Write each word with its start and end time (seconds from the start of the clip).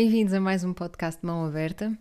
Bem-vindos 0.00 0.32
a 0.32 0.38
mais 0.40 0.62
um 0.62 0.72
podcast 0.72 1.20
de 1.20 1.26
Mão 1.26 1.44
Aberta. 1.44 1.92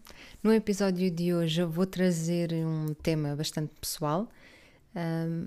No 0.44 0.54
episódio 0.54 1.09
de 1.09 1.34
hoje 1.34 1.63
eu 1.63 1.68
vou 1.68 1.88
trazer 1.88 2.54
um 2.54 2.93
tema 2.93 3.36
bastante 3.36 3.73
pessoal, 3.81 4.29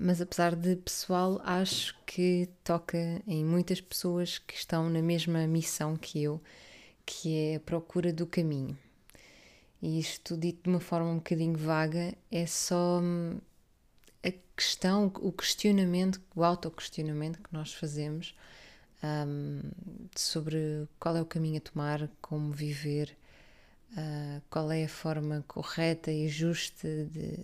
mas 0.01 0.19
apesar 0.19 0.53
de 0.53 0.75
pessoal, 0.75 1.39
acho 1.45 1.95
que 2.05 2.49
toca 2.61 2.97
em 3.25 3.45
muitas 3.45 3.79
pessoas 3.79 4.37
que 4.37 4.53
estão 4.53 4.89
na 4.89 5.01
mesma 5.01 5.47
missão 5.47 5.95
que 5.95 6.21
eu, 6.21 6.41
que 7.05 7.37
é 7.37 7.55
a 7.55 7.59
procura 7.61 8.11
do 8.11 8.27
caminho. 8.27 8.77
E 9.81 9.97
isto 9.97 10.35
dito 10.35 10.63
de 10.63 10.69
uma 10.71 10.81
forma 10.81 11.09
um 11.09 11.15
bocadinho 11.19 11.57
vaga, 11.57 12.13
é 12.29 12.45
só 12.45 12.99
hum, 13.01 13.39
a 14.21 14.31
questão, 14.57 15.09
o 15.21 15.31
questionamento, 15.31 16.21
o 16.35 16.43
autoquestionamento 16.43 17.39
que 17.39 17.53
nós 17.53 17.73
fazemos 17.73 18.35
um, 19.03 19.61
sobre 20.15 20.87
qual 20.99 21.15
é 21.15 21.21
o 21.21 21.25
caminho 21.25 21.57
a 21.57 21.61
tomar, 21.61 22.09
como 22.21 22.51
viver, 22.51 23.15
uh, 23.93 24.41
qual 24.49 24.71
é 24.71 24.85
a 24.85 24.89
forma 24.89 25.43
correta 25.47 26.11
e 26.11 26.27
justa 26.27 26.87
de. 27.05 27.39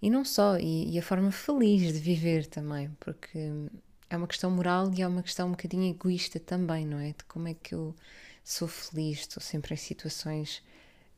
E 0.00 0.10
não 0.10 0.24
só, 0.24 0.58
e, 0.58 0.94
e, 0.94 0.98
a 0.98 1.02
forma 1.02 1.32
feliz 1.32 1.92
de 1.92 1.98
viver 1.98 2.46
também, 2.46 2.88
porque 3.00 3.50
é 4.08 4.16
uma 4.16 4.28
questão 4.28 4.50
moral 4.50 4.92
e 4.94 5.02
é 5.02 5.08
uma 5.08 5.22
questão 5.22 5.48
um 5.48 5.52
bocadinho 5.52 5.90
egoísta 5.90 6.38
também, 6.38 6.86
não 6.86 6.98
é? 6.98 7.08
De 7.08 7.24
como 7.24 7.48
é 7.48 7.54
que 7.54 7.74
eu 7.74 7.94
sou 8.44 8.68
feliz, 8.68 9.20
estou 9.20 9.42
sempre 9.42 9.74
em 9.74 9.76
situações 9.76 10.62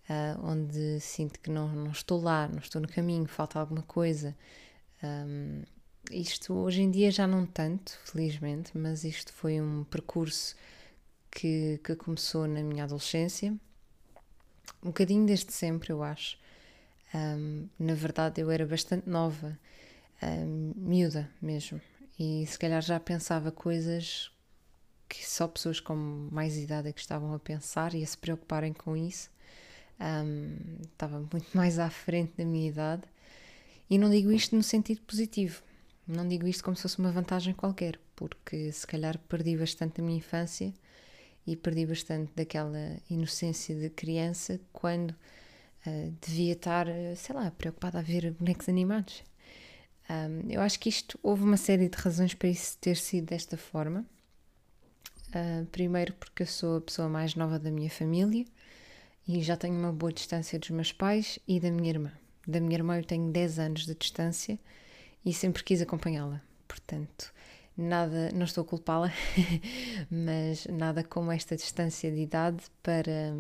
uh, 0.09 0.41
onde 0.43 0.99
sinto 1.01 1.39
que 1.41 1.51
não, 1.51 1.69
não 1.69 1.93
estou 1.93 2.21
lá, 2.21 2.49
não 2.49 2.59
estou 2.59 2.81
no 2.81 2.89
caminho, 2.89 3.27
falta 3.27 3.61
alguma 3.61 3.83
coisa. 3.83 4.35
Isto 6.11 6.55
hoje 6.55 6.83
em 6.83 6.91
dia 6.91 7.11
já 7.11 7.27
não 7.27 7.47
tanto, 7.47 7.99
felizmente, 8.05 8.77
mas 8.77 9.05
isto 9.05 9.33
foi 9.33 9.61
um 9.61 9.85
percurso 9.85 10.57
que, 11.31 11.81
que 11.85 11.95
começou 11.97 12.47
na 12.47 12.63
minha 12.63 12.85
adolescência, 12.85 13.53
um 14.83 14.89
bocadinho 14.89 15.27
desde 15.27 15.53
sempre, 15.53 15.93
eu 15.93 16.03
acho. 16.03 16.39
Um, 17.15 17.69
na 17.79 17.95
verdade, 17.95 18.41
eu 18.41 18.51
era 18.51 18.67
bastante 18.67 19.09
nova, 19.09 19.59
um, 20.23 20.73
miúda 20.77 21.29
mesmo, 21.41 21.81
e 22.19 22.47
se 22.47 22.59
calhar 22.59 22.83
já 22.83 22.99
pensava 23.01 23.51
coisas 23.51 24.31
que 25.09 25.29
só 25.29 25.49
pessoas 25.49 25.81
com 25.81 25.97
mais 26.31 26.57
idade 26.57 26.89
é 26.89 26.93
que 26.93 27.01
estavam 27.01 27.35
a 27.35 27.39
pensar 27.39 27.95
e 27.95 28.03
a 28.03 28.07
se 28.07 28.17
preocuparem 28.17 28.73
com 28.73 28.97
isso. 28.97 29.29
Um, 30.01 30.57
estava 30.83 31.19
muito 31.19 31.49
mais 31.57 31.79
à 31.79 31.91
frente 31.91 32.33
da 32.39 32.45
minha 32.45 32.69
idade. 32.69 33.03
E 33.89 33.99
não 33.99 34.09
digo 34.09 34.31
isto 34.31 34.55
no 34.55 34.63
sentido 34.63 35.01
positivo, 35.01 35.63
não 36.11 36.27
digo 36.27 36.47
isto 36.47 36.65
como 36.65 36.77
se 36.77 36.83
fosse 36.83 36.99
uma 36.99 37.13
vantagem 37.13 37.55
qualquer, 37.55 37.99
porque 38.17 38.73
se 38.73 38.87
calhar 38.87 39.19
perdi 39.29 39.57
bastante 39.57 40.01
da 40.01 40.03
minha 40.03 40.19
infância 40.19 40.73
e 41.47 41.57
perdi 41.57 41.87
bastante 41.87 42.33
daquela 42.35 42.99
inocência 43.09 43.75
de 43.75 43.91
criança 43.91 44.61
quando 44.73 45.11
uh, 45.11 46.15
devia 46.21 46.53
estar, 46.53 46.87
sei 47.17 47.35
lá, 47.35 47.51
preocupada 47.51 47.99
a 47.99 48.03
ver 48.03 48.31
bonecos 48.33 48.69
animados. 48.69 49.25
Um, 50.09 50.51
eu 50.51 50.61
acho 50.61 50.79
que 50.81 50.89
isto 50.89 51.19
houve 51.23 51.45
uma 51.45 51.57
série 51.57 51.89
de 51.89 51.97
razões 51.97 52.35
para 52.35 52.49
isso 52.49 52.77
ter 52.79 52.97
sido 52.97 53.27
desta 53.27 53.57
forma. 53.57 54.05
Uh, 55.29 55.65
primeiro, 55.67 56.13
porque 56.15 56.43
eu 56.43 56.47
sou 56.47 56.79
a 56.79 56.81
pessoa 56.81 57.09
mais 57.09 57.37
nova 57.37 57.59
da 57.59 57.71
minha 57.71 57.91
família 57.91 58.45
e 59.27 59.41
já 59.43 59.57
tenho 59.57 59.79
uma 59.79 59.93
boa 59.93 60.13
distância 60.13 60.59
dos 60.59 60.71
meus 60.71 60.93
pais 60.93 61.39
e 61.47 61.61
da 61.61 61.71
minha 61.71 61.91
irmã. 61.91 62.13
Da 62.47 62.59
minha 62.59 62.75
irmã 62.75 62.97
eu 62.99 63.05
tenho 63.05 63.31
10 63.31 63.59
anos 63.61 63.87
de 63.87 63.95
distância 63.95 64.59
e 65.25 65.33
sempre 65.33 65.63
quis 65.63 65.83
acompanhá-la. 65.83 66.43
Portanto, 66.67 67.33
nada, 67.77 68.31
não 68.33 68.45
estou 68.45 68.63
a 68.63 68.67
culpá-la, 68.67 69.13
mas 70.11 70.67
nada 70.67 71.03
como 71.03 71.33
esta 71.33 71.57
distância 71.57 72.11
de 72.11 72.21
idade 72.21 72.63
para, 72.83 73.35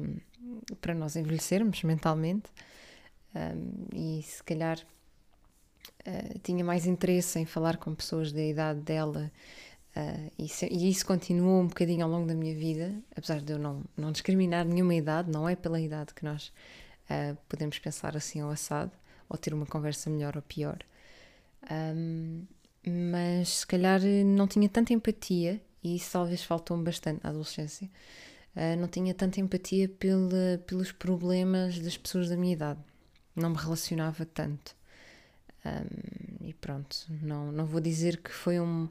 para 0.80 0.94
nós 0.94 1.16
envelhecermos 1.16 1.82
mentalmente. 1.82 2.50
Um, 3.34 3.86
e 3.94 4.22
se 4.22 4.42
calhar 4.42 4.78
uh, 6.06 6.38
tinha 6.42 6.64
mais 6.64 6.86
interesse 6.86 7.38
em 7.38 7.46
falar 7.46 7.76
com 7.76 7.94
pessoas 7.94 8.32
da 8.32 8.42
idade 8.42 8.80
dela. 8.80 9.30
Uh, 9.96 10.30
e, 10.38 10.48
se, 10.48 10.66
e, 10.66 10.88
isso 10.88 11.06
continuou 11.06 11.60
um 11.60 11.66
bocadinho 11.66 12.04
ao 12.04 12.10
longo 12.10 12.26
da 12.26 12.34
minha 12.34 12.54
vida, 12.54 12.94
apesar 13.14 13.40
de 13.40 13.52
eu 13.52 13.58
não, 13.58 13.84
não 13.96 14.12
discriminar 14.12 14.64
nenhuma 14.64 14.94
idade, 14.94 15.30
não 15.30 15.48
é 15.48 15.56
pela 15.56 15.80
idade 15.80 16.14
que 16.14 16.24
nós 16.24 16.52
uh, 17.08 17.36
podemos 17.48 17.78
pensar 17.78 18.16
assim 18.16 18.42
ou 18.42 18.50
assado, 18.50 18.92
ou 19.28 19.36
ter 19.36 19.54
uma 19.54 19.66
conversa 19.66 20.10
melhor 20.10 20.36
ou 20.36 20.42
pior. 20.42 20.78
Um, 21.70 22.46
mas 22.86 23.48
se 23.48 23.66
calhar 23.66 24.00
não 24.24 24.46
tinha 24.46 24.68
tanta 24.68 24.92
empatia, 24.92 25.60
e 25.82 25.96
isso 25.96 26.12
talvez 26.12 26.42
faltou-me 26.42 26.84
bastante 26.84 27.22
na 27.22 27.30
adolescência. 27.30 27.90
Uh, 28.56 28.78
não 28.78 28.88
tinha 28.88 29.14
tanta 29.14 29.40
empatia 29.40 29.88
pela, 29.88 30.58
pelos 30.66 30.92
problemas 30.92 31.78
das 31.78 31.96
pessoas 31.96 32.28
da 32.28 32.36
minha 32.36 32.52
idade. 32.52 32.80
Não 33.34 33.50
me 33.50 33.56
relacionava 33.56 34.24
tanto. 34.24 34.74
Um, 35.64 36.46
e 36.46 36.54
pronto, 36.54 36.96
não, 37.22 37.52
não 37.52 37.66
vou 37.66 37.80
dizer 37.80 38.16
que 38.16 38.30
foi 38.30 38.58
um, 38.58 38.88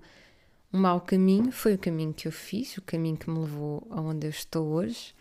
um 0.71 0.79
mau 0.79 1.01
caminho, 1.01 1.51
foi 1.51 1.73
o 1.73 1.79
caminho 1.79 2.13
que 2.13 2.27
eu 2.27 2.31
fiz, 2.31 2.77
o 2.77 2.81
caminho 2.81 3.17
que 3.17 3.29
me 3.29 3.39
levou 3.39 3.85
aonde 3.89 4.27
eu 4.27 4.31
estou 4.31 4.67
hoje. 4.67 5.13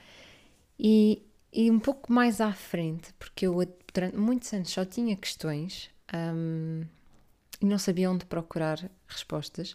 E, 0.78 1.22
e 1.52 1.70
um 1.70 1.80
pouco 1.80 2.12
mais 2.12 2.40
à 2.40 2.52
frente, 2.52 3.12
porque 3.18 3.46
eu 3.46 3.54
durante 3.92 4.16
muitos 4.16 4.52
anos 4.52 4.70
só 4.70 4.84
tinha 4.84 5.16
questões. 5.16 5.90
Um, 6.14 6.84
e 7.60 7.66
não 7.66 7.78
sabia 7.78 8.10
onde 8.10 8.24
procurar 8.24 8.90
respostas. 9.06 9.72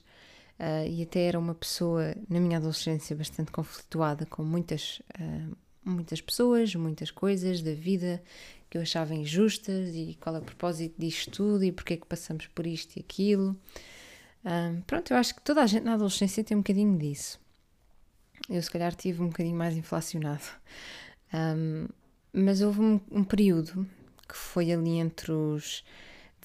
Uh, 0.59 0.87
e 0.87 1.01
até 1.01 1.21
era 1.21 1.39
uma 1.39 1.55
pessoa, 1.55 2.15
na 2.29 2.39
minha 2.39 2.57
adolescência, 2.57 3.15
bastante 3.15 3.51
conflituada 3.51 4.25
com 4.25 4.43
muitas, 4.43 5.01
uh, 5.19 5.57
muitas 5.83 6.21
pessoas, 6.21 6.73
muitas 6.75 7.11
coisas 7.11 7.61
da 7.61 7.73
vida 7.73 8.21
que 8.69 8.77
eu 8.77 8.81
achava 8.81 9.13
injustas 9.13 9.93
e 9.93 10.17
qual 10.19 10.35
é 10.35 10.39
o 10.39 10.43
propósito 10.43 10.95
disto 10.97 11.31
tudo 11.31 11.63
e 11.63 11.71
porque 11.71 11.93
é 11.93 11.97
que 11.97 12.07
passamos 12.07 12.47
por 12.47 12.65
isto 12.65 12.97
e 12.97 13.01
aquilo. 13.01 13.55
Ah, 14.43 14.73
pronto, 14.85 15.13
eu 15.13 15.17
acho 15.17 15.35
que 15.35 15.41
toda 15.41 15.61
a 15.61 15.67
gente 15.67 15.83
na 15.83 15.93
adolescência 15.93 16.43
tem 16.43 16.57
um 16.57 16.61
bocadinho 16.61 16.97
disso. 16.97 17.39
Eu, 18.49 18.61
se 18.61 18.69
calhar, 18.69 18.93
tive 18.93 19.21
um 19.21 19.27
bocadinho 19.27 19.55
mais 19.55 19.77
inflacionado. 19.77 20.43
Um, 21.33 21.87
mas 22.33 22.61
houve 22.61 22.81
um, 22.81 22.99
um 23.11 23.23
período 23.23 23.87
que 24.27 24.35
foi 24.35 24.71
ali 24.71 24.97
entre 24.97 25.31
os 25.31 25.83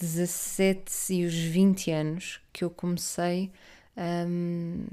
17 0.00 1.14
e 1.14 1.24
os 1.24 1.34
20 1.34 1.90
anos 1.90 2.40
que 2.52 2.64
eu 2.64 2.70
comecei 2.70 3.50
um, 3.96 4.84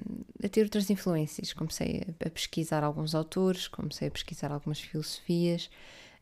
a 0.43 0.49
ter 0.49 0.63
outras 0.63 0.89
influências. 0.89 1.53
Comecei 1.53 2.03
a, 2.07 2.27
a, 2.27 2.29
pesquisar 2.29 2.83
alguns 2.83 3.13
autores, 3.13 3.67
comecei 3.67 4.07
a 4.07 4.11
pesquisar 4.11 4.51
algumas 4.51 4.79
filosofias, 4.79 5.69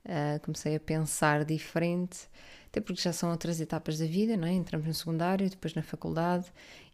uh, 0.05 0.39
comecei 0.41 0.75
a 0.75 0.79
pensar 0.79 1.45
diferente, 1.45 2.27
até 2.67 2.81
porque 2.81 3.01
já 3.01 3.13
são 3.13 3.31
outras 3.31 3.61
etapas 3.61 3.97
da 3.97 4.05
vida, 4.05 4.35
não 4.35 4.47
é? 4.47 4.51
Entramos 4.51 4.85
no 4.85 4.93
secundário, 4.93 5.49
depois 5.49 5.73
na 5.73 5.81
faculdade 5.81 6.51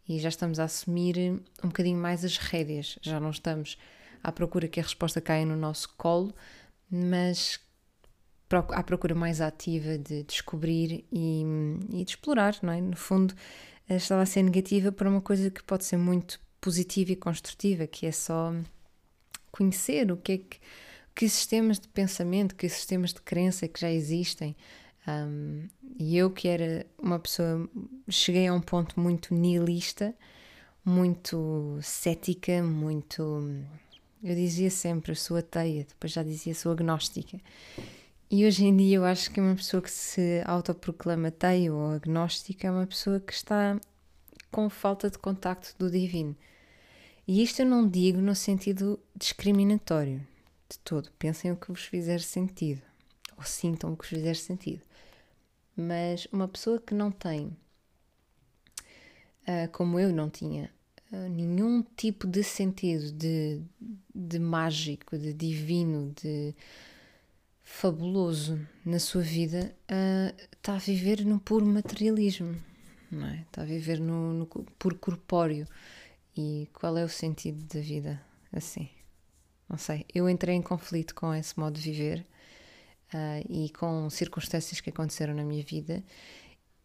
e 0.08 0.18
já 0.18 0.28
estamos 0.28 0.58
a 0.58 0.64
assumir 0.64 1.16
um 1.62 1.68
bocadinho 1.68 1.98
mais 1.98 2.24
as 2.24 2.36
rédeas. 2.36 2.98
Já 3.02 3.18
não 3.18 3.30
estamos 3.30 3.78
à 4.22 4.30
procura 4.30 4.68
que 4.68 4.78
a 4.78 4.82
resposta 4.82 5.20
caia 5.20 5.46
no 5.46 5.56
nosso 5.56 5.88
colo, 5.96 6.34
mas 6.90 7.60
à 8.58 8.82
procura 8.82 9.14
mais 9.14 9.40
ativa 9.40 9.96
de 9.96 10.22
descobrir 10.24 11.04
e, 11.12 11.42
e 11.90 12.04
de 12.04 12.10
explorar, 12.10 12.56
não 12.62 12.72
é? 12.72 12.80
No 12.80 12.96
fundo, 12.96 13.34
eh, 13.88 13.96
estava 13.96 14.22
a 14.22 14.26
ser 14.26 14.42
negativa 14.42 14.90
para 14.90 15.08
uma 15.08 15.20
coisa 15.20 15.50
que 15.50 15.62
pode 15.62 15.84
ser 15.84 15.96
muito 15.96 16.40
positiva 16.60 17.12
e 17.12 17.16
construtiva, 17.16 17.86
que 17.86 18.06
é 18.06 18.12
só 18.12 18.52
conhecer 19.50 20.10
o 20.12 20.16
que 20.16 20.32
é 20.32 20.38
que, 20.38 20.58
que 21.14 21.28
sistemas 21.28 21.78
de 21.78 21.88
pensamento, 21.88 22.54
que 22.54 22.68
sistemas 22.68 23.12
de 23.12 23.20
crença 23.20 23.66
que 23.68 23.80
já 23.80 23.90
existem. 23.90 24.56
Um, 25.08 25.68
e 25.98 26.16
eu, 26.16 26.30
que 26.30 26.46
era 26.48 26.86
uma 26.98 27.18
pessoa, 27.18 27.68
cheguei 28.08 28.46
a 28.46 28.54
um 28.54 28.60
ponto 28.60 28.98
muito 29.00 29.34
nihilista, 29.34 30.14
muito 30.84 31.78
cética, 31.82 32.62
muito. 32.62 33.22
Eu 34.22 34.34
dizia 34.34 34.70
sempre, 34.70 35.14
sou 35.14 35.36
ateia, 35.36 35.84
depois 35.88 36.12
já 36.12 36.22
dizia, 36.22 36.54
sou 36.54 36.72
agnóstica. 36.72 37.40
E 38.32 38.46
hoje 38.46 38.64
em 38.64 38.76
dia 38.76 38.98
eu 38.98 39.04
acho 39.04 39.28
que 39.32 39.40
uma 39.40 39.56
pessoa 39.56 39.82
que 39.82 39.90
se 39.90 40.40
autoproclama 40.46 41.28
ateia 41.28 41.74
ou 41.74 41.90
agnóstica 41.90 42.68
é 42.68 42.70
uma 42.70 42.86
pessoa 42.86 43.18
que 43.18 43.32
está 43.32 43.76
com 44.52 44.70
falta 44.70 45.10
de 45.10 45.18
contacto 45.18 45.74
do 45.76 45.90
divino. 45.90 46.36
E 47.26 47.42
isto 47.42 47.62
eu 47.62 47.66
não 47.66 47.88
digo 47.88 48.20
no 48.20 48.36
sentido 48.36 49.00
discriminatório 49.16 50.24
de 50.68 50.78
todo. 50.78 51.10
Pensem 51.18 51.50
o 51.50 51.56
que 51.56 51.72
vos 51.72 51.82
fizer 51.82 52.20
sentido, 52.20 52.82
ou 53.36 53.42
sintam 53.42 53.92
o 53.92 53.96
que 53.96 54.04
vos 54.04 54.10
fizer 54.10 54.36
sentido. 54.36 54.82
Mas 55.76 56.28
uma 56.30 56.46
pessoa 56.46 56.78
que 56.78 56.94
não 56.94 57.10
tem, 57.10 57.56
ah, 59.44 59.66
como 59.72 59.98
eu 59.98 60.12
não 60.12 60.30
tinha, 60.30 60.70
ah, 61.12 61.28
nenhum 61.28 61.82
tipo 61.96 62.28
de 62.28 62.44
sentido 62.44 63.10
de, 63.10 63.60
de 64.14 64.38
mágico, 64.38 65.18
de 65.18 65.34
divino, 65.34 66.14
de 66.22 66.54
fabuloso 67.70 68.60
na 68.84 68.98
sua 68.98 69.22
vida 69.22 69.74
uh, 69.90 70.36
está 70.52 70.74
a 70.74 70.78
viver 70.78 71.24
no 71.24 71.38
puro 71.38 71.64
materialismo, 71.64 72.60
não 73.10 73.26
é? 73.26 73.40
Está 73.42 73.62
a 73.62 73.64
viver 73.64 74.00
no, 74.00 74.34
no 74.34 74.46
puro 74.46 74.96
corpóreo. 74.96 75.66
E 76.36 76.68
qual 76.74 76.98
é 76.98 77.04
o 77.04 77.08
sentido 77.08 77.64
da 77.72 77.80
vida 77.80 78.20
assim? 78.52 78.90
Não 79.68 79.78
sei. 79.78 80.04
Eu 80.12 80.28
entrei 80.28 80.56
em 80.56 80.62
conflito 80.62 81.14
com 81.14 81.32
esse 81.32 81.58
modo 81.58 81.78
de 81.78 81.90
viver 81.90 82.26
uh, 83.14 83.46
e 83.48 83.70
com 83.70 84.10
circunstâncias 84.10 84.80
que 84.80 84.90
aconteceram 84.90 85.32
na 85.32 85.44
minha 85.44 85.62
vida. 85.62 86.04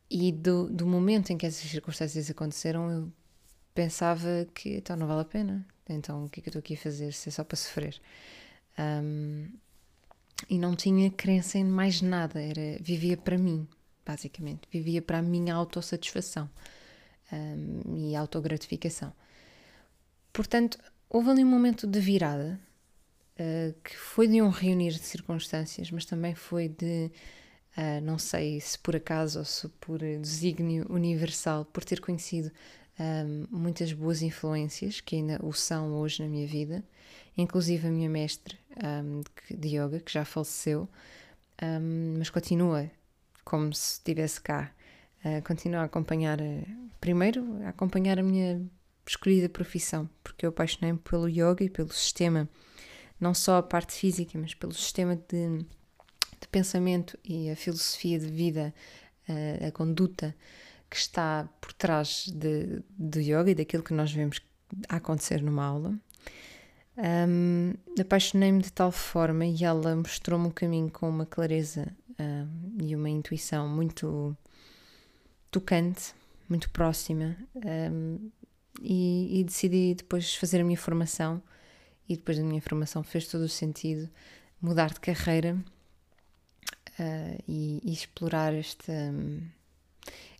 E 0.10 0.32
do, 0.32 0.70
do 0.70 0.86
momento 0.86 1.34
em 1.34 1.38
que 1.38 1.48
essas 1.48 1.70
circunstâncias 1.70 2.30
aconteceram, 2.30 2.90
eu 2.92 3.12
pensava 3.74 4.48
que 4.54 4.78
então 4.78 4.96
não 4.96 5.08
vale 5.08 5.22
a 5.22 5.26
pena. 5.26 5.68
Então 5.90 6.26
o 6.26 6.30
que 6.30 6.40
é 6.40 6.44
que 6.44 6.48
eu 6.48 6.52
estou 6.52 6.60
aqui 6.60 6.76
a 6.76 6.78
fazer? 6.78 7.12
Se 7.12 7.28
é 7.28 7.32
só 7.32 7.44
para 7.44 7.58
sofrer. 7.58 8.00
Um, 8.78 9.50
e 10.50 10.58
não 10.58 10.76
tinha 10.76 11.10
crença 11.10 11.58
em 11.58 11.64
mais 11.64 12.02
nada, 12.02 12.42
era 12.42 12.78
vivia 12.82 13.18
para 13.18 13.38
mim, 13.38 13.68
basicamente, 14.06 14.68
vivia 14.72 15.02
para 15.02 15.20
a 15.20 15.22
minha 15.22 15.56
autossatisfação 15.56 16.50
um, 17.32 17.98
e 17.98 18.16
autogratificação. 18.16 19.14
Portanto, 20.32 20.78
houve 21.10 21.30
ali 21.30 21.44
um 21.44 21.50
momento 21.50 21.88
de 21.88 22.00
virada 22.00 22.60
uh, 23.40 23.74
que 23.82 23.96
foi 23.98 24.28
de 24.28 24.42
um 24.42 24.50
reunir 24.50 24.92
de 24.92 25.00
circunstâncias, 25.00 25.90
mas 25.92 26.06
também 26.06 26.36
foi 26.36 26.68
de, 26.68 27.12
uh, 27.78 28.02
não 28.04 28.20
sei 28.20 28.60
se 28.60 28.78
por 28.78 28.96
acaso 28.96 29.40
ou 29.40 29.46
se 29.46 29.68
por 29.80 30.00
desígnio 30.00 30.86
universal, 30.90 31.66
por 31.66 31.84
ter 31.84 32.02
conhecido 32.02 32.52
um, 33.00 33.48
muitas 33.50 33.94
boas 33.94 34.22
influências 34.22 35.02
que 35.02 35.16
ainda 35.16 35.40
o 35.44 35.54
são 35.54 35.94
hoje 35.94 36.22
na 36.22 36.30
minha 36.30 36.48
vida, 36.48 36.84
inclusive 37.38 37.88
a 37.88 37.92
minha 37.92 38.10
mestre 38.10 38.58
um, 38.78 39.22
de 39.50 39.78
yoga, 39.78 40.00
que 40.00 40.12
já 40.12 40.24
faleceu, 40.26 40.90
um, 41.62 42.16
mas 42.18 42.30
continua 42.30 42.90
como 43.44 43.74
se 43.74 43.94
estivesse 43.94 44.42
cá. 44.42 44.72
Uh, 45.24 45.42
continua 45.46 45.82
a 45.82 45.86
acompanhar, 45.86 46.40
uh, 46.40 46.90
primeiro, 47.00 47.64
a 47.64 47.70
acompanhar 47.70 48.20
a 48.20 48.24
minha 48.24 48.62
escolhida 49.08 49.50
profissão, 49.50 50.10
porque 50.24 50.46
eu 50.46 50.50
apaixonei-me 50.50 51.00
pelo 51.00 51.28
yoga 51.28 51.64
e 51.64 51.70
pelo 51.70 51.92
sistema, 51.92 52.50
não 53.20 53.34
só 53.34 53.58
a 53.58 53.64
parte 53.64 53.94
física, 53.94 54.38
mas 54.38 54.54
pelo 54.54 54.74
sistema 54.74 55.16
de, 55.16 55.60
de 55.60 56.48
pensamento 56.52 57.18
e 57.24 57.50
a 57.50 57.56
filosofia 57.56 58.20
de 58.20 58.28
vida, 58.28 58.74
uh, 59.30 59.68
a 59.68 59.72
conduta 59.72 60.36
que 60.90 60.98
está 60.98 61.50
por 61.60 61.74
trás 61.74 62.28
do 62.98 63.20
yoga 63.20 63.52
e 63.52 63.56
daquilo 63.56 63.84
que 63.84 63.94
nós 63.94 64.12
vemos 64.12 64.40
acontecer 64.88 65.42
numa 65.42 65.66
aula. 65.66 66.00
Um, 66.98 67.74
Apaixonei-me 68.00 68.62
de 68.62 68.72
tal 68.72 68.92
forma 68.92 69.46
e 69.46 69.64
ela 69.64 69.96
mostrou-me 69.96 70.48
o 70.48 70.52
caminho 70.52 70.90
com 70.90 71.10
uma 71.10 71.26
clareza 71.26 71.94
um, 72.20 72.78
e 72.82 72.96
uma 72.96 73.10
intuição 73.10 73.68
muito 73.68 74.36
tocante, 75.52 76.14
muito 76.50 76.70
próxima. 76.70 77.38
Um, 77.56 78.30
e, 78.82 79.40
e, 79.40 79.44
decidi 79.44 79.96
depois 79.96 80.36
fazer 80.36 80.62
a 80.62 80.64
minha 80.64 80.78
formação. 80.78 81.42
E 82.08 82.16
depois 82.16 82.38
da 82.38 82.44
minha 82.44 82.62
formação 82.62 83.02
fez 83.04 83.28
todo 83.28 83.42
o 83.42 83.50
sentido 83.50 84.10
mudar 84.62 84.94
de 84.94 85.00
carreira 85.00 85.56
uh, 87.00 87.44
e, 87.48 87.82
e, 87.84 87.94
explorar 87.94 88.54
esta, 88.54 88.94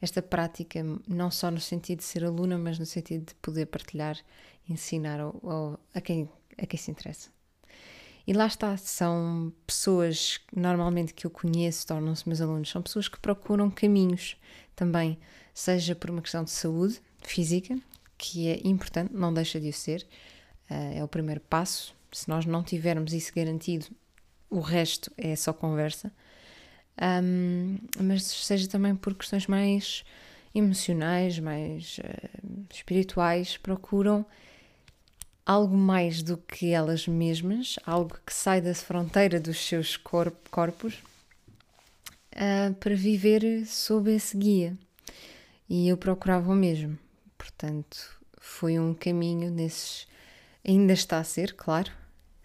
esta 0.02 0.22
prática, 0.22 0.84
não 1.08 1.32
só 1.32 1.50
no 1.50 1.60
sentido 1.60 2.00
de 2.00 2.06
ser 2.06 2.24
aluna, 2.24 2.58
mas 2.58 2.78
no 2.78 2.86
sentido 2.86 3.26
de 3.28 3.36
poder 3.36 3.66
partilhar, 3.66 4.18
ensinar 4.70 5.20
ao, 5.20 5.40
ao, 5.44 5.80
a 5.94 6.02
quem 6.02 6.30
a 6.58 6.66
quem 6.66 6.80
se 6.80 6.92
interessa. 6.92 7.30
E 8.28 8.34
lá 8.34 8.48
está, 8.48 8.76
são 8.76 9.54
pessoas 9.68 10.40
normalmente 10.56 11.14
que 11.14 11.28
eu 11.28 11.30
conheço, 11.30 11.86
tornam-se 11.86 12.28
meus 12.28 12.42
alunos, 12.42 12.70
são 12.70 12.82
pessoas 12.82 13.08
que 13.08 13.20
procuram 13.20 13.70
caminhos 13.70 14.36
também, 14.76 15.20
seja 15.54 15.96
por 15.96 16.10
uma 16.10 16.22
questão 16.22 16.44
de 16.44 16.50
saúde 16.50 17.00
física, 17.22 17.78
que 18.18 18.48
é 18.48 18.62
importante, 18.64 19.14
não 19.14 19.32
deixa 19.32 19.60
de 19.60 19.70
o 19.70 19.74
ser, 19.74 20.08
uh, 20.70 20.98
é 20.98 21.04
o 21.04 21.08
primeiro 21.08 21.42
passo. 21.42 21.96
Se 22.12 22.28
nós 22.28 22.46
não 22.46 22.64
tivermos 22.64 23.14
isso 23.14 23.32
garantido, 23.36 23.88
o 24.50 24.60
resto 24.60 25.12
é 25.18 25.36
só 25.36 25.54
conversa. 25.54 26.12
Um, 27.24 27.78
mas 28.00 28.24
seja 28.24 28.68
também 28.68 28.96
por 28.96 29.14
questões 29.14 29.48
mais 29.48 30.04
emocionais, 30.54 31.38
mais 31.38 32.00
uh, 32.00 32.66
espirituais, 32.74 33.58
procuram 33.58 34.26
algo 35.46 35.78
mais 35.78 36.24
do 36.24 36.38
que 36.38 36.72
elas 36.72 37.08
mesmas, 37.08 37.76
algo 37.86 38.18
que 38.26 38.34
sai 38.34 38.62
da 38.62 38.74
fronteira 38.74 39.40
dos 39.40 39.60
seus 39.60 39.96
corp 39.96 40.36
corpos, 40.50 40.96
uh, 42.36 42.74
para 42.80 42.96
viver 42.96 43.66
sob 43.66 44.14
esse 44.14 44.36
guia. 44.36 44.78
E 45.70 45.88
eu 45.88 45.98
procurava 45.98 46.52
o 46.52 46.56
mesmo. 46.56 46.98
Portanto, 47.38 47.98
foi 48.40 48.80
um 48.80 48.94
caminho 48.94 49.52
nesses. 49.52 50.08
Ainda 50.68 50.94
está 50.94 51.20
a 51.20 51.24
ser, 51.24 51.54
claro, 51.54 51.92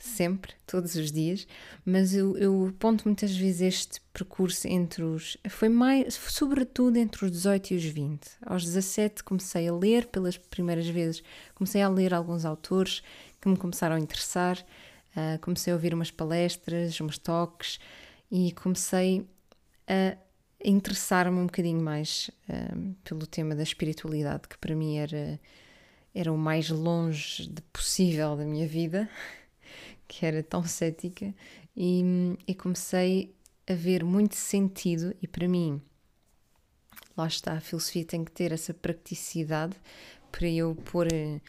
sempre, 0.00 0.54
todos 0.66 0.94
os 0.94 1.12
dias, 1.12 1.46
mas 1.84 2.14
eu, 2.14 2.36
eu 2.38 2.74
ponto 2.78 3.04
muitas 3.04 3.36
vezes 3.36 3.60
este 3.60 4.00
percurso 4.12 4.66
entre 4.66 5.02
os. 5.02 5.36
Foi 5.48 5.68
mais, 5.68 6.14
sobretudo 6.14 6.96
entre 6.96 7.26
os 7.26 7.30
18 7.30 7.74
e 7.74 7.76
os 7.76 7.84
20. 7.84 8.28
Aos 8.44 8.64
17 8.64 9.22
comecei 9.22 9.68
a 9.68 9.74
ler 9.74 10.06
pelas 10.06 10.36
primeiras 10.36 10.88
vezes, 10.88 11.22
comecei 11.54 11.82
a 11.82 11.88
ler 11.88 12.14
alguns 12.14 12.44
autores 12.44 13.02
que 13.40 13.48
me 13.48 13.56
começaram 13.56 13.96
a 13.96 14.00
interessar, 14.00 14.58
uh, 15.16 15.38
comecei 15.40 15.72
a 15.72 15.76
ouvir 15.76 15.92
umas 15.92 16.10
palestras, 16.10 16.98
uns 17.00 17.18
toques 17.18 17.78
e 18.30 18.52
comecei 18.52 19.26
a 19.86 20.16
interessar-me 20.64 21.38
um 21.38 21.46
bocadinho 21.46 21.82
mais 21.82 22.30
uh, 22.48 22.94
pelo 23.04 23.26
tema 23.26 23.54
da 23.54 23.62
espiritualidade, 23.62 24.48
que 24.48 24.56
para 24.56 24.74
mim 24.74 24.96
era, 24.96 25.38
era 26.14 26.32
o 26.32 26.38
mais 26.38 26.70
longe 26.70 27.46
de 27.48 27.60
possível 27.72 28.36
da 28.36 28.44
minha 28.44 28.66
vida 28.66 29.08
que 30.10 30.26
era 30.26 30.42
tão 30.42 30.64
cética, 30.64 31.32
e, 31.76 32.02
e 32.46 32.54
comecei 32.54 33.32
a 33.68 33.74
ver 33.74 34.02
muito 34.02 34.34
sentido, 34.34 35.14
e 35.22 35.28
para 35.28 35.46
mim, 35.46 35.80
lá 37.16 37.28
está, 37.28 37.52
a 37.52 37.60
filosofia 37.60 38.04
tem 38.04 38.24
que 38.24 38.32
ter 38.32 38.50
essa 38.50 38.74
praticidade 38.74 39.76
para 40.32 40.48
eu 40.48 40.74
pôr, 40.74 41.06
eh, 41.12 41.40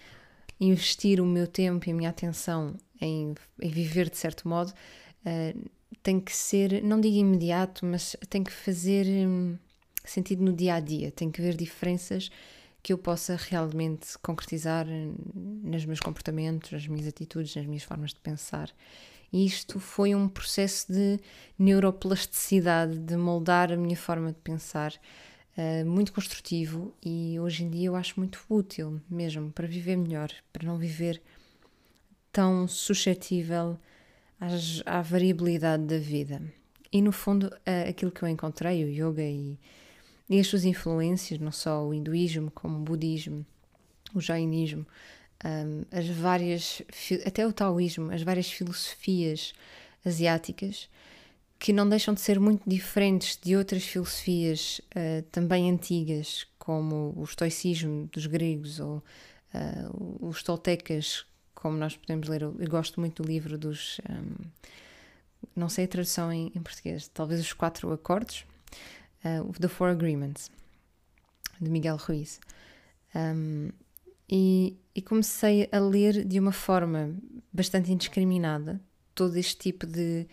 investir 0.60 1.20
o 1.20 1.26
meu 1.26 1.48
tempo 1.48 1.90
e 1.90 1.92
a 1.92 1.96
minha 1.96 2.10
atenção 2.12 2.76
em, 3.02 3.34
em 3.60 3.70
viver 3.70 4.10
de 4.10 4.18
certo 4.18 4.48
modo, 4.48 4.72
uh, 5.26 5.70
tem 6.04 6.20
que 6.20 6.36
ser, 6.36 6.84
não 6.84 7.02
digo 7.02 7.16
imediato, 7.16 7.84
mas 7.84 8.16
tem 8.30 8.44
que 8.44 8.52
fazer 8.52 9.08
um, 9.28 9.58
sentido 10.06 10.44
no 10.44 10.54
dia 10.54 10.76
a 10.76 10.80
dia, 10.80 11.12
tem 11.12 11.32
que 11.32 11.42
haver 11.42 11.56
diferenças 11.56 12.30
que 12.84 12.94
eu 12.94 12.98
possa 12.98 13.36
realmente 13.36 14.18
concretizar 14.20 14.86
nos 14.86 15.86
meus 15.86 16.00
comportamentos, 16.00 16.72
nas 16.72 16.88
minhas 16.88 17.08
atitudes, 17.08 17.56
nas 17.56 17.66
minhas 17.66 17.84
formas 17.84 18.12
de 18.12 18.20
pensar. 18.20 18.72
E 19.32 19.46
isto 19.46 19.80
foi 19.80 20.14
um 20.14 20.28
processo 20.28 20.92
de 20.92 21.20
neuroplasticidade, 21.58 22.98
de 22.98 23.16
moldar 23.16 23.72
a 23.72 23.78
minha 23.78 23.96
forma 23.96 24.32
de 24.32 24.40
pensar, 24.40 24.94
uh, 25.58 25.86
muito 25.86 26.12
construtivo 26.12 26.94
e 27.04 27.40
hoje 27.40 27.64
em 27.64 27.70
dia 27.70 27.88
eu 27.88 27.96
acho 27.96 28.20
muito 28.20 28.44
útil 28.50 29.00
mesmo 29.10 29.52
para 29.52 29.68
viver 29.68 29.96
melhor, 29.96 30.30
para 30.52 30.66
não 30.66 30.78
viver 30.78 31.22
tão 32.32 32.68
suscetível 32.68 33.80
às, 34.40 34.82
à 34.86 35.02
variabilidade 35.02 35.84
da 35.84 35.98
vida. 35.98 36.42
E 36.92 37.02
no 37.02 37.14
fundo, 37.14 37.48
uh, 37.48 37.90
aquilo 37.90 38.12
que 38.12 38.24
eu 38.24 38.28
encontrei, 38.28 38.84
o 38.84 38.90
yoga 38.90 39.24
e 39.24 39.58
e 40.32 40.40
as 40.40 40.48
suas 40.48 40.64
influências, 40.64 41.42
não 41.42 41.52
só 41.52 41.86
o 41.86 41.94
hinduísmo, 41.94 42.50
como 42.52 42.78
o 42.78 42.82
budismo, 42.82 43.46
o 44.16 44.22
jainismo, 44.22 44.88
um, 45.44 45.84
as 45.92 46.08
várias, 46.08 46.82
até 47.26 47.46
o 47.46 47.52
taoísmo, 47.52 48.14
as 48.14 48.24
várias 48.24 48.50
filosofias 48.50 49.52
asiáticas, 50.06 50.90
que 51.60 51.74
não 51.74 51.88
deixam 51.88 52.14
de 52.14 52.22
ser 52.22 52.40
muito 52.40 52.64
diferentes 52.66 53.38
de 53.44 53.58
outras 53.58 53.84
filosofias 53.84 54.80
uh, 54.96 55.22
também 55.34 55.70
antigas, 55.70 56.48
como 56.58 57.14
o 57.18 57.26
estoicismo 57.26 58.08
dos 58.14 58.26
gregos 58.26 58.80
ou 58.80 59.04
uh, 59.54 60.26
os 60.26 60.42
toltecas, 60.42 61.26
como 61.54 61.78
nós 61.78 61.98
podemos 61.98 62.30
ler. 62.30 62.44
Eu 62.44 62.70
gosto 62.70 63.02
muito 63.02 63.22
do 63.22 63.28
livro 63.28 63.58
dos. 63.58 64.00
Um, 64.10 64.48
não 65.54 65.68
sei 65.68 65.84
a 65.84 65.88
tradução 65.90 66.32
em, 66.32 66.54
em 66.56 66.62
português, 66.62 67.10
talvez 67.10 67.42
os 67.42 67.52
quatro 67.52 67.92
acordes, 67.92 68.46
uh, 69.26 69.52
The 69.54 69.68
Four 69.68 69.90
Agreements, 69.90 70.52
de 71.60 71.70
Miguel 71.70 71.98
Ruiz. 71.98 72.40
Um, 73.16 73.70
e, 74.30 74.78
e, 74.96 75.02
comecei 75.02 75.68
a 75.72 75.80
ler 75.80 76.24
de 76.24 76.40
uma 76.40 76.54
forma 76.54 77.14
bastante 77.52 77.92
indiscriminada 77.92 78.80
todo 79.14 79.36
este 79.36 79.58
tipo 79.58 79.86
de 79.86 80.26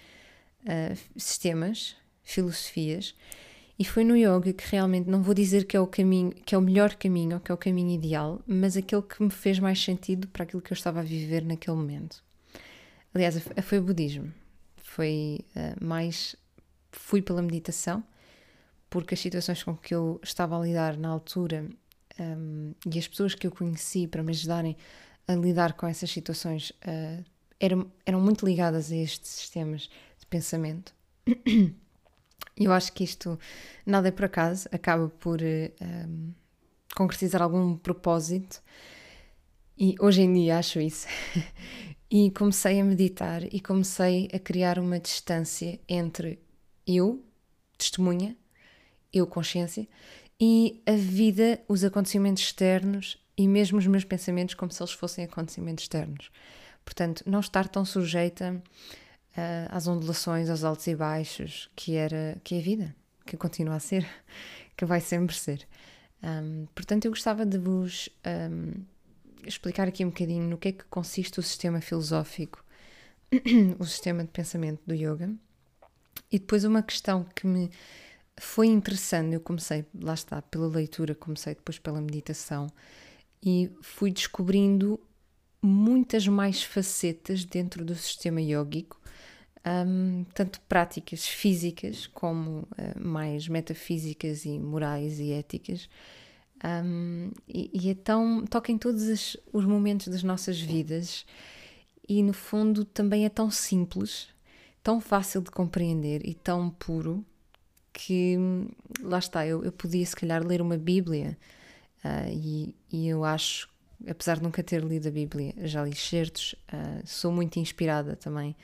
uh, 0.63 0.97
sistemas, 1.17 1.97
filosofias, 2.23 3.15
e 3.77 3.85
foi 3.85 4.05
no 4.05 4.17
yoga 4.17 4.53
que 4.53 4.65
realmente 4.71 5.09
não 5.09 5.23
vou 5.23 5.35
dizer 5.35 5.65
que 5.65 5.77
é 5.77 5.81
o 5.81 5.87
caminho, 5.87 6.31
que 6.31 6.55
é 6.55 6.59
o 6.59 6.61
melhor 6.61 6.95
caminho, 6.95 7.35
ou 7.35 7.41
que 7.41 7.51
é 7.51 7.55
o 7.55 7.59
caminho 7.59 7.91
ideal, 7.91 8.41
mas 8.47 8.77
aquele 8.77 9.03
que 9.03 9.23
me 9.23 9.31
fez 9.31 9.59
mais 9.59 9.83
sentido 9.83 10.27
para 10.29 10.45
aquilo 10.45 10.63
que 10.63 10.73
eu 10.73 10.77
estava 10.77 11.01
a 11.01 11.03
viver 11.03 11.45
naquele 11.45 11.77
momento. 11.77 12.23
Aliás, 13.15 13.37
foi 13.63 13.79
o 13.79 13.83
budismo. 13.83 14.33
Foi 14.77 15.41
uh, 15.57 15.85
mais 15.85 16.37
fui 16.91 17.23
pela 17.23 17.43
meditação 17.43 18.03
porque 18.91 19.15
as 19.15 19.21
situações 19.21 19.63
com 19.63 19.77
que 19.77 19.95
eu 19.95 20.21
estava 20.23 20.59
a 20.59 20.63
lidar 20.63 20.97
na 20.97 21.09
altura 21.09 21.69
um, 22.19 22.73
e 22.93 22.99
as 22.99 23.07
pessoas 23.07 23.35
que 23.35 23.47
eu 23.47 23.51
conheci 23.51 24.07
para 24.07 24.23
me 24.23 24.31
ajudarem 24.31 24.77
a 25.27 25.35
lidar 25.35 25.75
com 25.75 25.87
essas 25.87 26.11
situações 26.11 26.71
uh, 26.71 27.25
eram, 27.61 27.91
eram 28.05 28.21
muito 28.21 28.47
ligadas 28.47 28.91
a 28.91 28.97
estes 28.97 29.31
sistemas 29.31 29.91
de 30.19 30.27
pensamento. 30.27 30.95
Eu 32.57 32.73
acho 32.73 32.93
que 32.93 33.05
isto 33.05 33.39
nada 33.87 34.09
é 34.09 34.11
por 34.11 34.25
acaso, 34.25 34.69
acaba 34.73 35.09
por 35.09 35.41
um, 35.41 36.33
concretizar 36.95 37.41
algum 37.41 37.77
propósito. 37.77 38.61
E 39.77 39.95
hoje 40.01 40.23
em 40.23 40.33
dia 40.33 40.59
acho 40.59 40.81
isso. 40.81 41.07
e 42.11 42.31
comecei 42.33 42.81
a 42.81 42.85
meditar 42.85 43.43
e 43.55 43.61
comecei 43.61 44.29
a 44.33 44.39
criar 44.39 44.79
uma 44.79 44.99
distância 44.99 45.79
entre 45.89 46.41
eu, 46.87 47.25
testemunha, 47.77 48.37
eu, 49.13 49.27
consciência, 49.27 49.87
e 50.41 50.83
a 50.87 50.93
vida, 50.93 51.61
os 51.69 51.83
acontecimentos 51.83 52.43
externos 52.43 53.19
e 53.37 53.49
mesmo 53.49 53.79
os 53.79 53.87
meus 53.87 54.05
pensamentos 54.05 54.55
como 54.55 54.71
se 54.73 54.83
eles 54.83 54.93
fossem 54.93 55.25
acontecimentos 55.25 55.85
externos. 55.85 56.31
Portanto, 56.85 57.23
não 57.27 57.41
estar 57.41 57.69
tão 57.69 57.85
sujeita 57.85 58.63
uh, 59.37 59.69
às 59.71 59.87
ondulações, 59.87 60.49
aos 60.49 60.65
altos 60.65 60.87
e 60.87 60.95
baixos, 60.95 61.71
que 61.75 61.95
era 61.95 62.41
que 62.43 62.55
é 62.55 62.59
a 62.59 62.63
vida, 62.63 62.97
que 63.27 63.37
continua 63.37 63.77
a 63.77 63.81
ser, 63.81 64.07
que 64.77 64.85
vai 64.85 65.01
sempre 65.01 65.35
ser. 65.35 65.67
Um, 66.23 66.67
portanto, 66.75 67.05
eu 67.05 67.11
gostava 67.11 67.47
de 67.47 67.59
vos 67.59 68.09
um, 68.51 68.83
explicar 69.47 69.89
aqui 69.89 70.05
um 70.05 70.09
bocadinho 70.09 70.45
no 70.49 70.59
que 70.59 70.69
é 70.69 70.73
que 70.73 70.85
consiste 70.85 71.39
o 71.39 71.43
sistema 71.43 71.81
filosófico, 71.81 72.65
o 73.79 73.85
sistema 73.85 74.23
de 74.23 74.31
pensamento 74.31 74.81
do 74.87 74.95
yoga. 74.95 75.33
E 76.31 76.39
depois 76.39 76.65
uma 76.65 76.83
questão 76.83 77.25
que 77.35 77.47
me 77.47 77.71
foi 78.41 78.67
interessante, 78.67 79.35
eu 79.35 79.41
comecei, 79.41 79.85
lá 80.01 80.15
está, 80.15 80.41
pela 80.43 80.69
leitura, 80.69 81.15
comecei 81.15 81.55
depois 81.55 81.79
pela 81.79 82.01
meditação 82.01 82.69
e 83.43 83.71
fui 83.81 84.11
descobrindo 84.11 85.01
muitas 85.63 86.27
mais 86.27 86.63
facetas 86.63 87.45
dentro 87.45 87.85
do 87.85 87.95
sistema 87.95 88.41
yógico, 88.41 89.01
um, 89.67 90.25
tanto 90.35 90.61
práticas 90.63 91.27
físicas 91.27 92.07
como 92.07 92.61
uh, 92.61 93.01
mais 93.01 93.49
metafísicas 93.49 94.45
e 94.45 94.59
morais 94.59 95.19
e 95.19 95.33
éticas. 95.33 95.89
Um, 96.65 97.31
e, 97.47 97.71
e 97.73 97.89
então 97.89 98.45
toca 98.47 98.73
em 98.73 98.79
todos 98.79 99.03
os, 99.05 99.37
os 99.53 99.65
momentos 99.65 100.09
das 100.09 100.23
nossas 100.25 100.61
vidas 100.61 101.25
e 102.09 102.23
no 102.23 102.33
fundo 102.33 102.85
também 102.85 103.25
é 103.25 103.29
tão 103.29 103.51
simples, 103.51 104.29
tão 104.83 105.01
fácil 105.01 105.41
de 105.41 105.51
compreender 105.51 106.27
e 106.27 106.35
tão 106.35 106.71
puro 106.71 107.25
que 107.93 108.37
lá 109.01 109.19
está, 109.19 109.47
eu, 109.47 109.65
eu 109.65 109.73
podia 109.73 110.05
se 110.05 110.15
calhar 110.15 110.47
ler 110.47 110.61
uma 110.61 110.77
Bíblia 110.77 111.37
uh, 112.05 112.31
e, 112.31 112.75
e 112.91 113.09
eu 113.09 113.25
acho 113.25 113.69
apesar 114.07 114.37
de 114.37 114.43
nunca 114.43 114.63
ter 114.63 114.83
lido 114.83 115.09
a 115.09 115.11
Bíblia, 115.11 115.55
já 115.59 115.83
li 115.83 115.95
certos, 115.95 116.55
uh, 116.73 117.05
sou 117.05 117.33
muito 117.33 117.59
inspirada 117.59 118.15
também 118.15 118.55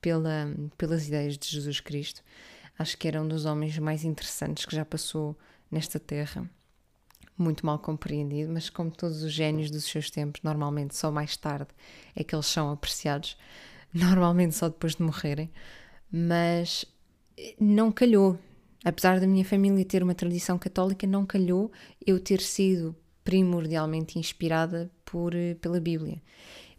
pela, 0.00 0.54
pelas 0.76 1.06
ideias 1.08 1.38
de 1.38 1.48
Jesus 1.48 1.80
Cristo. 1.80 2.22
Acho 2.78 2.98
que 2.98 3.08
era 3.08 3.22
um 3.22 3.28
dos 3.28 3.46
homens 3.46 3.78
mais 3.78 4.04
interessantes 4.04 4.66
que 4.66 4.74
já 4.74 4.84
passou 4.84 5.36
nesta 5.70 5.98
terra. 5.98 6.48
Muito 7.36 7.64
mal 7.64 7.78
compreendido, 7.78 8.52
mas 8.52 8.68
como 8.68 8.90
todos 8.90 9.22
os 9.22 9.32
gênios 9.32 9.70
dos 9.70 9.84
seus 9.84 10.10
tempos, 10.10 10.42
normalmente 10.42 10.96
só 10.96 11.10
mais 11.10 11.36
tarde 11.36 11.68
é 12.14 12.22
que 12.22 12.34
eles 12.34 12.46
são 12.46 12.70
apreciados, 12.70 13.36
normalmente 13.92 14.54
só 14.54 14.68
depois 14.68 14.96
de 14.96 15.02
morrerem. 15.02 15.50
Mas 16.10 16.84
eh, 17.36 17.54
não 17.58 17.90
calhou, 17.90 18.38
apesar 18.84 19.18
da 19.18 19.26
minha 19.26 19.44
família 19.44 19.84
ter 19.84 20.02
uma 20.02 20.14
tradição 20.14 20.58
católica, 20.58 21.06
não 21.06 21.24
calhou 21.24 21.72
eu 22.06 22.20
ter 22.20 22.40
sido 22.40 22.94
primordialmente 23.24 24.18
inspirada 24.18 24.90
por, 25.04 25.34
eh, 25.34 25.54
pela 25.54 25.80
Bíblia. 25.80 26.20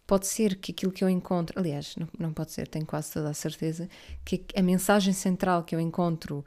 Pode 0.06 0.28
ser 0.28 0.58
que 0.58 0.72
aquilo 0.72 0.92
que 0.92 1.04
eu 1.04 1.10
encontro, 1.10 1.60
aliás, 1.60 1.96
não, 1.96 2.08
não 2.20 2.32
pode 2.32 2.52
ser, 2.52 2.68
tenho 2.68 2.86
quase 2.86 3.12
toda 3.12 3.30
a 3.30 3.34
certeza, 3.34 3.90
que 4.24 4.46
a 4.56 4.62
mensagem 4.62 5.12
central 5.12 5.64
que 5.64 5.76
eu 5.76 5.80
encontro 5.80 6.46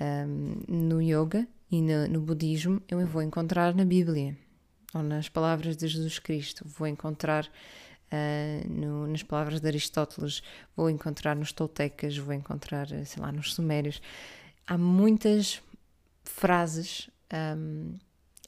um, 0.00 0.56
no 0.66 1.00
yoga 1.00 1.46
e 1.70 1.80
no, 1.80 2.08
no 2.08 2.20
budismo 2.20 2.82
eu 2.88 3.06
vou 3.06 3.22
encontrar 3.22 3.74
na 3.74 3.84
Bíblia 3.84 4.36
ou 4.92 5.02
nas 5.02 5.28
palavras 5.28 5.76
de 5.76 5.86
Jesus 5.86 6.18
Cristo, 6.18 6.64
vou 6.66 6.86
encontrar 6.86 7.48
Uh, 8.06 8.70
no, 8.70 9.04
nas 9.08 9.24
palavras 9.24 9.60
de 9.60 9.66
Aristóteles, 9.66 10.40
vou 10.76 10.88
encontrar 10.88 11.34
nos 11.34 11.50
toltecas, 11.50 12.16
vou 12.16 12.32
encontrar, 12.32 12.86
sei 13.04 13.20
lá, 13.20 13.32
nos 13.32 13.52
sumérios. 13.52 14.00
Há 14.66 14.76
muitas 14.76 15.62
frases 16.24 17.08
um, 17.32 17.98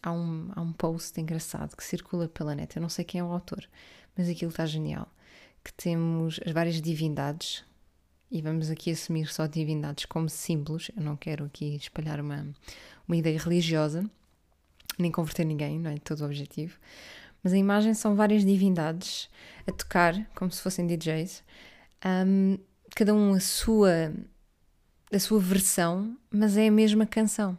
há 0.03 0.13
um, 0.13 0.51
há 0.55 0.61
um 0.61 0.73
post 0.73 1.21
engraçado 1.21 1.77
que 1.77 1.85
circula 1.85 2.29
pela 2.29 2.55
net, 2.55 2.77
eu 2.77 2.83
não 2.83 2.89
sei 2.89 3.05
quem 3.05 3.21
é 3.21 3.25
o 3.25 3.33
autor, 3.33 3.69
mas 4.17 4.29
aquilo 4.29 4.51
está 4.51 4.67
genial. 4.67 5.09
Que 5.65 5.73
temos 5.73 6.41
as 6.45 6.53
várias 6.53 6.81
divindades, 6.81 7.65
e 8.31 8.41
vamos 8.43 8.71
aqui 8.71 8.91
assumir 8.91 9.27
só 9.29 9.47
divindades 9.47 10.05
como 10.05 10.29
símbolos, 10.29 10.91
eu 10.97 11.03
não 11.03 11.17
quero 11.17 11.45
aqui 11.45 11.77
espalhar 11.77 12.21
uma, 12.21 12.47
uma 13.07 13.17
ideia 13.17 13.39
religiosa, 13.39 14.09
nem 14.99 15.11
converter 15.11 15.45
ninguém, 15.45 15.79
não 15.79 15.91
é 15.91 15.99
todo 15.99 16.23
o 16.23 16.25
objetivo. 16.25 16.79
Mas 17.43 17.53
a 17.53 17.57
imagem 17.57 17.95
são 17.95 18.17
várias 18.17 18.45
divindades 18.45 19.31
a 19.67 19.73
tocar, 19.73 20.15
como 20.35 20.51
se 20.51 20.61
fossem 20.61 20.87
DJs, 20.87 21.45
um, 22.27 22.59
cada 22.95 23.15
um 23.15 23.33
a 23.33 23.41
sua, 23.41 24.13
a 25.13 25.19
sua 25.19 25.41
versão, 25.41 26.17
mas 26.31 26.57
é 26.57 26.69
a 26.69 26.73
mesma 26.73 27.07
canção. 27.07 27.57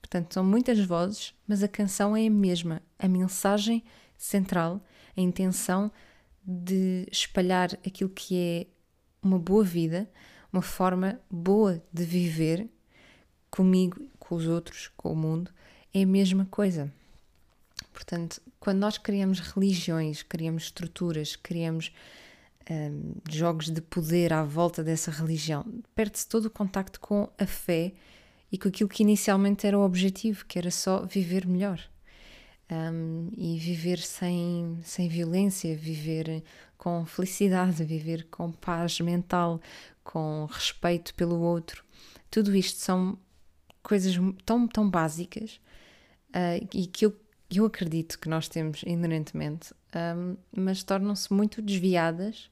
Portanto, 0.00 0.34
são 0.34 0.44
muitas 0.44 0.78
vozes, 0.80 1.34
mas 1.46 1.62
a 1.62 1.68
canção 1.68 2.16
é 2.16 2.26
a 2.26 2.30
mesma. 2.30 2.82
A 2.98 3.06
mensagem 3.06 3.82
central, 4.16 4.80
a 5.16 5.20
intenção 5.20 5.90
de 6.44 7.06
espalhar 7.10 7.72
aquilo 7.86 8.10
que 8.10 8.36
é 8.36 8.66
uma 9.22 9.38
boa 9.38 9.62
vida, 9.62 10.10
uma 10.52 10.62
forma 10.62 11.20
boa 11.30 11.82
de 11.92 12.04
viver 12.04 12.68
comigo, 13.50 14.08
com 14.18 14.34
os 14.34 14.46
outros, 14.46 14.90
com 14.96 15.12
o 15.12 15.16
mundo, 15.16 15.50
é 15.92 16.02
a 16.02 16.06
mesma 16.06 16.46
coisa. 16.46 16.92
Portanto, 17.92 18.40
quando 18.58 18.78
nós 18.78 18.98
criamos 18.98 19.40
religiões, 19.40 20.22
criamos 20.22 20.64
estruturas, 20.64 21.36
criamos 21.36 21.92
um, 22.70 23.14
jogos 23.28 23.68
de 23.68 23.80
poder 23.80 24.32
à 24.32 24.44
volta 24.44 24.82
dessa 24.84 25.10
religião, 25.10 25.64
perde-se 25.94 26.28
todo 26.28 26.46
o 26.46 26.50
contacto 26.50 27.00
com 27.00 27.28
a 27.36 27.46
fé 27.46 27.92
e 28.52 28.56
com 28.56 28.68
aquilo 28.68 28.88
que 28.88 29.02
inicialmente 29.02 29.66
era 29.66 29.78
o 29.78 29.84
objetivo, 29.84 30.44
que 30.46 30.58
era 30.58 30.70
só 30.70 31.04
viver 31.04 31.46
melhor. 31.46 31.80
Um, 32.70 33.28
e 33.36 33.58
viver 33.58 33.98
sem, 33.98 34.78
sem 34.84 35.08
violência, 35.08 35.76
viver 35.76 36.44
com 36.78 37.04
felicidade, 37.04 37.82
viver 37.84 38.28
com 38.30 38.52
paz 38.52 39.00
mental, 39.00 39.60
com 40.04 40.46
respeito 40.48 41.12
pelo 41.14 41.40
outro. 41.40 41.84
Tudo 42.30 42.54
isto 42.54 42.78
são 42.78 43.18
coisas 43.82 44.14
tão, 44.44 44.68
tão 44.68 44.88
básicas 44.88 45.60
uh, 46.28 46.68
e 46.72 46.86
que 46.86 47.06
eu, 47.06 47.16
eu 47.50 47.64
acredito 47.64 48.18
que 48.18 48.28
nós 48.28 48.46
temos 48.48 48.82
inerentemente, 48.86 49.74
um, 50.16 50.36
mas 50.56 50.84
tornam-se 50.84 51.32
muito 51.32 51.60
desviadas, 51.60 52.49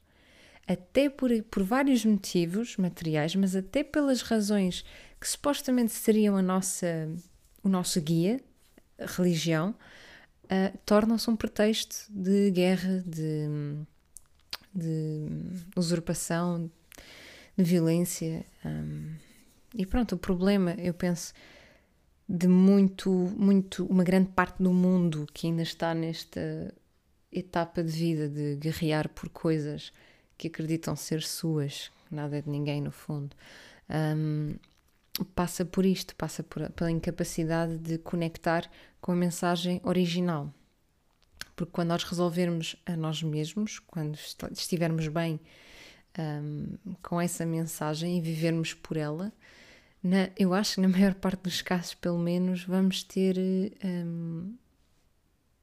até 0.68 1.08
por, 1.08 1.30
por 1.44 1.62
vários 1.62 2.04
motivos 2.04 2.76
materiais, 2.76 3.34
mas 3.34 3.56
até 3.56 3.82
pelas 3.82 4.20
razões 4.20 4.84
que 5.18 5.26
supostamente 5.26 5.92
seriam 5.92 6.37
a 6.37 6.42
nossa, 6.42 7.08
o 7.64 7.70
nosso 7.70 7.98
guia, 8.02 8.38
a 8.98 9.06
religião, 9.06 9.75
uh, 10.44 10.78
tornam-se 10.84 11.30
um 11.30 11.37
pretexto 11.37 12.04
de 12.10 12.50
guerra, 12.50 13.02
de, 13.06 13.46
de 14.75 15.26
usurpação, 15.75 16.70
de 17.56 17.64
violência. 17.64 18.44
Um, 18.62 19.14
e 19.75 19.87
pronto, 19.87 20.16
o 20.16 20.18
problema, 20.18 20.72
eu 20.72 20.92
penso, 20.92 21.32
de 22.28 22.46
muito, 22.46 23.10
muito, 23.10 23.87
uma 23.87 24.04
grande 24.04 24.28
parte 24.32 24.62
do 24.62 24.72
mundo 24.72 25.26
que 25.32 25.46
ainda 25.46 25.62
está 25.62 25.94
nesta 25.94 26.75
etapa 27.32 27.82
de 27.82 27.90
vida 27.90 28.28
de 28.28 28.56
guerrear 28.56 29.08
por 29.08 29.30
coisas 29.30 29.92
que 30.38 30.47
acreditam 30.47 30.97
ser 30.97 31.23
suas, 31.23 31.90
nada 32.11 32.38
é 32.38 32.42
de 32.42 32.49
ninguém 32.49 32.80
no 32.80 32.92
fundo. 32.92 33.37
Um, 33.90 34.54
passa 35.35 35.64
por 35.64 35.85
isto, 35.85 36.14
passa 36.14 36.42
por, 36.42 36.71
pela 36.71 36.90
incapacidade 36.90 37.76
de 37.76 37.99
conectar 37.99 38.71
com 39.00 39.12
a 39.12 39.16
mensagem 39.16 39.80
original. 39.85 40.52
Porque 41.57 41.73
quando 41.73 41.88
nós 41.88 42.04
resolvermos 42.04 42.76
a 42.87 42.97
nós 42.97 43.23
mesmos, 43.23 43.80
quando 43.80 44.16
estivermos 44.52 45.09
bem 45.09 45.40
um, 46.16 46.95
com 47.02 47.21
essa 47.21 47.45
mensagem 47.45 48.16
e 48.16 48.21
vivermos 48.21 48.75
por 48.75 48.97
ela, 48.97 49.33
na, 50.00 50.30
eu 50.38 50.54
acho 50.54 50.76
que 50.76 50.80
na 50.80 50.88
maior 50.88 51.14
parte 51.14 51.42
dos 51.42 51.61
casos, 51.61 51.95
pelo 51.95 52.18
menos, 52.18 52.62
vamos 52.64 53.02
ter. 53.02 53.37
Um, 53.85 54.54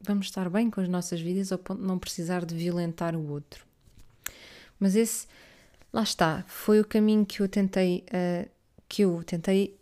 vamos 0.01 0.27
estar 0.27 0.49
bem 0.49 0.69
com 0.69 0.81
as 0.81 0.89
nossas 0.89 1.21
vidas 1.21 1.51
ao 1.51 1.57
ponto 1.57 1.81
de 1.81 1.87
não 1.87 1.97
precisar 1.97 2.45
de 2.45 2.53
violentar 2.53 3.15
o 3.15 3.29
outro. 3.31 3.64
Mas 4.79 4.95
esse, 4.95 5.27
lá 5.91 6.03
está, 6.03 6.43
foi 6.47 6.79
o 6.79 6.85
caminho 6.85 7.25
que 7.25 7.41
eu 7.41 7.49
tentei 7.49 8.05
uh, 8.09 8.49
que 8.87 9.03
eu 9.03 9.23
tentei 9.23 9.77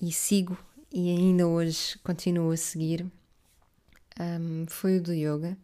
e 0.00 0.12
sigo 0.12 0.56
e 0.92 1.10
ainda 1.10 1.46
hoje 1.46 1.98
continuo 1.98 2.50
a 2.50 2.56
seguir 2.56 3.06
um, 4.20 4.66
foi 4.68 4.98
o 4.98 5.02
do 5.02 5.12
yoga. 5.12 5.56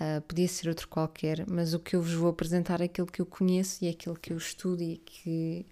uh, 0.00 0.20
podia 0.22 0.48
ser 0.48 0.68
outro 0.68 0.88
qualquer, 0.88 1.44
mas 1.48 1.74
o 1.74 1.80
que 1.80 1.96
eu 1.96 2.02
vos 2.02 2.12
vou 2.12 2.30
apresentar 2.30 2.80
é 2.80 2.84
aquilo 2.84 3.06
que 3.06 3.20
eu 3.20 3.26
conheço 3.26 3.84
e 3.84 3.88
é 3.88 3.90
aquilo 3.90 4.16
que 4.16 4.32
eu 4.32 4.36
estudo 4.36 4.82
e 4.82 4.98
que, 4.98 5.66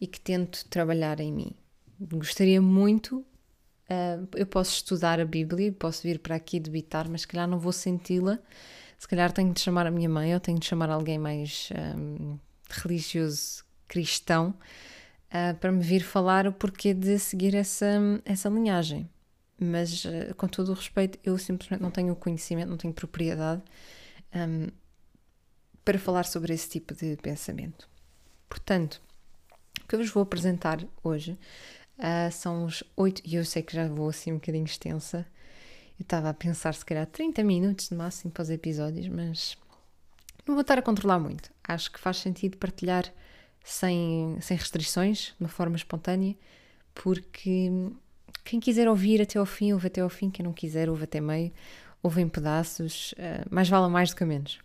e 0.00 0.06
que 0.06 0.20
tento 0.20 0.64
trabalhar 0.68 1.20
em 1.20 1.32
mim. 1.32 1.52
Gostaria 2.00 2.60
muito, 2.60 3.18
uh, 3.18 4.28
eu 4.34 4.46
posso 4.46 4.74
estudar 4.74 5.20
a 5.20 5.24
Bíblia, 5.24 5.72
posso 5.72 6.02
vir 6.02 6.18
para 6.18 6.36
aqui 6.36 6.58
debitar, 6.58 7.08
mas 7.08 7.22
se 7.22 7.28
calhar 7.28 7.48
não 7.48 7.58
vou 7.58 7.72
senti-la. 7.72 8.38
Se 9.02 9.08
calhar 9.08 9.32
tenho 9.32 9.52
de 9.52 9.60
chamar 9.60 9.84
a 9.84 9.90
minha 9.90 10.08
mãe 10.08 10.32
ou 10.32 10.38
tenho 10.38 10.60
de 10.60 10.64
chamar 10.64 10.88
alguém 10.88 11.18
mais 11.18 11.70
um, 11.96 12.38
religioso, 12.70 13.64
cristão, 13.88 14.54
uh, 15.26 15.56
para 15.58 15.72
me 15.72 15.82
vir 15.82 16.04
falar 16.04 16.46
o 16.46 16.52
porquê 16.52 16.94
de 16.94 17.18
seguir 17.18 17.52
essa, 17.56 17.98
essa 18.24 18.48
linhagem. 18.48 19.10
Mas, 19.58 20.04
uh, 20.04 20.32
com 20.36 20.46
todo 20.46 20.68
o 20.70 20.74
respeito, 20.74 21.18
eu 21.24 21.36
simplesmente 21.36 21.82
não 21.82 21.90
tenho 21.90 22.14
conhecimento, 22.14 22.68
não 22.68 22.76
tenho 22.76 22.94
propriedade 22.94 23.60
um, 24.36 24.68
para 25.84 25.98
falar 25.98 26.24
sobre 26.24 26.54
esse 26.54 26.68
tipo 26.68 26.94
de 26.94 27.16
pensamento. 27.16 27.88
Portanto, 28.48 29.02
o 29.82 29.88
que 29.88 29.96
eu 29.96 29.98
vos 29.98 30.10
vou 30.10 30.22
apresentar 30.22 30.78
hoje 31.02 31.36
uh, 31.98 32.30
são 32.30 32.66
os 32.66 32.84
oito, 32.96 33.20
e 33.24 33.34
eu 33.34 33.44
sei 33.44 33.64
que 33.64 33.74
já 33.74 33.88
vou 33.88 34.08
assim 34.08 34.30
um 34.30 34.36
bocadinho 34.36 34.64
extensa, 34.64 35.26
eu 36.02 36.04
estava 36.04 36.30
a 36.30 36.34
pensar 36.34 36.74
se 36.74 36.84
calhar 36.84 37.06
30 37.06 37.44
minutos 37.44 37.90
no 37.90 37.96
máximo 37.96 38.32
para 38.32 38.42
os 38.42 38.50
episódios, 38.50 39.06
mas 39.06 39.56
não 40.44 40.56
vou 40.56 40.62
estar 40.62 40.76
a 40.76 40.82
controlar 40.82 41.20
muito. 41.20 41.50
Acho 41.62 41.92
que 41.92 42.00
faz 42.00 42.16
sentido 42.16 42.58
partilhar 42.58 43.04
sem, 43.64 44.36
sem 44.40 44.56
restrições, 44.56 45.34
de 45.36 45.36
uma 45.38 45.48
forma 45.48 45.76
espontânea, 45.76 46.34
porque 46.92 47.70
quem 48.44 48.58
quiser 48.58 48.88
ouvir 48.88 49.22
até 49.22 49.38
ao 49.38 49.46
fim, 49.46 49.72
ouve 49.72 49.86
até 49.86 50.00
ao 50.00 50.08
fim, 50.08 50.28
quem 50.28 50.44
não 50.44 50.52
quiser, 50.52 50.90
ouve 50.90 51.04
até 51.04 51.20
meio, 51.20 51.52
ouve 52.02 52.20
em 52.20 52.28
pedaços, 52.28 53.12
uh, 53.12 53.46
mais 53.48 53.68
vale 53.68 53.88
mais 53.88 54.10
do 54.10 54.16
que 54.16 54.24
menos. 54.24 54.58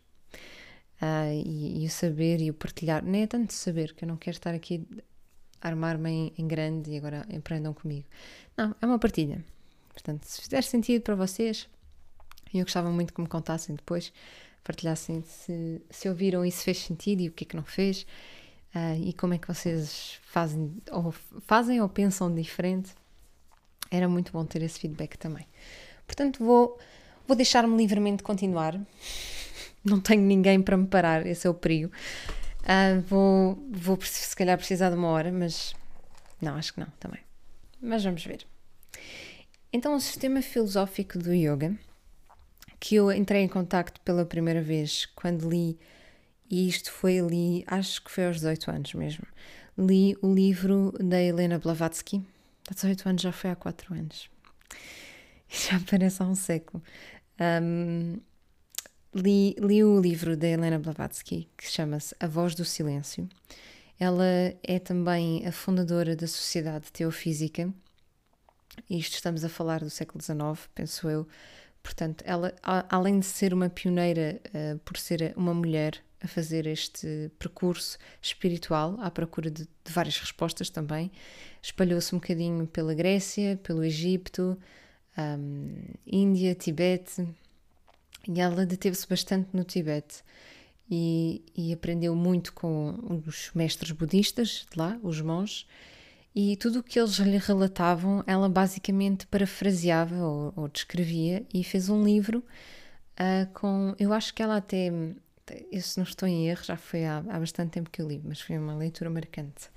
Uh, 1.00 1.32
e, 1.46 1.84
e, 1.84 1.86
o 1.86 1.90
saber 1.92 2.42
e 2.42 2.50
o 2.50 2.54
partilhar, 2.56 3.06
nem 3.06 3.22
é 3.22 3.28
tanto 3.28 3.54
saber, 3.54 3.94
que 3.94 4.04
eu 4.04 4.08
não 4.08 4.18
quero 4.18 4.36
estar 4.36 4.56
aqui 4.56 4.84
armar-me 5.62 6.10
em, 6.10 6.34
em, 6.40 6.48
grande 6.48 6.90
e 6.90 6.98
agora 6.98 7.28
empreendam 7.30 7.76
comigo. 7.76 8.08
Não, 8.58 8.76
é 8.82 8.86
uma 8.88 8.98
partilha. 8.98 9.44
Portanto, 9.98 10.26
se 10.26 10.40
fizer 10.40 10.62
sentido 10.62 11.02
para 11.02 11.16
vocês, 11.16 11.68
eu 12.54 12.62
gostava 12.62 12.92
muito 12.92 13.12
que 13.12 13.20
me 13.20 13.28
contassem 13.28 13.76
depois, 13.76 14.14
partilhassem 14.64 15.24
se, 15.24 15.82
se 15.90 16.08
ouviram 16.08 16.46
e 16.46 16.52
se 16.52 16.64
fez 16.64 16.78
sentido 16.78 17.22
e 17.22 17.30
o 17.30 17.32
que 17.32 17.46
é 17.46 17.48
que 17.48 17.56
não 17.56 17.64
fez 17.64 18.06
uh, 18.76 19.02
e 19.04 19.12
como 19.14 19.34
é 19.34 19.40
que 19.40 19.48
vocês 19.48 20.20
fazem 20.22 20.78
ou, 20.92 21.12
fazem 21.42 21.82
ou 21.82 21.90
pensam 21.90 22.34
diferente. 22.34 22.92
Era 23.90 24.08
muito 24.08 24.32
bom 24.32 24.46
ter 24.46 24.62
esse 24.62 24.80
feedback 24.80 25.18
também. 25.18 25.48
Portanto, 26.06 26.46
vou, 26.46 26.78
vou 27.28 27.36
deixar-me 27.36 27.76
livremente 27.76 28.22
continuar. 28.22 28.80
Não 29.84 30.00
tenho 30.00 30.22
ninguém 30.22 30.62
para 30.62 30.78
me 30.78 30.86
parar, 30.86 31.26
esse 31.26 31.48
é 31.48 31.50
o 31.50 31.54
perigo. 31.54 31.92
Uh, 32.62 33.02
vou, 33.08 33.68
vou, 33.72 33.98
se 34.02 34.36
calhar, 34.36 34.58
precisar 34.58 34.90
de 34.90 34.96
uma 34.96 35.08
hora, 35.08 35.32
mas 35.32 35.74
não, 36.42 36.56
acho 36.56 36.74
que 36.74 36.82
não 36.82 36.88
também. 37.00 37.22
Mas 37.82 38.04
vamos 38.04 38.26
ver. 38.26 38.46
Então, 39.72 39.96
o 39.96 40.00
sistema 40.00 40.42
filosófico 40.42 41.18
do 41.20 41.34
yoga 41.34 41.78
que 42.80 42.96
eu 42.96 43.12
entrei 43.12 43.42
em 43.42 43.48
contacto 43.48 44.00
pela 44.02 44.26
primeira 44.26 44.62
vez 44.62 45.06
quando 45.16 45.50
li, 45.50 45.78
e 46.50 46.68
isto 46.68 46.92
foi 46.92 47.20
ali, 47.20 47.64
acho 47.68 48.04
que 48.04 48.12
foi 48.12 48.28
aos 48.28 48.38
18 48.38 48.72
anos 48.72 48.94
mesmo, 48.94 49.26
li 49.78 50.16
o 50.22 50.34
livro 50.34 50.94
da 51.00 51.22
Helena 51.22 51.60
Blavatsky. 51.60 52.24
Há 52.70 52.74
18 52.74 53.10
anos 53.10 53.22
já 53.22 53.32
foi 53.32 53.50
há 53.50 53.56
4 53.56 53.94
anos. 53.94 54.30
Já 55.50 55.80
parece 55.90 56.22
há 56.22 56.26
um 56.26 56.36
século. 56.36 56.84
Um, 57.40 58.20
li, 59.16 59.56
li 59.58 59.82
o 59.82 59.98
livro 59.98 60.36
da 60.36 60.46
Helena 60.46 60.78
Blavatsky, 60.78 61.48
que 61.56 61.66
chama-se 61.66 62.14
A 62.20 62.28
Voz 62.28 62.54
do 62.54 62.66
Silêncio. 62.66 63.30
Ela 63.98 64.26
é 64.62 64.78
também 64.78 65.48
a 65.48 65.52
fundadora 65.54 66.18
da 66.18 66.28
Sociedade 66.28 66.92
Teofísica. 66.92 67.74
Isto 68.90 69.16
estamos 69.16 69.44
a 69.44 69.50
falar 69.50 69.80
do 69.80 69.90
século 69.90 70.24
XIX, 70.24 70.70
penso 70.74 71.10
eu, 71.10 71.28
Portanto, 71.88 72.22
ela, 72.28 72.54
além 72.90 73.18
de 73.18 73.26
ser 73.26 73.54
uma 73.54 73.70
pioneira 73.70 74.42
uh, 74.48 74.78
por 74.80 74.98
ser 74.98 75.34
uma 75.38 75.54
mulher 75.54 76.04
a 76.22 76.28
fazer 76.28 76.68
este 76.68 77.32
percurso 77.40 77.98
espiritual 78.22 78.98
à 79.00 79.10
procura 79.10 79.50
de, 79.50 79.64
de 79.64 79.94
várias 79.94 80.20
respostas 80.20 80.70
também, 80.70 81.10
espalhou-se 81.62 82.14
um 82.14 82.18
bocadinho 82.18 82.68
pela 82.68 82.94
Grécia, 82.94 83.58
pelo 83.64 83.86
Egito, 83.86 84.58
um, 85.18 85.76
Índia, 86.06 86.54
Tibete, 86.54 87.26
e 88.28 88.42
ela 88.42 88.66
deteve-se 88.66 89.08
bastante 89.08 89.48
no 89.54 89.64
Tibete. 89.64 90.26
E, 90.92 91.42
e 91.56 91.72
aprendeu 91.72 92.14
muito 92.16 92.52
com 92.52 93.22
os 93.26 93.50
mestres 93.56 93.92
budistas 93.92 94.66
de 94.70 94.78
lá, 94.78 95.00
os 95.02 95.22
monges, 95.22 95.66
e 96.40 96.56
tudo 96.56 96.82
o 96.82 96.84
que 96.84 97.00
eles 97.00 97.18
lhe 97.18 97.40
relatavam, 97.40 98.24
ela 98.28 98.48
basicamente 98.48 99.26
parafraseava 99.26 100.16
ou, 100.18 100.54
ou 100.56 100.68
descrevia 100.68 101.44
e 101.52 101.64
fez 101.64 101.90
um 101.90 102.04
livro 102.04 102.44
uh, 103.20 103.52
com. 103.56 103.96
Eu 103.98 104.14
acho 104.14 104.36
que 104.36 104.44
ela 104.44 104.58
até. 104.58 104.92
Eu, 105.72 105.82
se 105.82 105.98
não 105.98 106.04
estou 106.04 106.30
em 106.30 106.48
erro, 106.48 106.64
já 106.64 106.78
foi 106.78 107.06
há, 107.06 107.24
há 107.28 107.40
bastante 107.40 107.72
tempo 107.72 107.90
que 107.90 108.00
eu 108.00 108.08
li, 108.08 108.22
mas 108.24 108.40
foi 108.40 108.56
uma 108.56 108.76
leitura 108.76 109.10
marcante. 109.10 109.72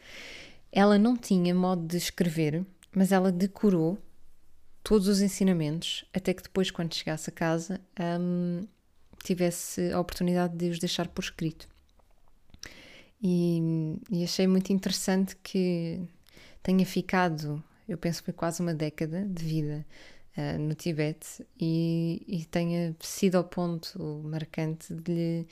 Ela 0.70 0.98
não 0.98 1.16
tinha 1.16 1.54
modo 1.54 1.86
de 1.86 1.96
escrever, 1.96 2.62
mas 2.94 3.10
ela 3.10 3.32
decorou 3.32 3.96
todos 4.84 5.08
os 5.08 5.22
ensinamentos, 5.22 6.04
até 6.12 6.34
que 6.34 6.42
depois, 6.42 6.70
quando 6.70 6.94
chegasse 6.94 7.30
a 7.30 7.32
casa, 7.32 7.80
um, 8.20 8.66
tivesse 9.24 9.90
a 9.92 9.98
oportunidade 9.98 10.58
de 10.58 10.68
os 10.68 10.78
deixar 10.78 11.08
por 11.08 11.24
escrito. 11.24 11.66
E, 13.22 13.96
e 14.10 14.22
achei 14.24 14.46
muito 14.46 14.70
interessante 14.74 15.34
que 15.42 16.06
tenha 16.62 16.84
ficado, 16.84 17.62
eu 17.88 17.98
penso 17.98 18.20
que 18.20 18.26
foi 18.26 18.34
quase 18.34 18.60
uma 18.60 18.74
década 18.74 19.24
de 19.26 19.44
vida 19.44 19.86
uh, 20.36 20.58
no 20.58 20.74
Tibete 20.74 21.44
e, 21.58 22.22
e, 22.26 22.44
tenha 22.44 22.94
sido 23.00 23.36
ao 23.36 23.44
ponto 23.44 23.98
marcante 24.24 24.94
de 24.94 25.12
lhe 25.12 25.46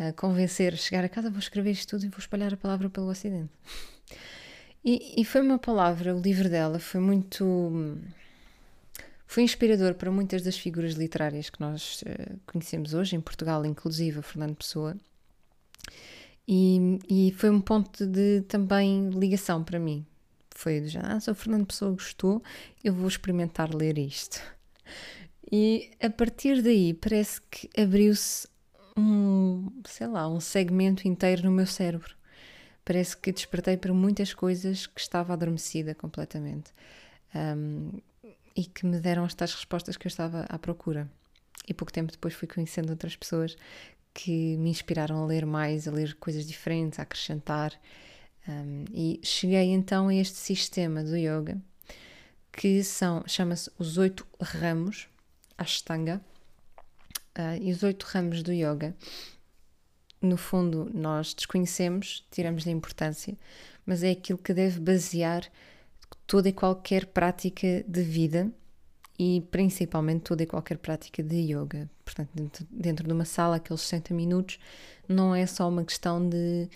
uh, 0.00 0.12
convencer, 0.14 0.76
chegar 0.76 1.04
a 1.04 1.08
casa, 1.08 1.30
vou 1.30 1.38
escrever 1.38 1.72
isto 1.72 1.90
tudo 1.90 2.06
e 2.06 2.08
vou 2.08 2.18
espalhar 2.18 2.52
a 2.54 2.56
palavra 2.56 2.88
pelo 2.88 3.08
Ocidente. 3.08 3.52
E, 4.84 5.20
e 5.20 5.24
foi 5.24 5.40
uma 5.40 5.58
palavra, 5.58 6.14
o 6.14 6.20
livro 6.20 6.48
dela 6.48 6.78
foi 6.78 7.00
muito. 7.00 7.98
Foi 9.26 9.42
inspirador 9.42 9.94
para 9.94 10.10
muitas 10.10 10.40
das 10.42 10.56
figuras 10.56 10.94
literárias 10.94 11.50
que 11.50 11.60
nós 11.60 12.02
uh, 12.02 12.40
conhecemos 12.46 12.94
hoje, 12.94 13.14
em 13.14 13.20
Portugal, 13.20 13.66
inclusive 13.66 14.20
a 14.20 14.22
Fernando 14.22 14.56
Pessoa. 14.56 14.96
E, 16.46 16.98
e, 17.10 17.32
foi 17.32 17.50
um 17.50 17.60
ponto 17.60 18.06
de 18.06 18.40
também 18.48 19.10
ligação 19.10 19.62
para 19.62 19.78
mim, 19.78 20.06
foi 20.58 20.80
do 20.80 20.88
género, 20.88 21.12
ah, 21.12 21.20
se 21.20 21.30
o 21.30 21.34
Fernando 21.36 21.66
Pessoa 21.66 21.92
gostou, 21.92 22.42
eu 22.82 22.92
vou 22.92 23.06
experimentar 23.06 23.72
ler 23.72 23.96
isto. 23.96 24.42
E 25.52 25.92
a 26.02 26.10
partir 26.10 26.62
daí 26.62 26.92
parece 26.92 27.40
que 27.42 27.70
abriu-se 27.80 28.48
um, 28.96 29.70
sei 29.86 30.08
lá, 30.08 30.28
um 30.28 30.40
segmento 30.40 31.06
inteiro 31.06 31.44
no 31.44 31.52
meu 31.52 31.66
cérebro. 31.66 32.12
Parece 32.84 33.16
que 33.16 33.30
despertei 33.30 33.76
para 33.76 33.94
muitas 33.94 34.34
coisas 34.34 34.88
que 34.88 35.00
estava 35.00 35.32
adormecida 35.32 35.94
completamente. 35.94 36.72
Um, 37.32 37.92
e 38.56 38.64
que 38.64 38.84
me 38.84 38.98
deram 38.98 39.24
as 39.24 39.34
tais 39.34 39.54
respostas 39.54 39.96
que 39.96 40.08
eu 40.08 40.10
estava 40.10 40.40
à 40.48 40.58
procura. 40.58 41.08
E 41.68 41.72
pouco 41.72 41.92
tempo 41.92 42.10
depois 42.10 42.34
fui 42.34 42.48
conhecendo 42.48 42.90
outras 42.90 43.14
pessoas 43.14 43.56
que 44.12 44.56
me 44.56 44.70
inspiraram 44.70 45.22
a 45.22 45.26
ler 45.26 45.46
mais, 45.46 45.86
a 45.86 45.92
ler 45.92 46.16
coisas 46.16 46.44
diferentes, 46.44 46.98
a 46.98 47.02
acrescentar. 47.02 47.72
Um, 48.48 48.84
e 48.94 49.20
cheguei 49.22 49.72
então 49.72 50.08
a 50.08 50.14
este 50.14 50.38
sistema 50.38 51.04
do 51.04 51.14
yoga 51.14 51.60
que 52.50 52.82
são 52.82 53.22
chama-se 53.26 53.70
os 53.78 53.98
oito 53.98 54.26
ramos 54.40 55.06
Ashtanga 55.58 56.18
uh, 57.38 57.62
e 57.62 57.70
os 57.70 57.82
oito 57.82 58.04
ramos 58.04 58.42
do 58.42 58.50
yoga 58.50 58.96
no 60.22 60.38
fundo 60.38 60.90
nós 60.94 61.34
desconhecemos 61.34 62.26
tiramos-lhe 62.30 62.70
importância 62.70 63.36
mas 63.84 64.02
é 64.02 64.12
aquilo 64.12 64.38
que 64.38 64.54
deve 64.54 64.80
basear 64.80 65.46
toda 66.26 66.48
e 66.48 66.52
qualquer 66.52 67.04
prática 67.04 67.84
de 67.86 68.02
vida 68.02 68.50
e 69.18 69.42
principalmente 69.50 70.22
toda 70.22 70.42
e 70.42 70.46
qualquer 70.46 70.78
prática 70.78 71.22
de 71.22 71.36
yoga. 71.36 71.90
Portanto, 72.04 72.30
dentro, 72.34 72.66
dentro 72.70 73.06
de 73.06 73.12
uma 73.12 73.24
sala, 73.24 73.56
aqueles 73.56 73.80
60 73.80 74.14
minutos, 74.14 74.60
não 75.08 75.34
é 75.34 75.44
só 75.44 75.68
uma 75.68 75.84
questão 75.84 76.26
de 76.26 76.68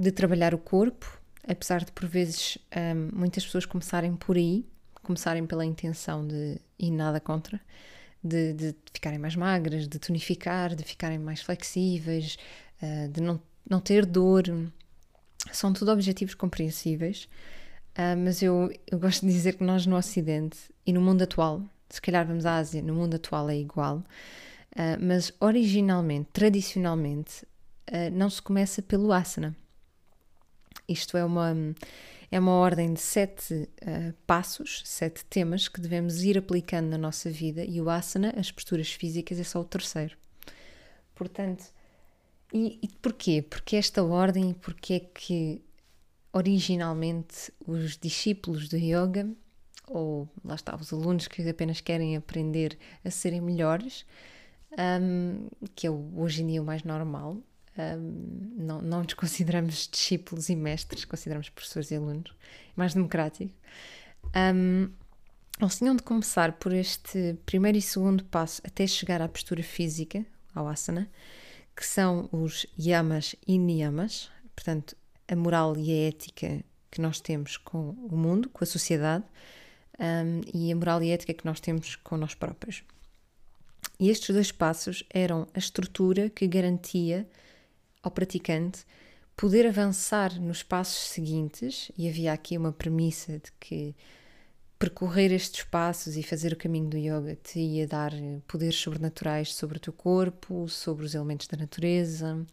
de 0.00 0.10
trabalhar 0.10 0.54
o 0.54 0.58
corpo, 0.58 1.20
apesar 1.46 1.84
de 1.84 1.92
por 1.92 2.06
vezes 2.06 2.56
um, 2.74 3.18
muitas 3.18 3.44
pessoas 3.44 3.66
começarem 3.66 4.16
por 4.16 4.36
aí, 4.36 4.64
começarem 5.02 5.46
pela 5.46 5.64
intenção 5.64 6.26
de, 6.26 6.58
e 6.78 6.90
nada 6.90 7.20
contra, 7.20 7.60
de, 8.22 8.52
de 8.54 8.74
ficarem 8.92 9.18
mais 9.18 9.36
magras, 9.36 9.86
de 9.86 9.98
tonificar, 9.98 10.74
de 10.74 10.84
ficarem 10.84 11.18
mais 11.18 11.42
flexíveis, 11.42 12.38
uh, 12.82 13.08
de 13.08 13.20
não, 13.20 13.40
não 13.68 13.80
ter 13.80 14.06
dor. 14.06 14.44
São 15.52 15.72
tudo 15.72 15.90
objetivos 15.92 16.34
compreensíveis, 16.34 17.28
uh, 17.98 18.16
mas 18.16 18.42
eu, 18.42 18.72
eu 18.90 18.98
gosto 18.98 19.26
de 19.26 19.32
dizer 19.32 19.56
que 19.56 19.64
nós 19.64 19.84
no 19.84 19.96
Ocidente 19.96 20.58
e 20.86 20.92
no 20.92 21.00
mundo 21.00 21.22
atual, 21.22 21.62
se 21.88 22.00
calhar 22.00 22.26
vamos 22.26 22.46
à 22.46 22.56
Ásia, 22.56 22.80
no 22.80 22.94
mundo 22.94 23.16
atual 23.16 23.50
é 23.50 23.56
igual, 23.56 24.02
Uh, 24.70 24.94
mas 25.00 25.32
originalmente, 25.40 26.28
tradicionalmente, 26.32 27.44
uh, 27.90 28.10
não 28.12 28.30
se 28.30 28.40
começa 28.40 28.80
pelo 28.80 29.12
asana. 29.12 29.56
Isto 30.90 31.16
é 31.16 31.24
uma, 31.24 31.54
é 32.30 32.38
uma 32.40 32.52
ordem 32.52 32.92
de 32.92 33.00
sete 33.00 33.54
uh, 33.54 34.12
passos, 34.26 34.82
sete 34.84 35.24
temas 35.24 35.68
que 35.68 35.80
devemos 35.80 36.22
ir 36.22 36.36
aplicando 36.36 36.88
na 36.88 36.98
nossa 36.98 37.30
vida 37.30 37.64
e 37.64 37.80
o 37.80 37.88
asana, 37.88 38.34
as 38.36 38.50
posturas 38.50 38.90
físicas, 38.90 39.38
é 39.38 39.44
só 39.44 39.60
o 39.60 39.64
terceiro. 39.64 40.16
Portanto, 41.14 41.64
e, 42.52 42.78
e 42.82 42.88
porquê? 43.00 43.42
Porque 43.42 43.76
esta 43.76 44.02
ordem, 44.02 44.52
porque 44.54 44.94
é 44.94 45.00
que 45.00 45.62
originalmente 46.32 47.52
os 47.66 47.96
discípulos 47.96 48.68
do 48.68 48.76
yoga, 48.76 49.30
ou 49.86 50.28
lá 50.44 50.54
está, 50.54 50.76
os 50.76 50.92
alunos 50.92 51.28
que 51.28 51.48
apenas 51.48 51.80
querem 51.80 52.16
aprender 52.16 52.78
a 53.04 53.10
serem 53.10 53.40
melhores, 53.40 54.04
um, 55.00 55.48
que 55.74 55.86
é 55.86 55.90
hoje 55.90 56.42
em 56.42 56.46
dia 56.46 56.62
o 56.62 56.64
mais 56.64 56.84
normal, 56.84 57.38
não, 58.56 58.80
não 58.82 59.02
nos 59.02 59.14
consideramos 59.14 59.88
discípulos 59.90 60.48
e 60.48 60.56
mestres, 60.56 61.04
consideramos 61.04 61.48
professores 61.48 61.90
e 61.90 61.96
alunos, 61.96 62.32
mais 62.76 62.94
democrático. 62.94 63.52
Um, 64.34 64.90
eles 65.60 65.76
tinham 65.76 65.94
de 65.94 66.02
começar 66.02 66.52
por 66.52 66.72
este 66.72 67.36
primeiro 67.44 67.76
e 67.76 67.82
segundo 67.82 68.24
passo 68.24 68.62
até 68.64 68.86
chegar 68.86 69.20
à 69.20 69.28
postura 69.28 69.62
física, 69.62 70.24
ao 70.54 70.66
asana, 70.66 71.10
que 71.76 71.84
são 71.84 72.28
os 72.32 72.66
yamas 72.78 73.36
e 73.46 73.58
niyamas, 73.58 74.30
portanto, 74.54 74.96
a 75.28 75.36
moral 75.36 75.76
e 75.76 75.90
a 75.92 76.08
ética 76.08 76.64
que 76.90 77.00
nós 77.00 77.20
temos 77.20 77.56
com 77.56 77.90
o 77.90 78.16
mundo, 78.16 78.48
com 78.48 78.64
a 78.64 78.66
sociedade, 78.66 79.24
um, 79.98 80.40
e 80.52 80.72
a 80.72 80.76
moral 80.76 81.02
e 81.02 81.10
a 81.10 81.14
ética 81.14 81.34
que 81.34 81.44
nós 81.44 81.60
temos 81.60 81.94
com 81.96 82.16
nós 82.16 82.34
próprios. 82.34 82.82
E 83.98 84.08
estes 84.08 84.34
dois 84.34 84.50
passos 84.50 85.04
eram 85.10 85.46
a 85.54 85.58
estrutura 85.58 86.30
que 86.30 86.46
garantia 86.46 87.28
ao 88.02 88.10
praticante 88.10 88.84
poder 89.36 89.66
avançar 89.66 90.38
nos 90.38 90.62
passos 90.62 91.08
seguintes, 91.08 91.90
e 91.96 92.08
havia 92.08 92.32
aqui 92.32 92.58
uma 92.58 92.72
premissa 92.72 93.38
de 93.38 93.50
que 93.58 93.96
percorrer 94.78 95.32
estes 95.32 95.64
passos 95.64 96.16
e 96.16 96.22
fazer 96.22 96.52
o 96.52 96.56
caminho 96.56 96.88
do 96.88 96.96
yoga 96.96 97.36
te 97.42 97.58
ia 97.58 97.86
dar 97.86 98.12
poderes 98.46 98.76
sobrenaturais 98.76 99.54
sobre 99.54 99.76
o 99.76 99.80
teu 99.80 99.92
corpo, 99.92 100.68
sobre 100.68 101.04
os 101.04 101.14
elementos 101.14 101.46
da 101.46 101.56
natureza. 101.56 102.46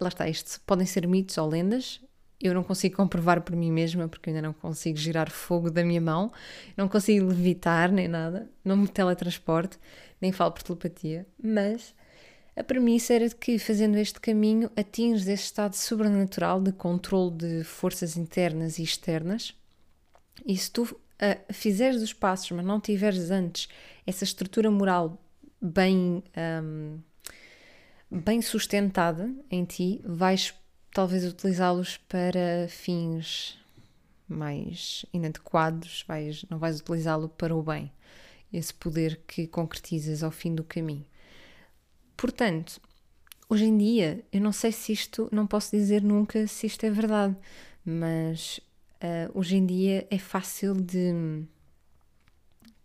Lá 0.00 0.08
está, 0.08 0.28
isto 0.28 0.60
podem 0.66 0.86
ser 0.86 1.06
mitos 1.06 1.38
ou 1.38 1.48
lendas. 1.48 2.00
Eu 2.40 2.54
não 2.54 2.62
consigo 2.62 2.96
comprovar 2.96 3.40
por 3.40 3.56
mim 3.56 3.72
mesma 3.72 4.08
porque 4.08 4.30
ainda 4.30 4.42
não 4.42 4.52
consigo 4.52 4.98
girar 4.98 5.30
fogo 5.30 5.70
da 5.70 5.84
minha 5.84 6.00
mão, 6.00 6.32
não 6.76 6.88
consigo 6.88 7.26
levitar 7.26 7.90
nem 7.90 8.06
nada, 8.06 8.50
não 8.64 8.76
me 8.76 8.88
teletransporte, 8.88 9.78
nem 10.20 10.32
falo 10.32 10.52
por 10.52 10.62
telepatia, 10.62 11.26
mas 11.42 11.94
a 12.56 12.64
premissa 12.64 13.12
era 13.12 13.28
de 13.28 13.34
que, 13.34 13.58
fazendo 13.58 13.98
este 13.98 14.18
caminho, 14.18 14.70
atinges 14.74 15.28
esse 15.28 15.44
estado 15.44 15.74
sobrenatural 15.74 16.60
de 16.60 16.72
controle 16.72 17.30
de 17.36 17.64
forças 17.64 18.16
internas 18.16 18.78
e 18.78 18.82
externas. 18.82 19.54
E 20.44 20.56
se 20.56 20.70
tu 20.70 20.84
uh, 20.84 21.52
fizeres 21.52 22.00
os 22.00 22.14
passos, 22.14 22.50
mas 22.52 22.64
não 22.64 22.80
tiveres 22.80 23.30
antes 23.30 23.68
essa 24.06 24.24
estrutura 24.24 24.70
moral 24.70 25.22
bem, 25.60 26.22
um, 26.62 26.98
bem 28.10 28.40
sustentada 28.40 29.30
em 29.50 29.64
ti, 29.64 30.00
vais 30.02 30.54
talvez 30.94 31.26
utilizá-los 31.26 31.98
para 31.98 32.68
fins 32.70 33.58
mais 34.26 35.04
inadequados, 35.12 36.04
vais, 36.08 36.42
não 36.48 36.58
vais 36.58 36.80
utilizá-lo 36.80 37.28
para 37.28 37.54
o 37.54 37.62
bem, 37.62 37.92
esse 38.50 38.72
poder 38.72 39.20
que 39.26 39.46
concretizas 39.46 40.22
ao 40.22 40.30
fim 40.30 40.54
do 40.54 40.64
caminho. 40.64 41.04
Portanto, 42.16 42.80
hoje 43.48 43.64
em 43.64 43.76
dia, 43.76 44.24
eu 44.32 44.40
não 44.40 44.52
sei 44.52 44.72
se 44.72 44.92
isto, 44.92 45.28
não 45.30 45.46
posso 45.46 45.76
dizer 45.76 46.02
nunca 46.02 46.46
se 46.46 46.66
isto 46.66 46.84
é 46.84 46.90
verdade, 46.90 47.36
mas 47.84 48.58
uh, 49.02 49.38
hoje 49.38 49.56
em 49.56 49.66
dia 49.66 50.06
é 50.10 50.18
fácil 50.18 50.74
de. 50.74 51.44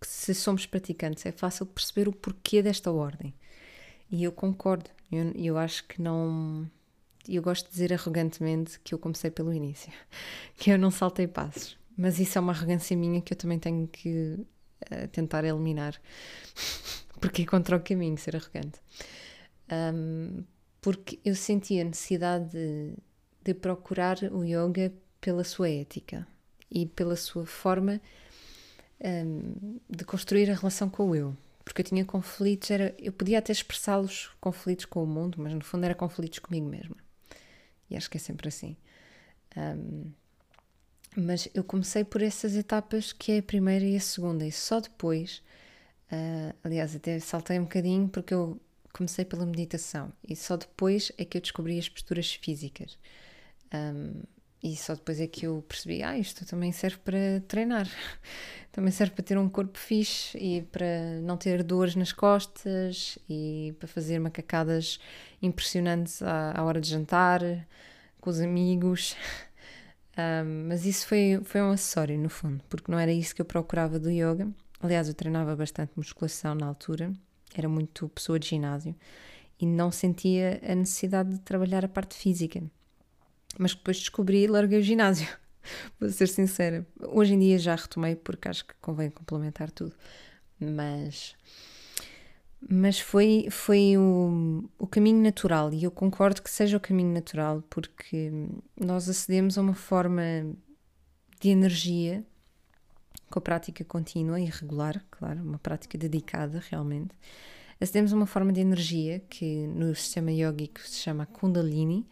Se 0.04 0.34
somos 0.34 0.66
praticantes, 0.66 1.26
é 1.26 1.32
fácil 1.32 1.66
perceber 1.66 2.08
o 2.08 2.12
porquê 2.12 2.62
desta 2.62 2.92
ordem. 2.92 3.34
E 4.10 4.24
eu 4.24 4.32
concordo, 4.32 4.90
eu, 5.12 5.32
eu 5.36 5.58
acho 5.58 5.88
que 5.88 6.02
não. 6.02 6.70
Eu 7.28 7.42
gosto 7.42 7.66
de 7.66 7.72
dizer 7.72 7.94
arrogantemente 7.94 8.80
que 8.80 8.94
eu 8.96 9.00
comecei 9.00 9.30
pelo 9.30 9.54
início, 9.54 9.92
que 10.58 10.72
eu 10.72 10.78
não 10.78 10.92
saltei 10.92 11.28
passos, 11.28 11.78
mas 11.96 12.20
isso 12.20 12.38
é 12.38 12.42
uma 12.42 12.52
arrogância 12.52 12.98
minha 12.98 13.22
que 13.22 13.34
eu 13.34 13.38
também 13.38 13.60
tenho 13.60 13.88
que 13.88 14.38
uh, 14.92 15.08
tentar 15.12 15.46
eliminar, 15.46 16.02
porque 17.22 17.44
é 17.44 17.46
contra 17.46 17.78
o 17.78 17.80
caminho 17.80 18.18
ser 18.18 18.36
arrogante 18.36 18.80
um, 19.72 20.44
porque 20.82 21.20
eu 21.24 21.36
senti 21.36 21.80
a 21.80 21.84
necessidade 21.84 22.50
de, 22.50 22.94
de, 23.44 23.54
procurar 23.54 24.18
o 24.32 24.44
yoga 24.44 24.92
pela 25.20 25.44
sua 25.44 25.70
ética 25.70 26.28
e 26.70 26.86
pela 26.86 27.16
sua 27.16 27.46
forma 27.46 28.02
um, 29.00 29.80
de 29.90 30.04
construir 30.04 30.50
a 30.50 30.56
relação 30.56 30.90
com 30.90 31.10
o 31.10 31.16
eu. 31.16 31.38
Porque 31.64 31.82
eu 31.82 31.86
tinha 31.86 32.04
conflitos, 32.04 32.72
era, 32.72 32.94
eu 32.98 33.14
podia 33.14 33.40
até 33.40 33.52
expressá-los 33.52 34.32
conflitos 34.42 34.86
com 34.86 35.04
o 35.04 35.08
mundo, 35.08 35.38
mas 35.40 35.54
no 35.54 35.64
fundo 35.64 35.86
era 35.86 35.94
conflitos 35.94 36.40
comigo 36.40 36.68
mesma. 36.68 36.96
E 37.90 37.96
acho 37.96 38.10
que 38.10 38.18
é 38.18 38.20
sempre 38.20 38.48
assim. 38.48 38.76
Um, 39.56 40.12
mas 41.16 41.48
eu 41.54 41.64
comecei 41.64 42.04
por 42.04 42.22
essas 42.22 42.56
etapas 42.56 43.12
que 43.12 43.34
é 43.34 43.38
a 43.40 43.44
primeira 43.44 43.86
e 43.86 43.96
a 43.96 44.00
segunda, 44.00 44.46
e 44.46 44.52
só 44.52 44.80
depois, 44.80 45.44
uh, 46.12 46.56
aliás, 46.64 46.96
até 46.96 47.20
saltei 47.20 47.60
um 47.60 47.64
bocadinho 47.64 48.08
porque 48.08 48.34
eu 48.34 48.60
comecei 48.92 49.26
pela 49.26 49.46
meditação 49.46 50.12
e 50.28 50.36
só 50.36 50.58
depois 50.58 51.12
é 51.18 51.26
que 51.26 51.38
eu 51.38 51.42
descobri 51.42 51.78
as 51.80 51.90
posturas 51.90 52.34
físicas. 52.34 52.98
Um, 53.74 54.22
e 54.64 54.76
só 54.76 54.94
depois 54.94 55.20
é 55.20 55.26
que 55.26 55.48
eu 55.48 55.64
percebi, 55.68 56.04
ah, 56.04 56.16
isto 56.18 56.46
também 56.46 56.72
serve 56.72 56.98
para 56.98 57.42
treinar, 57.48 57.88
também 58.72 58.92
serve 58.92 59.16
para 59.16 59.24
ter 59.24 59.38
um 59.38 59.50
corpo 59.50 59.78
fixe 59.78 60.38
e 60.38 60.62
para 60.62 61.20
não 61.24 61.36
ter 61.36 61.64
dores 61.64 61.96
nas 61.96 62.12
costas 62.12 63.18
e 63.28 63.74
para 63.80 63.88
fazer 63.88 64.20
macacadas 64.20 65.00
impressionantes 65.42 66.22
à, 66.22 66.52
à 66.60 66.64
hora 66.64 66.80
de 66.80 66.90
jantar, 66.90 67.42
com 68.20 68.30
os 68.30 68.40
amigos. 68.40 69.16
Um, 70.18 70.68
mas 70.68 70.86
isso 70.86 71.08
foi, 71.08 71.40
foi 71.46 71.62
um 71.62 71.72
acessório, 71.72 72.20
no 72.20 72.28
fundo, 72.28 72.62
porque 72.70 72.92
não 72.92 73.00
era 73.00 73.14
isso 73.14 73.34
que 73.34 73.42
eu 73.42 73.46
procurava 73.46 73.98
do 73.98 74.12
yoga. 74.12 74.52
Aliás, 74.82 75.08
eu 75.08 75.14
treinava 75.14 75.56
bastante 75.56 75.94
musculação 75.96 76.54
na 76.54 76.68
altura 76.68 77.14
era 77.56 77.68
muito 77.68 78.10
pessoa 78.10 78.40
de 78.40 78.48
ginásio 78.48 78.96
e 79.60 79.66
não 79.66 79.92
sentia 79.92 80.60
a 80.64 80.76
necessidade 80.76 81.32
de 81.32 81.40
trabalhar 81.40 81.86
a 81.86 81.90
parte 81.90 82.16
física. 82.16 82.62
Mas 83.58 83.76
depois 83.76 83.98
descobri 84.00 84.44
e 84.44 84.48
larguei 84.48 84.80
o 84.80 84.84
ginásio, 84.84 85.28
vou 86.00 86.10
ser 86.10 86.28
sincera. 86.28 86.86
Hoje 87.10 87.34
em 87.34 87.40
dia 87.40 87.60
já 87.60 87.76
retomei 87.76 88.16
porque 88.16 88.48
acho 88.48 88.66
que 88.66 88.74
convém 88.82 89.10
complementar 89.10 89.70
tudo. 89.72 89.96
Mas 90.60 91.36
mas 92.70 93.00
foi, 93.00 93.48
foi 93.50 93.98
o, 93.98 94.70
o 94.78 94.86
caminho 94.86 95.20
natural 95.22 95.74
e 95.74 95.84
eu 95.84 95.90
concordo 95.90 96.44
que 96.44 96.50
seja 96.50 96.78
o 96.78 96.80
caminho 96.80 97.12
natural 97.12 97.64
porque 97.70 98.32
nós 98.80 99.10
acedemos 99.10 99.58
a 99.58 99.62
uma 99.62 99.74
forma 99.74 100.22
de 101.40 101.50
energia 101.50 102.24
com 103.32 103.40
a 103.40 103.42
prática 103.42 103.84
contínua 103.84 104.40
e 104.40 104.46
regular, 104.46 105.04
claro, 105.10 105.42
uma 105.42 105.58
prática 105.58 105.98
dedicada 105.98 106.62
realmente, 106.70 107.16
acedemos 107.80 108.14
a 108.14 108.16
uma 108.16 108.28
forma 108.28 108.54
de 108.54 108.62
energia 108.62 109.20
que 109.22 109.66
no 109.68 109.96
sistema 109.96 110.32
yógico 110.32 110.82
se 110.82 111.00
chama 111.00 111.26
Kundalini. 111.26 112.08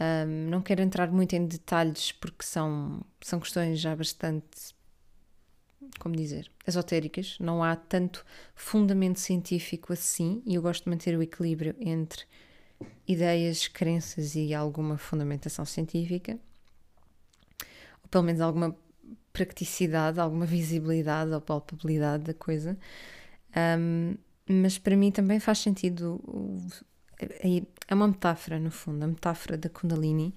Um, 0.00 0.50
não 0.50 0.62
quero 0.62 0.82
entrar 0.82 1.12
muito 1.12 1.34
em 1.34 1.46
detalhes 1.46 2.10
porque 2.10 2.44
são, 2.44 3.02
são 3.20 3.38
questões 3.38 3.78
já 3.78 3.94
bastante, 3.94 4.74
como 6.00 6.16
dizer, 6.16 6.50
esotéricas. 6.66 7.36
Não 7.38 7.62
há 7.62 7.76
tanto 7.76 8.24
fundamento 8.54 9.20
científico 9.20 9.92
assim 9.92 10.42
e 10.44 10.56
eu 10.56 10.62
gosto 10.62 10.84
de 10.84 10.90
manter 10.90 11.16
o 11.16 11.22
equilíbrio 11.22 11.76
entre 11.78 12.24
ideias, 13.06 13.68
crenças 13.68 14.34
e 14.34 14.54
alguma 14.54 14.96
fundamentação 14.96 15.64
científica, 15.64 16.38
ou 18.02 18.08
pelo 18.08 18.24
menos 18.24 18.40
alguma 18.40 18.74
praticidade, 19.32 20.20
alguma 20.20 20.46
visibilidade 20.46 21.32
ou 21.32 21.40
palpabilidade 21.40 22.24
da 22.24 22.34
coisa. 22.34 22.78
Um, 23.56 24.14
mas 24.48 24.78
para 24.78 24.96
mim 24.96 25.10
também 25.10 25.38
faz 25.38 25.58
sentido. 25.58 26.20
É 27.88 27.94
uma 27.94 28.08
metáfora, 28.08 28.58
no 28.58 28.70
fundo, 28.70 29.04
a 29.04 29.06
metáfora 29.06 29.56
da 29.56 29.68
Kundalini, 29.68 30.34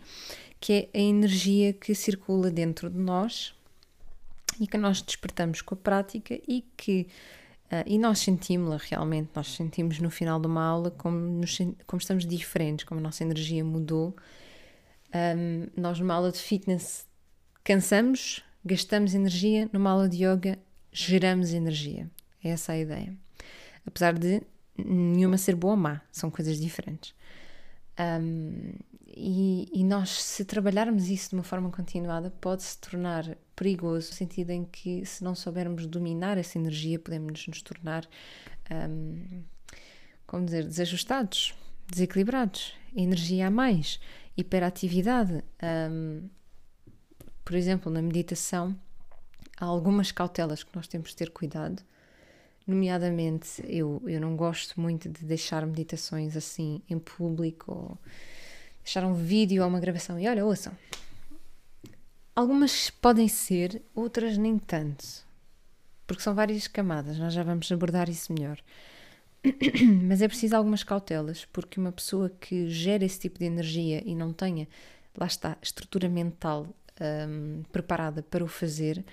que 0.60 0.74
é 0.94 1.00
a 1.00 1.02
energia 1.02 1.72
que 1.74 1.96
circula 1.96 2.52
dentro 2.52 2.90
de 2.90 2.98
nós 2.98 3.56
e 4.60 4.68
que 4.68 4.78
nós 4.78 5.02
despertamos 5.02 5.62
com 5.62 5.76
a 5.76 5.78
prática 5.78 6.40
e 6.48 6.62
que 6.76 7.08
Uh, 7.74 7.82
e 7.88 7.98
nós 7.98 8.20
sentimos-la 8.20 8.78
realmente, 8.78 9.32
nós 9.34 9.48
sentimos 9.56 9.98
no 9.98 10.12
final 10.12 10.40
de 10.40 10.46
uma 10.46 10.64
aula 10.64 10.92
como, 10.92 11.18
nos, 11.18 11.58
como 11.88 12.00
estamos 12.00 12.24
diferentes, 12.24 12.86
como 12.86 13.00
a 13.00 13.04
nossa 13.04 13.24
energia 13.24 13.64
mudou. 13.66 14.16
Um, 15.12 15.68
nós 15.76 16.00
numa 16.00 16.14
aula 16.14 16.32
de 16.32 16.38
fitness 16.38 17.08
cansamos, 17.64 18.44
gastamos 18.64 19.14
energia, 19.14 19.70
numa 19.74 19.92
aula 19.92 20.08
de 20.08 20.24
yoga 20.24 20.58
geramos 20.92 21.54
energia. 21.54 22.10
É 22.44 22.50
essa 22.50 22.74
a 22.74 22.78
ideia. 22.78 23.16
Apesar 23.86 24.18
de 24.18 24.42
nenhuma 24.78 25.38
ser 25.38 25.56
boa 25.56 25.74
ou 25.74 25.80
má, 25.80 26.02
são 26.12 26.30
coisas 26.30 26.60
diferentes. 26.60 27.14
Um, 28.00 28.74
e, 29.16 29.70
e, 29.72 29.84
nós, 29.84 30.10
se 30.10 30.44
trabalharmos 30.44 31.08
isso 31.08 31.30
de 31.30 31.36
uma 31.36 31.44
forma 31.44 31.70
continuada, 31.70 32.32
pode 32.42 32.64
se 32.64 32.78
tornar 32.80 33.38
perigoso, 33.56 34.10
no 34.10 34.16
sentido 34.16 34.50
em 34.50 34.66
que, 34.66 35.06
se 35.06 35.24
não 35.24 35.36
soubermos 35.36 35.86
dominar 35.86 36.38
essa 36.38 36.58
energia, 36.58 36.98
podemos 36.98 37.46
nos 37.48 37.62
tornar, 37.62 38.08
um, 38.90 39.44
como 40.26 40.46
dizer, 40.46 40.66
desajustados, 40.66 41.54
desequilibrados, 41.88 42.74
energia 42.96 43.48
a 43.48 43.52
mais, 43.52 44.00
hiperatividade. 44.36 45.44
Um, 45.62 46.28
por 47.44 47.56
exemplo, 47.56 47.92
na 47.92 48.02
meditação, 48.02 48.76
há 49.60 49.66
algumas 49.66 50.12
cautelas 50.12 50.64
que 50.64 50.76
nós 50.76 50.88
temos 50.88 51.10
de 51.10 51.16
ter 51.16 51.30
cuidado. 51.32 51.82
Nomeadamente, 52.66 53.64
eu, 53.68 54.02
eu 54.06 54.22
não 54.22 54.36
gosto 54.36 54.80
muito 54.80 55.10
de 55.10 55.26
deixar 55.26 55.66
meditações 55.66 56.38
assim 56.38 56.82
em 56.90 56.98
público 56.98 57.72
ou 57.72 57.98
deixar 58.84 59.06
um 59.06 59.14
vídeo 59.14 59.62
ou 59.62 59.70
uma 59.70 59.80
gravação. 59.80 60.18
E 60.20 60.28
olha, 60.28 60.46
ouçam. 60.46 60.74
Algumas 62.36 62.90
podem 62.90 63.28
ser, 63.28 63.82
outras 63.94 64.38
nem 64.38 64.58
tanto. 64.58 65.06
Porque 66.08 66.24
são 66.24 66.34
várias 66.34 66.68
camadas, 66.68 67.18
nós 67.18 67.34
já 67.34 67.44
vamos 67.44 67.72
abordar 67.72 68.10
isso 68.10 68.34
melhor. 68.34 68.60
Mas 70.08 70.22
é 70.22 70.28
preciso 70.28 70.56
algumas 70.56 70.84
cautelas, 70.84 71.46
porque 71.46 71.80
uma 71.80 71.92
pessoa 71.92 72.30
que 72.30 72.70
gera 72.70 73.04
esse 73.04 73.20
tipo 73.20 73.40
de 73.40 73.46
energia 73.46 74.02
e 74.06 74.16
não 74.16 74.32
tenha, 74.34 74.68
lá 75.18 75.28
está, 75.28 75.58
estrutura 75.62 76.10
mental 76.10 76.68
um, 77.02 77.64
preparada 77.72 78.22
para 78.24 78.44
o 78.44 78.48
fazer, 78.48 79.04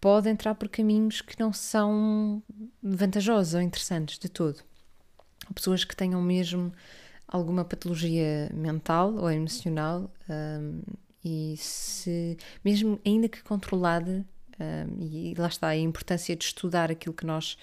pode 0.00 0.28
entrar 0.28 0.54
por 0.54 0.68
caminhos 0.68 1.20
que 1.20 1.38
não 1.38 1.52
são 1.52 2.42
vantajosos 2.82 3.54
ou 3.54 3.60
interessantes 3.60 4.18
de 4.18 4.28
todo. 4.28 4.62
Pessoas 5.54 5.84
que 5.84 5.96
tenham 5.96 6.20
mesmo 6.20 6.72
alguma 7.26 7.64
patologia 7.64 8.50
mental 8.54 9.14
ou 9.14 9.30
emocional 9.30 10.10
um, 10.28 10.82
e 11.24 11.56
se, 11.58 12.36
mesmo 12.64 12.98
ainda 13.04 13.28
que 13.28 13.42
controlada, 13.42 14.24
um, 14.58 15.02
e 15.02 15.34
lá 15.36 15.48
está 15.48 15.68
a 15.68 15.76
importância 15.76 16.34
de 16.34 16.44
estudar 16.44 16.90
aquilo 16.90 17.14
que 17.14 17.26
nós, 17.26 17.56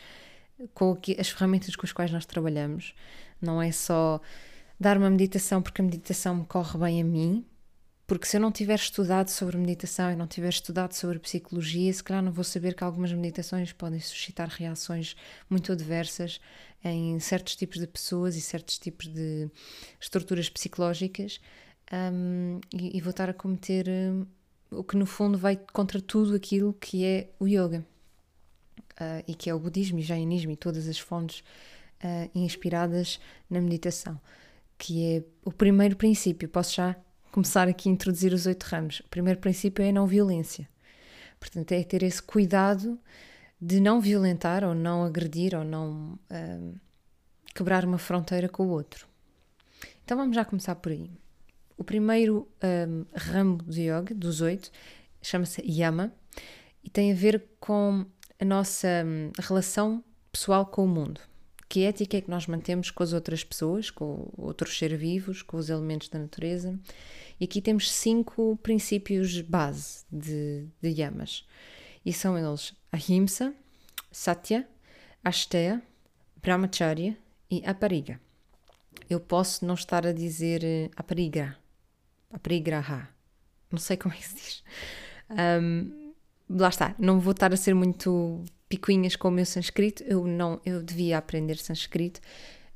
com 0.73 0.97
as 1.17 1.29
ferramentas 1.29 1.75
com 1.75 1.85
as 1.85 1.91
quais 1.91 2.11
nós 2.11 2.25
trabalhamos, 2.25 2.93
não 3.41 3.61
é 3.61 3.71
só 3.71 4.21
dar 4.79 4.97
uma 4.97 5.09
meditação 5.09 5.61
porque 5.61 5.81
a 5.81 5.85
meditação 5.85 6.35
me 6.35 6.45
corre 6.45 6.77
bem 6.77 7.01
a 7.01 7.05
mim, 7.05 7.45
porque 8.07 8.27
se 8.27 8.37
eu 8.37 8.41
não 8.41 8.51
tiver 8.51 8.75
estudado 8.75 9.29
sobre 9.29 9.57
meditação 9.57 10.11
e 10.11 10.15
não 10.15 10.27
tiver 10.27 10.49
estudado 10.49 10.93
sobre 10.93 11.17
psicologia, 11.19 11.91
se 11.91 12.03
calhar 12.03 12.23
não 12.23 12.31
vou 12.31 12.43
saber 12.43 12.75
que 12.75 12.83
algumas 12.83 13.11
meditações 13.11 13.73
podem 13.73 13.99
suscitar 13.99 14.47
reações 14.47 15.15
muito 15.49 15.71
adversas 15.71 16.39
em 16.83 17.19
certos 17.19 17.55
tipos 17.55 17.79
de 17.79 17.87
pessoas 17.87 18.35
e 18.35 18.41
certos 18.41 18.77
tipos 18.77 19.07
de 19.07 19.49
estruturas 19.99 20.49
psicológicas 20.49 21.39
um, 21.91 22.59
e, 22.73 22.97
e, 22.97 23.01
vou 23.01 23.11
estar 23.11 23.29
a 23.29 23.33
cometer 23.33 23.87
um, 23.87 24.25
o 24.71 24.83
que 24.83 24.97
no 24.97 25.05
fundo 25.05 25.37
vai 25.37 25.55
contra 25.55 26.01
tudo 26.01 26.35
aquilo 26.35 26.73
que 26.73 27.05
é 27.05 27.29
o 27.39 27.47
yoga 27.47 27.85
uh, 28.99 29.23
e 29.27 29.33
que 29.33 29.49
é 29.49 29.53
o 29.53 29.59
budismo 29.59 29.99
e 29.99 30.01
o 30.01 30.05
jainismo 30.05 30.51
e 30.51 30.55
todas 30.55 30.87
as 30.87 30.97
fontes 30.97 31.39
uh, 32.03 32.29
inspiradas 32.33 33.19
na 33.49 33.61
meditação, 33.61 34.19
que 34.77 35.03
é 35.15 35.23
o 35.43 35.51
primeiro 35.51 35.95
princípio. 35.95 36.49
Posso 36.49 36.75
já 36.75 36.95
começar 37.35 37.67
aqui 37.67 37.89
a 37.89 37.91
introduzir 37.91 38.31
os 38.31 38.45
oito 38.45 38.63
ramos. 38.63 39.01
O 39.01 39.09
primeiro 39.09 39.41
princípio 39.41 39.83
é 39.83 39.89
a 39.89 39.91
não 39.91 40.07
violência. 40.07 40.69
Portanto, 41.37 41.73
é 41.73 41.83
ter 41.83 42.01
esse 42.01 42.23
cuidado 42.23 42.97
de 43.59 43.81
não 43.81 43.99
violentar 43.99 44.63
ou 44.63 44.73
não 44.73 45.03
agredir 45.03 45.53
ou 45.53 45.65
não 45.65 46.17
um, 46.31 46.75
quebrar 47.53 47.83
uma 47.83 47.97
fronteira 47.97 48.47
com 48.47 48.67
o 48.67 48.69
outro. 48.69 49.05
Então 50.05 50.15
vamos 50.15 50.33
já 50.33 50.45
começar 50.45 50.75
por 50.75 50.93
aí. 50.93 51.11
O 51.77 51.83
primeiro 51.83 52.47
um, 52.63 53.05
ramo 53.13 53.57
do 53.57 53.77
yoga, 53.77 54.15
dos 54.15 54.39
oito, 54.39 54.71
chama-se 55.21 55.61
Yama 55.61 56.13
e 56.81 56.89
tem 56.89 57.11
a 57.11 57.15
ver 57.15 57.43
com 57.59 58.05
a 58.39 58.45
nossa 58.45 58.87
um, 59.05 59.33
relação 59.41 60.01
pessoal 60.31 60.65
com 60.65 60.85
o 60.85 60.87
mundo. 60.87 61.19
Que 61.67 61.83
ética 61.83 62.15
é 62.15 62.21
que 62.21 62.29
nós 62.29 62.47
mantemos 62.47 62.91
com 62.91 63.03
as 63.03 63.11
outras 63.11 63.43
pessoas, 63.43 63.89
com 63.89 64.31
outros 64.37 64.77
seres 64.77 64.97
vivos, 64.97 65.41
com 65.41 65.57
os 65.57 65.69
elementos 65.69 66.07
da 66.07 66.17
natureza 66.17 66.79
e 67.39 67.45
aqui 67.45 67.61
temos 67.61 67.91
cinco 67.91 68.57
princípios 68.63 69.41
base 69.41 70.05
de, 70.11 70.67
de 70.81 70.89
yamas. 70.89 71.45
E 72.05 72.13
são 72.13 72.37
eles 72.37 72.73
Ahimsa, 72.91 73.53
Satya, 74.11 74.67
Asteya, 75.23 75.81
Brahmacharya 76.41 77.17
e 77.49 77.63
Apariga. 77.65 78.19
Eu 79.09 79.19
posso 79.19 79.65
não 79.65 79.73
estar 79.73 80.05
a 80.05 80.13
dizer 80.13 80.63
eh, 80.63 80.89
Aparigra, 80.95 81.57
Aparigraha. 82.31 83.09
Não 83.71 83.79
sei 83.79 83.97
como 83.97 84.13
é 84.13 84.17
que 84.17 84.27
se 84.27 84.35
diz. 84.35 84.63
Um, 85.29 86.13
lá 86.49 86.69
está, 86.69 86.95
não 86.97 87.19
vou 87.19 87.31
estar 87.31 87.53
a 87.53 87.57
ser 87.57 87.73
muito 87.73 88.43
picuinhas 88.69 89.15
com 89.15 89.27
o 89.27 89.31
meu 89.31 89.45
sânscrito. 89.45 90.03
Eu 90.03 90.25
não, 90.25 90.61
eu 90.65 90.81
devia 90.81 91.17
aprender 91.17 91.57
sânscrito 91.57 92.21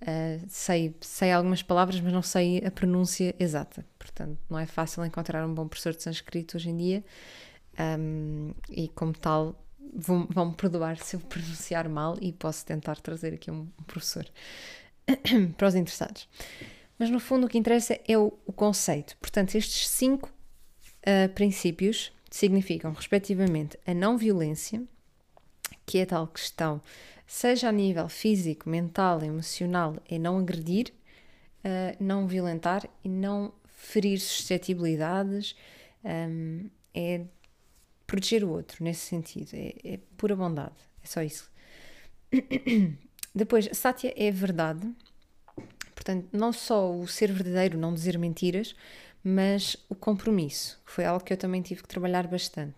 Uh, 0.01 0.45
sei, 0.47 0.95
sei 1.01 1.31
algumas 1.31 1.62
palavras, 1.62 1.99
mas 1.99 2.13
não 2.13 2.21
sei 2.21 2.59
a 2.65 2.71
pronúncia 2.71 3.35
exata. 3.39 3.85
Portanto, 3.97 4.38
não 4.49 4.57
é 4.57 4.65
fácil 4.65 5.03
encontrar 5.05 5.45
um 5.45 5.53
bom 5.53 5.67
professor 5.67 5.93
de 5.93 6.03
sânscrito 6.03 6.57
hoje 6.57 6.69
em 6.69 6.77
dia. 6.77 7.03
Um, 7.79 8.53
e, 8.69 8.88
como 8.89 9.13
tal, 9.13 9.55
vão, 9.93 10.27
me 10.45 10.53
perdoar 10.55 10.97
se 10.97 11.15
eu 11.15 11.19
pronunciar 11.27 11.89
mal 11.89 12.17
e 12.21 12.31
posso 12.31 12.65
tentar 12.65 12.95
trazer 12.97 13.33
aqui 13.33 13.51
um, 13.51 13.67
um 13.79 13.83
professor 13.83 14.25
para 15.57 15.67
os 15.67 15.75
interessados. 15.75 16.27
Mas, 16.97 17.09
no 17.09 17.19
fundo, 17.19 17.45
o 17.45 17.49
que 17.49 17.57
interessa 17.57 17.99
é 18.07 18.17
o, 18.17 18.33
o 18.45 18.53
conceito. 18.53 19.17
Portanto, 19.17 19.55
estes 19.55 19.88
cinco 19.88 20.29
uh, 21.01 21.29
princípios 21.33 22.12
significam, 22.29 22.93
respectivamente, 22.93 23.77
a 23.85 23.93
não 23.93 24.17
violência, 24.17 24.81
que 25.85 25.97
é 25.97 26.05
tal 26.05 26.27
questão 26.27 26.81
seja 27.29 27.69
a 27.69 27.71
nível 27.71 28.09
físico, 28.09 28.67
mental, 28.67 29.21
emocional, 29.23 29.95
é 30.09 30.17
não 30.17 30.39
agredir, 30.39 30.91
uh, 31.63 32.03
não 32.03 32.25
violentar 32.25 32.89
e 33.03 33.07
não 33.07 33.53
ferir 33.67 34.19
suscetibilidades, 34.19 35.55
um, 36.03 36.67
é 36.91 37.21
proteger 38.07 38.43
o 38.43 38.49
outro 38.49 38.83
nesse 38.83 39.01
sentido, 39.01 39.51
é, 39.53 39.75
é 39.83 39.99
pura 40.17 40.35
bondade, 40.35 40.73
é 41.03 41.05
só 41.05 41.21
isso. 41.21 41.51
Depois, 43.33 43.69
Satya 43.73 44.11
é 44.17 44.31
verdade, 44.31 44.91
portanto, 45.93 46.27
não 46.33 46.51
só 46.51 46.91
o 46.91 47.07
ser 47.07 47.31
verdadeiro, 47.31 47.77
não 47.77 47.93
dizer 47.93 48.17
mentiras, 48.17 48.75
mas 49.23 49.77
o 49.87 49.93
compromisso, 49.93 50.81
que 50.83 50.91
foi 50.91 51.05
algo 51.05 51.23
que 51.23 51.31
eu 51.31 51.37
também 51.37 51.61
tive 51.61 51.83
que 51.83 51.87
trabalhar 51.87 52.25
bastante, 52.25 52.77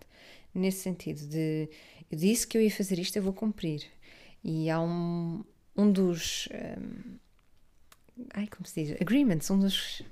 nesse 0.54 0.82
sentido 0.82 1.26
de 1.26 1.70
eu 2.10 2.18
disse 2.18 2.46
que 2.46 2.58
eu 2.58 2.60
ia 2.60 2.70
fazer 2.70 2.98
isto, 2.98 3.16
eu 3.16 3.22
vou 3.22 3.32
cumprir. 3.32 3.86
E 4.44 4.68
há 4.70 4.80
um, 4.80 5.44
um 5.76 5.90
dos. 5.90 6.48
Um, 6.52 7.18
ai, 8.34 8.46
como 8.46 8.66
se 8.66 8.84
diz? 8.84 9.00
Agreements, 9.00 9.50
um 9.50 9.58
dos. 9.58 10.02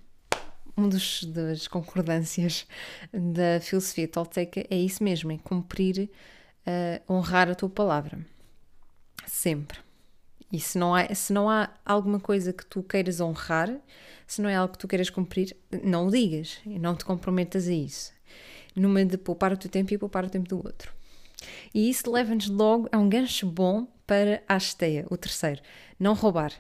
Um 0.77 0.89
dos, 0.89 1.25
das 1.25 1.69
concordâncias 1.69 2.67
da 3.13 3.61
filosofia 3.61 4.09
tolteca 4.09 4.65
é 4.71 4.77
isso 4.77 5.03
mesmo, 5.05 5.31
é 5.31 5.37
cumprir, 5.37 6.09
uh, 6.67 7.13
honrar 7.13 7.51
a 7.51 7.55
tua 7.55 7.69
palavra. 7.69 8.25
Sempre. 9.27 9.79
E 10.53 10.59
se 10.59 10.79
não, 10.79 10.95
há, 10.95 11.15
se 11.15 11.33
não 11.33 11.51
há 11.51 11.71
alguma 11.85 12.19
coisa 12.19 12.53
que 12.53 12.65
tu 12.65 12.83
queiras 12.83 13.21
honrar, 13.21 13.71
se 14.27 14.41
não 14.41 14.49
é 14.49 14.57
algo 14.57 14.73
que 14.73 14.79
tu 14.79 14.89
queiras 14.89 15.11
cumprir, 15.11 15.57
não 15.83 16.07
o 16.07 16.11
digas 16.11 16.59
e 16.65 16.79
não 16.79 16.97
te 16.97 17.05
comprometas 17.05 17.69
a 17.69 17.73
isso. 17.73 18.13
Numa 18.75 19.05
de 19.05 19.19
poupar 19.19 19.53
o 19.53 19.57
teu 19.57 19.71
tempo 19.71 19.93
e 19.93 19.99
poupar 19.99 20.25
o 20.25 20.31
tempo 20.31 20.49
do 20.49 20.57
outro. 20.57 20.93
E 21.75 21.89
isso 21.89 22.11
leva-nos 22.11 22.49
logo 22.49 22.89
a 22.91 22.99
um 22.99 23.09
gancho 23.09 23.47
bom 23.47 23.87
para 24.11 24.43
a 24.49 24.57
esteia, 24.57 25.07
o 25.09 25.17
terceiro, 25.17 25.63
não 25.97 26.15
roubar. 26.15 26.53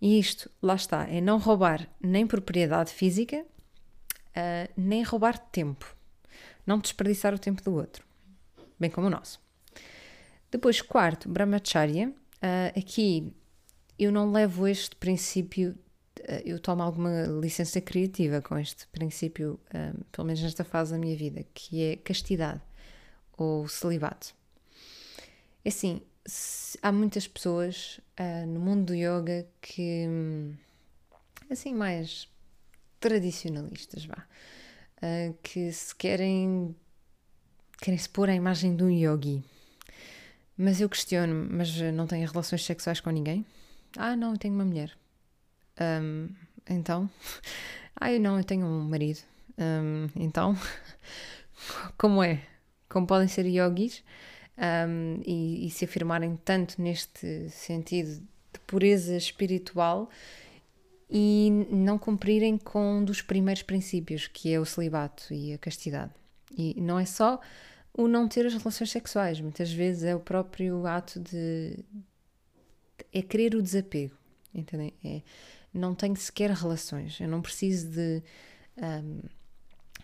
E 0.00 0.20
isto, 0.20 0.48
lá 0.62 0.76
está, 0.76 1.04
é 1.08 1.20
não 1.20 1.36
roubar 1.36 1.88
nem 2.00 2.24
propriedade 2.28 2.92
física, 2.92 3.44
uh, 3.44 4.72
nem 4.76 5.02
roubar 5.02 5.36
tempo. 5.36 5.96
Não 6.64 6.78
desperdiçar 6.78 7.34
o 7.34 7.40
tempo 7.40 7.60
do 7.60 7.74
outro, 7.74 8.06
bem 8.78 8.88
como 8.88 9.08
o 9.08 9.10
nosso. 9.10 9.40
Depois, 10.48 10.80
quarto, 10.80 11.28
Brahmacharya. 11.28 12.10
Uh, 12.10 12.78
aqui 12.78 13.34
eu 13.98 14.12
não 14.12 14.30
levo 14.30 14.68
este 14.68 14.94
princípio, 14.94 15.76
uh, 16.20 16.42
eu 16.44 16.60
tomo 16.60 16.84
alguma 16.84 17.24
licença 17.40 17.80
criativa 17.80 18.40
com 18.40 18.56
este 18.56 18.86
princípio, 18.86 19.58
pelo 20.12 20.24
menos 20.24 20.40
nesta 20.40 20.62
fase 20.62 20.92
da 20.92 20.98
minha 20.98 21.16
vida, 21.16 21.44
que 21.52 21.82
é 21.82 21.96
castidade 21.96 22.60
ou 23.36 23.66
celibato. 23.66 24.32
É 25.64 25.70
assim, 26.26 26.78
há 26.82 26.92
muitas 26.92 27.26
pessoas 27.26 28.00
uh, 28.18 28.46
no 28.46 28.60
mundo 28.60 28.86
do 28.86 28.94
yoga 28.94 29.46
que, 29.60 30.06
assim, 31.50 31.74
mais 31.74 32.28
tradicionalistas, 33.00 34.04
vá, 34.04 34.26
uh, 34.98 35.34
que 35.42 35.72
se 35.72 35.94
querem, 35.94 36.74
querem 37.80 37.98
se 37.98 38.08
pôr 38.08 38.28
a 38.30 38.34
imagem 38.34 38.76
de 38.76 38.84
um 38.84 38.90
yogi. 38.90 39.42
Mas 40.56 40.80
eu 40.80 40.88
questiono-me, 40.88 41.48
mas 41.56 41.74
não 41.92 42.06
têm 42.06 42.24
relações 42.24 42.64
sexuais 42.64 43.00
com 43.00 43.10
ninguém? 43.10 43.44
Ah, 43.96 44.14
não, 44.14 44.32
eu 44.32 44.38
tenho 44.38 44.54
uma 44.54 44.64
mulher. 44.64 44.96
Um, 45.80 46.28
então, 46.68 47.10
ah, 47.96 48.10
não, 48.18 48.38
eu 48.38 48.44
tenho 48.44 48.66
um 48.66 48.84
marido. 48.84 49.20
Um, 49.58 50.08
então, 50.14 50.56
como 51.98 52.22
é? 52.22 52.46
Como 52.88 53.06
podem 53.06 53.28
ser 53.28 53.46
yogis 53.46 54.04
um, 54.58 55.20
e, 55.24 55.66
e 55.66 55.70
se 55.70 55.84
afirmarem 55.84 56.38
tanto 56.44 56.80
neste 56.80 57.48
sentido 57.50 58.20
de 58.52 58.60
pureza 58.66 59.16
espiritual 59.16 60.10
e 61.10 61.50
não 61.70 61.98
cumprirem 61.98 62.56
com 62.56 62.98
um 62.98 63.04
dos 63.04 63.20
primeiros 63.20 63.62
princípios, 63.62 64.26
que 64.26 64.52
é 64.52 64.58
o 64.58 64.64
celibato 64.64 65.32
e 65.32 65.52
a 65.52 65.58
castidade. 65.58 66.12
E 66.56 66.80
não 66.80 66.98
é 66.98 67.04
só 67.04 67.38
o 67.92 68.08
não 68.08 68.26
ter 68.26 68.46
as 68.46 68.54
relações 68.54 68.90
sexuais, 68.90 69.40
muitas 69.40 69.70
vezes 69.70 70.04
é 70.04 70.14
o 70.14 70.20
próprio 70.20 70.86
ato 70.86 71.20
de. 71.20 71.78
é 73.12 73.20
querer 73.20 73.54
o 73.54 73.62
desapego, 73.62 74.16
entendem? 74.54 74.94
É, 75.04 75.20
não 75.72 75.94
tenho 75.94 76.16
sequer 76.16 76.50
relações, 76.50 77.20
eu 77.20 77.28
não 77.28 77.42
preciso 77.42 77.90
de. 77.90 78.22
Um, 78.78 79.20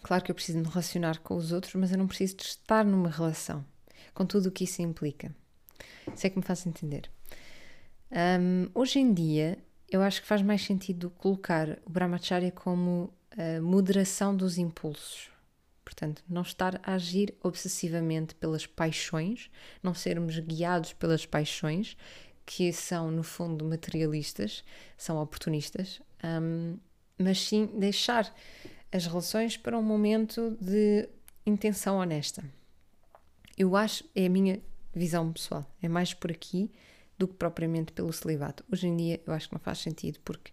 claro 0.02 0.22
que 0.22 0.30
eu 0.30 0.34
preciso 0.34 0.58
me 0.58 0.66
relacionar 0.66 1.18
com 1.20 1.36
os 1.36 1.52
outros, 1.52 1.74
mas 1.74 1.90
eu 1.90 1.96
não 1.96 2.06
preciso 2.06 2.36
de 2.36 2.44
estar 2.44 2.84
numa 2.84 3.08
relação, 3.08 3.64
com 4.18 4.26
tudo 4.26 4.48
o 4.48 4.50
que 4.50 4.64
isso 4.64 4.82
implica. 4.82 5.32
Isso 6.12 6.26
é 6.26 6.30
que 6.30 6.36
me 6.36 6.44
faz 6.44 6.66
entender. 6.66 7.08
Um, 8.10 8.68
hoje 8.74 8.98
em 8.98 9.14
dia, 9.14 9.56
eu 9.88 10.02
acho 10.02 10.20
que 10.20 10.26
faz 10.26 10.42
mais 10.42 10.60
sentido 10.60 11.08
colocar 11.08 11.78
o 11.86 11.90
Brahmacharya 11.90 12.50
como 12.50 13.14
a 13.30 13.60
moderação 13.60 14.36
dos 14.36 14.58
impulsos. 14.58 15.30
Portanto, 15.84 16.24
não 16.28 16.42
estar 16.42 16.80
a 16.82 16.94
agir 16.94 17.32
obsessivamente 17.44 18.34
pelas 18.34 18.66
paixões, 18.66 19.48
não 19.84 19.94
sermos 19.94 20.36
guiados 20.40 20.92
pelas 20.94 21.24
paixões, 21.24 21.96
que 22.44 22.72
são, 22.72 23.12
no 23.12 23.22
fundo, 23.22 23.64
materialistas, 23.64 24.64
são 24.96 25.22
oportunistas, 25.22 26.02
um, 26.24 26.76
mas 27.16 27.40
sim 27.40 27.66
deixar 27.66 28.34
as 28.90 29.06
relações 29.06 29.56
para 29.56 29.78
um 29.78 29.82
momento 29.82 30.58
de 30.60 31.08
intenção 31.46 31.98
honesta. 31.98 32.57
Eu 33.58 33.74
acho, 33.74 34.04
é 34.14 34.26
a 34.26 34.30
minha 34.30 34.60
visão 34.94 35.32
pessoal, 35.32 35.68
é 35.82 35.88
mais 35.88 36.14
por 36.14 36.30
aqui 36.30 36.70
do 37.18 37.26
que 37.26 37.34
propriamente 37.34 37.92
pelo 37.92 38.12
celibato. 38.12 38.64
Hoje 38.72 38.86
em 38.86 38.96
dia 38.96 39.20
eu 39.26 39.32
acho 39.32 39.48
que 39.48 39.54
não 39.54 39.60
faz 39.60 39.78
sentido 39.78 40.20
porque 40.24 40.52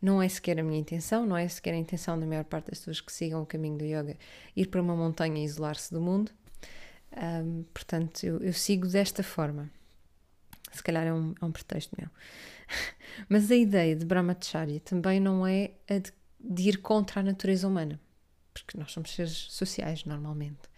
não 0.00 0.22
é 0.22 0.28
sequer 0.28 0.60
a 0.60 0.62
minha 0.62 0.78
intenção, 0.78 1.26
não 1.26 1.36
é 1.36 1.48
sequer 1.48 1.74
a 1.74 1.76
intenção 1.76 2.18
da 2.18 2.24
maior 2.24 2.44
parte 2.44 2.70
das 2.70 2.78
pessoas 2.78 3.00
que 3.00 3.12
sigam 3.12 3.42
o 3.42 3.46
caminho 3.46 3.78
do 3.78 3.84
yoga 3.84 4.16
ir 4.54 4.66
para 4.68 4.80
uma 4.80 4.94
montanha 4.94 5.40
e 5.40 5.44
isolar-se 5.44 5.92
do 5.92 6.00
mundo. 6.00 6.30
Um, 7.16 7.64
portanto, 7.74 8.22
eu, 8.24 8.38
eu, 8.38 8.52
sigo 8.52 8.86
desta 8.86 9.22
forma. 9.22 9.70
Se 10.72 10.82
calhar 10.82 11.06
é 11.06 11.12
um, 11.12 11.34
é 11.40 11.44
um 11.44 11.50
pretexto 11.50 11.96
meu. 11.98 12.08
Mas 13.28 13.50
a 13.50 13.56
ideia 13.56 13.96
de 13.96 14.04
Brahmacharya 14.04 14.78
também 14.80 15.18
não 15.18 15.46
é 15.46 15.72
a 15.88 15.98
de, 15.98 16.12
de 16.38 16.68
ir 16.68 16.76
contra 16.78 17.20
a 17.20 17.22
natureza 17.22 17.66
humana, 17.66 18.00
porque 18.52 18.78
nós 18.78 18.92
somos 18.92 19.12
seres 19.12 19.32
sociais 19.32 20.04
normalmente. 20.04 20.68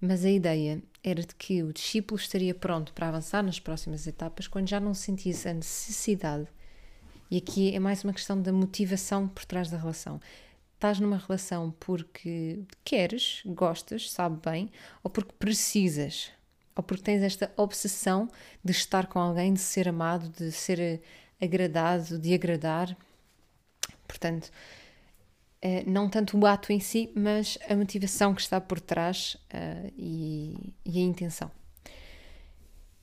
Mas 0.00 0.24
a 0.24 0.30
ideia 0.30 0.82
era 1.02 1.22
de 1.22 1.34
que 1.34 1.62
o 1.62 1.72
discípulo 1.72 2.20
estaria 2.20 2.54
pronto 2.54 2.92
para 2.92 3.08
avançar 3.08 3.42
nas 3.42 3.58
próximas 3.58 4.06
etapas 4.06 4.46
quando 4.46 4.68
já 4.68 4.78
não 4.78 4.94
sentisse 4.94 5.48
a 5.48 5.54
necessidade. 5.54 6.46
E 7.30 7.38
aqui 7.38 7.74
é 7.74 7.80
mais 7.80 8.04
uma 8.04 8.12
questão 8.12 8.40
da 8.40 8.52
motivação 8.52 9.26
por 9.26 9.44
trás 9.44 9.70
da 9.70 9.78
relação. 9.78 10.20
Estás 10.74 11.00
numa 11.00 11.16
relação 11.16 11.74
porque 11.80 12.60
queres, 12.84 13.42
gostas, 13.46 14.10
sabe 14.10 14.38
bem, 14.44 14.70
ou 15.02 15.10
porque 15.10 15.32
precisas, 15.38 16.30
ou 16.76 16.82
porque 16.82 17.04
tens 17.04 17.22
esta 17.22 17.52
obsessão 17.56 18.28
de 18.62 18.72
estar 18.72 19.06
com 19.06 19.18
alguém, 19.18 19.54
de 19.54 19.60
ser 19.60 19.88
amado, 19.88 20.28
de 20.28 20.52
ser 20.52 21.00
agradado, 21.40 22.18
de 22.18 22.34
agradar. 22.34 22.96
Portanto, 24.06 24.50
Uh, 25.64 25.88
não 25.88 26.08
tanto 26.08 26.36
o 26.36 26.44
ato 26.44 26.72
em 26.72 26.80
si, 26.80 27.12
mas 27.14 27.56
a 27.68 27.76
motivação 27.76 28.34
que 28.34 28.40
está 28.40 28.60
por 28.60 28.80
trás 28.80 29.36
uh, 29.54 29.92
e, 29.96 30.74
e, 30.84 30.98
a 30.98 31.02
intenção. 31.02 31.48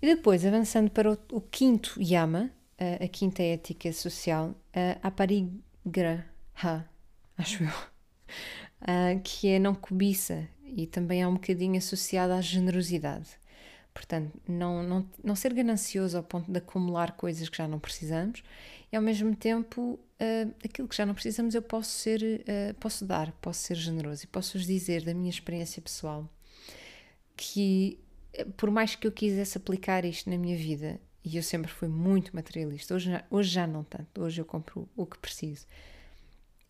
E 0.01 0.07
depois, 0.15 0.45
avançando 0.45 0.91
para 0.91 1.09
o, 1.11 1.17
o 1.31 1.39
quinto 1.39 1.97
yama, 2.01 2.51
uh, 2.79 3.05
a 3.05 3.07
quinta 3.07 3.41
ética 3.41 3.93
social, 3.93 4.53
a 4.73 5.07
aparigraha, 5.07 6.25
acho 7.37 7.63
eu, 7.63 7.71
que 9.23 9.47
é 9.47 9.59
não 9.59 9.73
cobiça 9.73 10.45
e 10.65 10.85
também 10.85 11.21
é 11.21 11.27
um 11.27 11.35
bocadinho 11.35 11.77
associada 11.77 12.35
à 12.35 12.41
generosidade. 12.41 13.29
Portanto, 13.99 14.31
não, 14.47 14.81
não, 14.81 15.09
não 15.21 15.35
ser 15.35 15.53
ganancioso 15.53 16.15
ao 16.15 16.23
ponto 16.23 16.49
de 16.49 16.57
acumular 16.57 17.11
coisas 17.17 17.49
que 17.49 17.57
já 17.57 17.67
não 17.67 17.79
precisamos 17.79 18.41
e 18.89 18.95
ao 18.95 19.01
mesmo 19.01 19.35
tempo 19.35 19.99
uh, 20.21 20.53
aquilo 20.63 20.87
que 20.87 20.95
já 20.95 21.05
não 21.05 21.13
precisamos 21.13 21.53
eu 21.53 21.61
posso 21.61 21.91
ser, 21.91 22.21
uh, 22.23 22.73
posso 22.75 23.03
dar, 23.03 23.33
posso 23.41 23.59
ser 23.59 23.75
generoso 23.75 24.23
e 24.23 24.27
posso-vos 24.27 24.65
dizer 24.65 25.03
da 25.03 25.13
minha 25.13 25.29
experiência 25.29 25.81
pessoal 25.81 26.29
que 27.35 27.99
eh, 28.31 28.45
por 28.55 28.71
mais 28.71 28.95
que 28.95 29.05
eu 29.05 29.11
quisesse 29.11 29.57
aplicar 29.57 30.05
isto 30.05 30.29
na 30.29 30.37
minha 30.37 30.55
vida 30.55 30.97
e 31.21 31.35
eu 31.35 31.43
sempre 31.43 31.69
fui 31.69 31.89
muito 31.89 32.33
materialista, 32.33 32.95
hoje, 32.95 33.11
hoje 33.29 33.49
já 33.49 33.67
não 33.67 33.83
tanto, 33.83 34.21
hoje 34.21 34.39
eu 34.39 34.45
compro 34.45 34.87
o 34.95 35.05
que 35.05 35.19
preciso. 35.19 35.67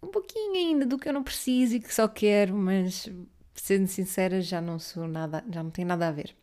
Um 0.02 0.08
pouquinho 0.08 0.56
ainda 0.56 0.84
do 0.84 0.98
que 0.98 1.08
eu 1.08 1.14
não 1.14 1.24
preciso 1.24 1.76
e 1.76 1.80
que 1.80 1.94
só 1.94 2.08
quero, 2.08 2.56
mas 2.56 3.08
sendo 3.54 3.86
sincera, 3.86 4.42
já 4.42 4.60
não 4.60 4.80
sou 4.80 5.08
nada, 5.08 5.44
já 5.48 5.62
não 5.62 5.70
tem 5.70 5.86
nada 5.86 6.08
a 6.08 6.12
ver. 6.12 6.36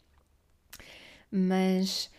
Mas 1.31 2.11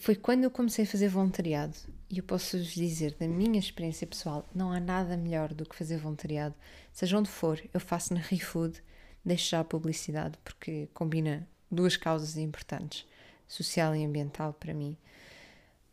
foi 0.00 0.14
quando 0.14 0.44
eu 0.44 0.50
comecei 0.50 0.84
a 0.84 0.88
fazer 0.88 1.08
voluntariado 1.08 1.74
e 2.10 2.18
eu 2.18 2.24
posso 2.24 2.58
vos 2.58 2.72
dizer, 2.72 3.14
da 3.14 3.28
minha 3.28 3.58
experiência 3.58 4.06
pessoal, 4.06 4.48
não 4.54 4.72
há 4.72 4.80
nada 4.80 5.16
melhor 5.16 5.52
do 5.52 5.64
que 5.64 5.76
fazer 5.76 5.98
voluntariado, 5.98 6.54
seja 6.92 7.18
onde 7.18 7.28
for. 7.28 7.62
Eu 7.72 7.80
faço 7.80 8.14
na 8.14 8.20
ReFood, 8.20 8.82
deixo 9.24 9.50
já 9.50 9.60
a 9.60 9.64
publicidade 9.64 10.38
porque 10.42 10.88
combina 10.94 11.46
duas 11.70 11.96
causas 11.96 12.36
importantes, 12.36 13.06
social 13.46 13.94
e 13.94 14.04
ambiental 14.04 14.54
para 14.54 14.72
mim. 14.72 14.96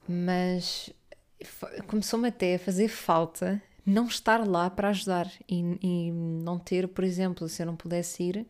Mas 0.07 0.89
começou-me 1.87 2.29
até 2.29 2.55
a 2.55 2.59
fazer 2.59 2.87
falta 2.87 3.61
não 3.85 4.07
estar 4.07 4.47
lá 4.47 4.69
para 4.69 4.89
ajudar 4.89 5.31
e, 5.47 5.77
e 5.81 6.11
não 6.11 6.57
ter, 6.57 6.87
por 6.87 7.03
exemplo, 7.03 7.47
se 7.47 7.61
eu 7.61 7.65
não 7.65 7.75
pudesse 7.75 8.23
ir 8.23 8.47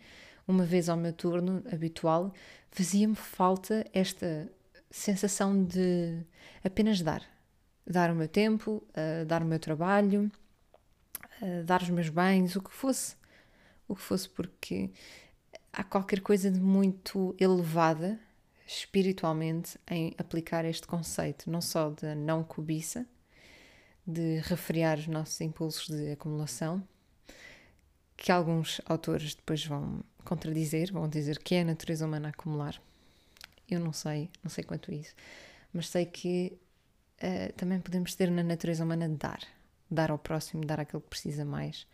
uma 0.47 0.65
vez 0.65 0.89
ao 0.89 0.97
meu 0.97 1.13
turno 1.13 1.63
habitual, 1.71 2.33
fazia-me 2.69 3.15
falta 3.15 3.85
esta 3.93 4.49
sensação 4.89 5.63
de 5.63 6.23
apenas 6.63 7.01
dar. 7.01 7.23
Dar 7.85 8.11
o 8.11 8.15
meu 8.15 8.27
tempo, 8.27 8.83
uh, 8.89 9.25
dar 9.25 9.43
o 9.43 9.45
meu 9.45 9.59
trabalho, 9.59 10.31
uh, 11.41 11.63
dar 11.63 11.81
os 11.81 11.89
meus 11.89 12.09
bens, 12.09 12.55
o 12.55 12.61
que 12.61 12.71
fosse. 12.71 13.15
O 13.87 13.95
que 13.95 14.01
fosse, 14.01 14.27
porque 14.27 14.91
há 15.71 15.83
qualquer 15.83 16.21
coisa 16.21 16.49
de 16.49 16.59
muito 16.59 17.35
elevada 17.39 18.19
espiritualmente 18.65 19.77
em 19.87 20.15
aplicar 20.17 20.65
este 20.65 20.87
conceito, 20.87 21.49
não 21.49 21.61
só 21.61 21.91
da 21.91 22.15
não 22.15 22.43
cobiça, 22.43 23.05
de 24.05 24.39
refriar 24.39 24.97
os 24.97 25.07
nossos 25.07 25.39
impulsos 25.41 25.87
de 25.87 26.11
acumulação, 26.11 26.81
que 28.17 28.31
alguns 28.31 28.81
autores 28.85 29.35
depois 29.35 29.65
vão 29.65 30.03
contradizer, 30.23 30.91
vão 30.91 31.07
dizer 31.07 31.39
que 31.39 31.55
é 31.55 31.61
a 31.61 31.65
natureza 31.65 32.05
humana 32.05 32.29
acumular. 32.29 32.81
Eu 33.69 33.79
não 33.79 33.93
sei, 33.93 34.29
não 34.43 34.49
sei 34.49 34.63
quanto 34.63 34.91
isso, 34.91 35.13
mas 35.73 35.89
sei 35.89 36.05
que 36.05 36.57
uh, 37.21 37.53
também 37.53 37.79
podemos 37.79 38.13
ter 38.15 38.29
na 38.29 38.43
natureza 38.43 38.83
humana 38.83 39.09
dar, 39.09 39.39
dar 39.89 40.11
ao 40.11 40.17
próximo, 40.17 40.65
dar 40.65 40.79
àquele 40.79 41.01
que 41.01 41.09
precisa 41.09 41.43
mais. 41.43 41.87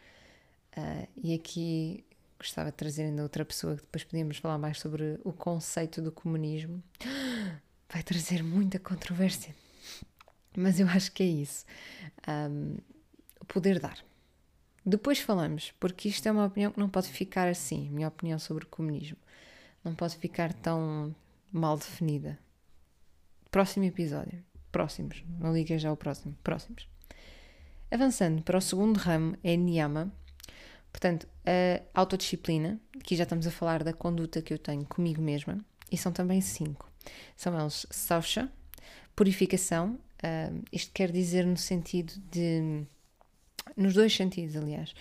Uh, 0.78 1.08
e 1.16 1.34
aqui 1.34 2.06
gostava 2.38 2.72
de 2.72 2.78
trazer 2.78 3.04
ainda 3.04 3.24
outra 3.24 3.46
pessoa 3.46 3.76
que 3.76 3.84
depois 3.84 4.04
podíamos 4.04 4.38
falar 4.38 4.58
mais 4.58 4.80
sobre 4.80 5.20
o 5.24 5.32
conceito 5.32 6.02
do 6.02 6.12
comunismo. 6.12 6.82
Vai 7.94 8.04
trazer 8.04 8.42
muita 8.42 8.80
controvérsia, 8.80 9.54
mas 10.56 10.80
eu 10.80 10.88
acho 10.88 11.12
que 11.12 11.24
é 11.24 11.26
isso. 11.26 11.66
Um, 12.28 12.78
o 13.40 13.46
poder 13.46 13.80
dar. 13.80 13.98
Depois 14.86 15.20
falamos, 15.20 15.74
porque 15.80 16.10
isto 16.10 16.28
é 16.28 16.32
uma 16.32 16.46
opinião 16.46 16.72
que 16.72 16.80
não 16.80 16.90
pode 16.90 17.08
ficar 17.10 17.48
assim, 17.48 17.90
minha 17.90 18.08
opinião 18.08 18.40
sobre 18.40 18.66
o 18.66 18.68
comunismo. 18.68 19.18
Não 19.84 19.94
pode 19.94 20.18
ficar 20.18 20.54
tão 20.54 21.16
mal 21.52 21.78
definida. 21.78 22.40
Próximo 23.50 23.86
episódio. 23.86 24.44
Próximos. 24.72 25.24
Não 25.40 25.54
liguei 25.54 25.78
já 25.78 25.90
ao 25.90 25.98
próximo. 25.98 26.36
Próximos. 26.44 26.88
Avançando 27.92 28.42
para 28.42 28.58
o 28.58 28.62
segundo 28.62 28.98
ramo, 28.98 29.36
é 29.44 29.56
Niyama. 29.56 30.12
Portanto, 30.92 31.28
a 31.46 32.00
autodisciplina. 32.00 32.80
Aqui 32.98 33.16
já 33.16 33.24
estamos 33.24 33.46
a 33.46 33.52
falar 33.52 33.84
da 33.84 33.94
conduta 33.94 34.42
que 34.42 34.54
eu 34.54 34.58
tenho 34.58 34.86
comigo 34.86 35.22
mesma. 35.22 35.58
E 35.92 35.98
são 35.98 36.12
também 36.12 36.40
cinco. 36.42 36.90
São 37.36 37.60
eles 37.60 37.86
Sausha, 37.90 38.50
purificação. 39.16 40.00
Uh, 40.24 40.64
isto 40.72 40.92
quer 40.94 41.12
dizer 41.12 41.46
no 41.46 41.58
sentido 41.58 42.14
de. 42.32 42.86
Nos 43.76 43.94
dois 43.94 44.16
sentidos, 44.16 44.56
aliás. 44.56 44.94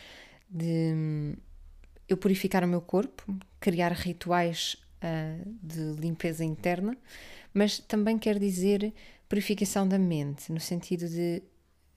De 0.48 1.36
eu 2.08 2.16
purificar 2.16 2.64
o 2.64 2.68
meu 2.68 2.80
corpo, 2.80 3.24
criar 3.60 3.92
rituais 3.92 4.76
uh, 4.96 5.58
de 5.62 6.00
limpeza 6.00 6.44
interna, 6.44 6.96
mas 7.54 7.78
também 7.78 8.18
quer 8.18 8.38
dizer 8.38 8.92
purificação 9.28 9.86
da 9.86 9.98
mente, 9.98 10.52
no 10.52 10.58
sentido 10.58 11.08
de 11.08 11.42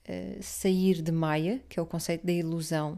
uh, 0.08 0.42
sair 0.42 1.02
de 1.02 1.10
Maia, 1.10 1.60
que 1.68 1.80
é 1.80 1.82
o 1.82 1.86
conceito 1.86 2.24
da 2.24 2.32
ilusão, 2.32 2.96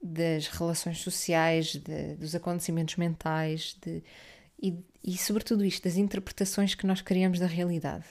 das 0.00 0.48
relações 0.48 0.98
sociais, 0.98 1.74
de, 1.74 2.16
dos 2.16 2.34
acontecimentos 2.34 2.96
mentais 2.96 3.76
de, 3.80 4.02
e, 4.62 4.78
e, 5.02 5.16
sobretudo, 5.18 5.64
isto, 5.64 5.82
das 5.82 5.96
interpretações 5.96 6.74
que 6.74 6.86
nós 6.86 7.00
criamos 7.00 7.40
da 7.40 7.46
realidade, 7.46 8.04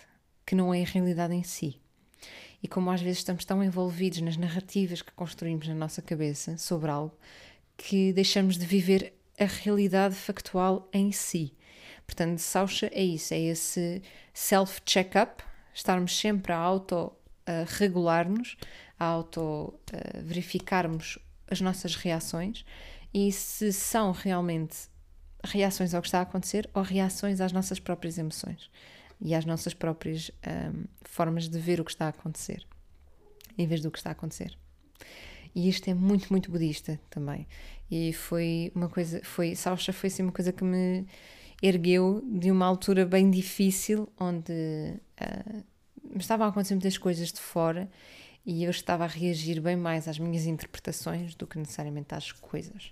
que 0.46 0.54
não 0.54 0.74
é 0.74 0.82
a 0.82 0.86
realidade 0.86 1.34
em 1.34 1.44
si. 1.44 1.81
E 2.64 2.68
como 2.68 2.92
às 2.92 3.02
vezes 3.02 3.20
estamos 3.20 3.44
tão 3.44 3.64
envolvidos 3.64 4.22
nas 4.22 4.38
narrativas 4.38 5.02
que 5.02 5.12
construímos 5.14 5.68
na 5.68 5.76
nossa 5.76 6.02
cabeça 6.02 6.58
sobre 6.58 6.92
algo, 6.92 7.18
que 7.76 8.14
deixamos 8.14 8.58
de 8.58 8.66
viver 8.66 9.14
a 9.40 9.46
realidade 9.46 10.16
factual 10.16 10.88
em 10.94 11.12
si. 11.12 11.54
Portanto, 12.06 12.40
Sausha 12.40 12.90
é 12.94 13.04
isso, 13.04 13.34
é 13.34 13.40
esse 13.40 14.02
self-check-up, 14.34 15.44
estarmos 15.74 16.18
sempre 16.18 16.54
a 16.54 16.58
auto-regular-nos, 16.58 18.56
a 19.00 19.06
auto-verificarmos 19.06 21.18
as 21.50 21.62
nossas 21.62 21.96
reações 21.96 22.64
e 23.14 23.32
se 23.32 23.74
são 23.74 24.12
realmente 24.12 24.78
reações 25.44 25.94
ao 25.94 26.02
que 26.02 26.08
está 26.08 26.20
a 26.20 26.24
acontecer 26.24 26.70
ou 26.74 26.84
reações 26.84 27.42
às 27.42 27.52
nossas 27.52 27.80
próprias 27.80 28.18
emoções 28.18 28.70
e 29.22 29.36
às 29.36 29.46
nossas 29.46 29.74
próprias 29.74 30.32
um, 30.46 30.86
formas 31.04 31.48
de 31.48 31.60
ver 31.60 31.80
o 31.80 31.86
que 31.86 31.92
está 31.92 32.06
a 32.06 32.10
acontecer 32.10 32.66
em 33.58 33.68
vez 33.68 33.82
do 33.82 33.92
que 33.92 33.98
está 33.98 34.10
a 34.10 34.14
acontecer. 34.14 34.58
E 35.54 35.68
isto 35.68 35.90
é 35.90 35.94
muito, 35.94 36.30
muito 36.32 36.50
budista 36.50 37.00
também. 37.10 37.48
E 37.90 38.14
foi 38.14 38.72
uma 38.74 38.88
coisa, 38.88 39.22
foi, 39.24 39.56
Sausha 39.56 39.92
foi 39.92 40.08
assim 40.08 40.24
uma 40.24 40.32
coisa 40.32 40.52
que 40.52 40.64
me 40.64 41.06
ergueu 41.62 42.24
de 42.26 42.50
uma 42.50 42.66
altura 42.66 43.06
bem 43.06 43.30
difícil, 43.30 44.08
onde 44.20 44.52
uh, 44.52 45.64
estavam 46.18 46.46
a 46.46 46.50
acontecer 46.50 46.74
muitas 46.74 46.98
coisas 46.98 47.32
de 47.32 47.40
fora 47.40 47.90
e 48.46 48.64
eu 48.64 48.72
estava 48.72 49.04
a 49.04 49.08
reagir 49.08 49.62
bem 49.62 49.76
mais 49.76 50.08
às 50.08 50.18
minhas 50.18 50.46
interpretações 50.46 51.36
do 51.36 51.46
que 51.46 51.60
necessariamente 51.60 52.16
às 52.16 52.32
coisas. 52.32 52.92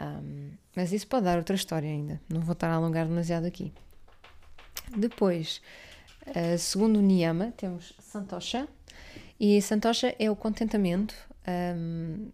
Um, 0.00 0.52
mas 0.74 0.92
isso 0.92 1.06
pode 1.06 1.24
dar 1.24 1.36
outra 1.36 1.54
história 1.54 1.88
ainda, 1.88 2.20
não 2.28 2.40
vou 2.40 2.54
estar 2.54 2.70
a 2.70 2.74
alongar 2.74 3.06
demasiado 3.06 3.44
aqui. 3.44 3.72
Depois, 4.96 5.60
uh, 6.26 6.58
segundo 6.58 6.98
o 6.98 7.02
Niyama, 7.02 7.52
temos 7.56 7.92
Santosha, 7.98 8.68
e 9.40 9.60
Santosha 9.60 10.14
é 10.18 10.30
o 10.30 10.36
contentamento, 10.36 11.14
um, 11.76 12.30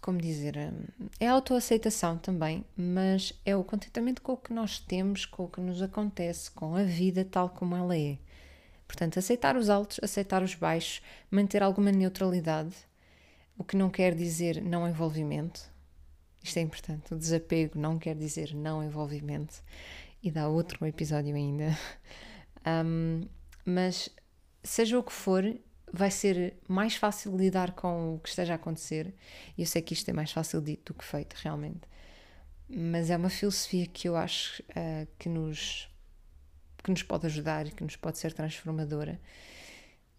como 0.00 0.18
dizer, 0.18 0.56
um, 0.56 1.08
é 1.18 1.26
a 1.26 1.32
autoaceitação 1.32 2.18
também, 2.18 2.64
mas 2.76 3.32
é 3.44 3.56
o 3.56 3.64
contentamento 3.64 4.22
com 4.22 4.34
o 4.34 4.36
que 4.36 4.52
nós 4.52 4.78
temos, 4.78 5.26
com 5.26 5.44
o 5.44 5.48
que 5.48 5.60
nos 5.60 5.82
acontece, 5.82 6.50
com 6.52 6.76
a 6.76 6.84
vida 6.84 7.24
tal 7.24 7.48
como 7.48 7.74
ela 7.74 7.96
é. 7.96 8.18
Portanto, 8.86 9.18
aceitar 9.18 9.56
os 9.56 9.68
altos, 9.68 9.98
aceitar 10.02 10.42
os 10.42 10.54
baixos, 10.54 11.02
manter 11.28 11.62
alguma 11.62 11.90
neutralidade, 11.90 12.76
o 13.58 13.64
que 13.64 13.76
não 13.76 13.90
quer 13.90 14.14
dizer 14.14 14.62
não 14.62 14.88
envolvimento. 14.88 15.68
Isto 16.42 16.58
é 16.58 16.62
importante. 16.62 17.12
O 17.12 17.18
desapego 17.18 17.76
não 17.76 17.98
quer 17.98 18.14
dizer 18.14 18.54
não 18.54 18.84
envolvimento. 18.84 19.54
E 20.26 20.30
dá 20.32 20.48
outro 20.48 20.84
episódio 20.84 21.34
ainda. 21.34 21.66
Um, 22.68 23.28
mas, 23.64 24.08
seja 24.60 24.98
o 24.98 25.02
que 25.04 25.12
for, 25.12 25.44
vai 25.92 26.10
ser 26.10 26.56
mais 26.66 26.96
fácil 26.96 27.36
lidar 27.36 27.76
com 27.76 28.16
o 28.16 28.18
que 28.18 28.28
esteja 28.28 28.54
a 28.54 28.56
acontecer. 28.56 29.14
E 29.56 29.62
eu 29.62 29.66
sei 29.68 29.80
que 29.80 29.94
isto 29.94 30.08
é 30.08 30.12
mais 30.12 30.32
fácil 30.32 30.60
dito 30.60 30.92
do 30.92 30.98
que 30.98 31.04
feito, 31.04 31.34
realmente. 31.34 31.82
Mas 32.68 33.08
é 33.08 33.16
uma 33.16 33.30
filosofia 33.30 33.86
que 33.86 34.08
eu 34.08 34.16
acho 34.16 34.64
uh, 34.64 35.06
que 35.16 35.28
nos 35.28 35.88
que 36.82 36.90
nos 36.90 37.04
pode 37.04 37.26
ajudar 37.26 37.68
e 37.68 37.70
que 37.70 37.84
nos 37.84 37.94
pode 37.94 38.18
ser 38.18 38.32
transformadora. 38.32 39.20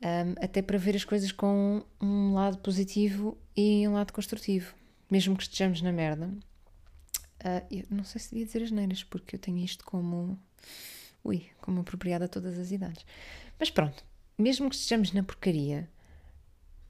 Um, 0.02 0.42
até 0.42 0.62
para 0.62 0.78
ver 0.78 0.96
as 0.96 1.04
coisas 1.04 1.34
com 1.34 1.84
um 2.00 2.34
lado 2.34 2.60
positivo 2.60 3.38
e 3.58 3.86
um 3.86 3.92
lado 3.92 4.14
construtivo, 4.14 4.74
mesmo 5.12 5.36
que 5.36 5.44
estejamos 5.44 5.82
na 5.82 5.92
merda. 5.92 6.32
Uh, 7.48 7.86
não 7.90 8.04
sei 8.04 8.20
se 8.20 8.32
devia 8.32 8.46
dizer 8.46 8.64
as 8.64 8.72
neiras, 8.72 9.04
porque 9.04 9.36
eu 9.36 9.40
tenho 9.40 9.58
isto 9.60 9.86
como. 9.86 10.38
Ui, 11.24 11.46
como 11.62 11.82
apropriado 11.82 12.26
a 12.26 12.28
todas 12.28 12.58
as 12.58 12.72
idades. 12.72 13.06
Mas 13.60 13.70
pronto, 13.70 14.04
mesmo 14.38 14.70
que 14.70 14.76
estejamos 14.76 15.12
na 15.14 15.24
porcaria, 15.24 15.90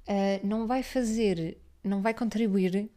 uh, 0.07 0.45
não 0.45 0.67
vai 0.67 0.83
fazer, 0.83 1.57
não 1.83 2.01
vai 2.01 2.13
contribuir 2.13 2.89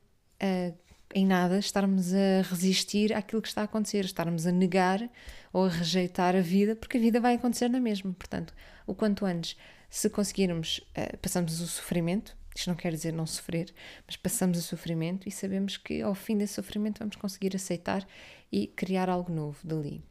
uh, 0.42 0.78
em 1.14 1.26
nada 1.26 1.58
estarmos 1.58 2.12
a 2.12 2.42
resistir 2.42 3.12
àquilo 3.12 3.42
que 3.42 3.48
está 3.48 3.62
a 3.62 3.64
acontecer, 3.64 4.04
estarmos 4.04 4.46
a 4.46 4.52
negar 4.52 5.08
ou 5.52 5.66
a 5.66 5.68
rejeitar 5.68 6.36
a 6.36 6.40
vida, 6.40 6.76
porque 6.76 6.98
a 6.98 7.00
vida 7.00 7.20
vai 7.20 7.34
acontecer 7.34 7.68
na 7.68 7.80
mesma. 7.80 8.12
Portanto, 8.12 8.54
o 8.86 8.94
quanto 8.94 9.24
antes, 9.24 9.56
se 9.88 10.08
conseguirmos, 10.10 10.78
uh, 10.96 11.16
passamos 11.18 11.60
o 11.60 11.66
sofrimento, 11.66 12.36
isto 12.54 12.68
não 12.68 12.76
quer 12.76 12.92
dizer 12.92 13.12
não 13.12 13.26
sofrer, 13.26 13.72
mas 14.06 14.16
passamos 14.16 14.58
o 14.58 14.62
sofrimento 14.62 15.28
e 15.28 15.32
sabemos 15.32 15.76
que 15.76 16.02
ao 16.02 16.14
fim 16.14 16.36
desse 16.36 16.54
sofrimento 16.54 16.98
vamos 16.98 17.16
conseguir 17.16 17.54
aceitar 17.54 18.06
e 18.50 18.66
criar 18.66 19.08
algo 19.08 19.32
novo 19.32 19.58
dali. 19.64 20.02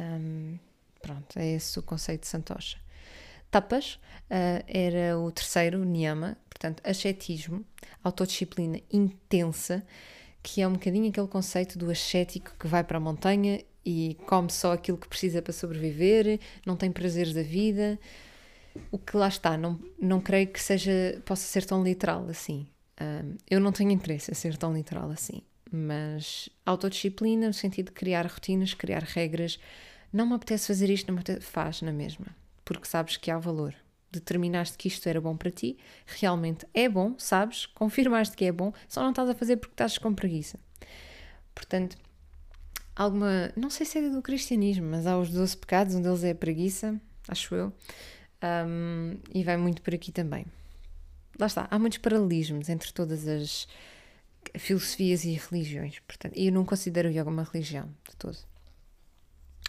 Um, 0.00 0.58
pronto, 1.00 1.38
é 1.38 1.52
esse 1.52 1.78
o 1.78 1.82
conceito 1.82 2.22
de 2.22 2.28
Santosha. 2.28 2.78
Tapas 3.50 3.94
uh, 3.94 4.64
era 4.66 5.18
o 5.18 5.30
terceiro, 5.30 5.84
Niyama, 5.84 6.36
portanto, 6.48 6.82
ascetismo, 6.84 7.64
autodisciplina 8.02 8.80
intensa, 8.90 9.84
que 10.42 10.62
é 10.62 10.66
um 10.66 10.72
bocadinho 10.72 11.10
aquele 11.10 11.28
conceito 11.28 11.78
do 11.78 11.90
ascético 11.90 12.52
que 12.58 12.66
vai 12.66 12.82
para 12.82 12.96
a 12.96 13.00
montanha 13.00 13.62
e 13.84 14.16
come 14.26 14.50
só 14.50 14.72
aquilo 14.72 14.96
que 14.96 15.08
precisa 15.08 15.42
para 15.42 15.52
sobreviver, 15.52 16.40
não 16.64 16.76
tem 16.76 16.90
prazeres 16.90 17.34
da 17.34 17.42
vida. 17.42 17.98
O 18.90 18.98
que 18.98 19.16
lá 19.16 19.28
está, 19.28 19.56
não, 19.56 19.78
não 20.00 20.20
creio 20.20 20.48
que 20.48 20.60
seja, 20.60 21.20
possa 21.24 21.42
ser 21.42 21.64
tão 21.64 21.82
literal 21.82 22.26
assim. 22.28 22.66
Um, 23.00 23.36
eu 23.50 23.60
não 23.60 23.72
tenho 23.72 23.90
interesse 23.90 24.30
em 24.30 24.34
ser 24.34 24.56
tão 24.56 24.72
literal 24.72 25.10
assim, 25.10 25.42
mas 25.70 26.48
autodisciplina 26.64 27.46
no 27.46 27.54
sentido 27.54 27.86
de 27.86 27.92
criar 27.92 28.26
rotinas, 28.26 28.74
criar 28.74 29.02
regras. 29.02 29.58
Não 30.12 30.26
me 30.26 30.34
apetece 30.34 30.66
fazer 30.66 30.90
isto, 30.90 31.08
não 31.08 31.14
me 31.14 31.20
apetece, 31.20 31.46
faz 31.46 31.82
na 31.82 31.92
mesma 31.92 32.26
porque 32.64 32.86
sabes 32.86 33.16
que 33.16 33.30
há 33.30 33.38
valor. 33.38 33.74
Determinaste 34.10 34.76
que 34.76 34.88
isto 34.88 35.08
era 35.08 35.20
bom 35.20 35.36
para 35.36 35.50
ti, 35.50 35.78
realmente 36.06 36.66
é 36.74 36.88
bom, 36.88 37.14
sabes, 37.16 37.64
confirmaste 37.66 38.36
que 38.36 38.44
é 38.44 38.52
bom, 38.52 38.72
só 38.86 39.02
não 39.02 39.10
estás 39.10 39.28
a 39.28 39.34
fazer 39.34 39.56
porque 39.56 39.72
estás 39.72 39.96
com 39.96 40.14
preguiça. 40.14 40.58
Portanto, 41.54 41.96
alguma. 42.94 43.50
Não 43.56 43.70
sei 43.70 43.86
se 43.86 43.98
é 43.98 44.10
do 44.10 44.20
cristianismo, 44.20 44.86
mas 44.90 45.06
há 45.06 45.18
os 45.18 45.30
12 45.30 45.56
pecados, 45.56 45.94
um 45.94 46.02
deles 46.02 46.24
é 46.24 46.32
a 46.32 46.34
preguiça, 46.34 47.00
acho 47.26 47.54
eu, 47.54 47.72
um, 48.42 49.16
e 49.32 49.44
vai 49.44 49.56
muito 49.56 49.82
por 49.82 49.94
aqui 49.94 50.10
também. 50.12 50.46
Lá 51.38 51.46
está, 51.46 51.66
há 51.70 51.78
muitos 51.78 51.98
paralelismos 51.98 52.68
entre 52.68 52.92
todas 52.92 53.26
as 53.26 53.66
filosofias 54.58 55.24
e 55.24 55.32
religiões, 55.32 55.98
portanto, 56.00 56.34
e 56.36 56.46
eu 56.46 56.52
não 56.52 56.64
considero 56.64 57.08
o 57.08 57.12
yoga 57.12 57.30
uma 57.30 57.44
religião 57.44 57.88
de 58.08 58.16
todo. 58.16 58.36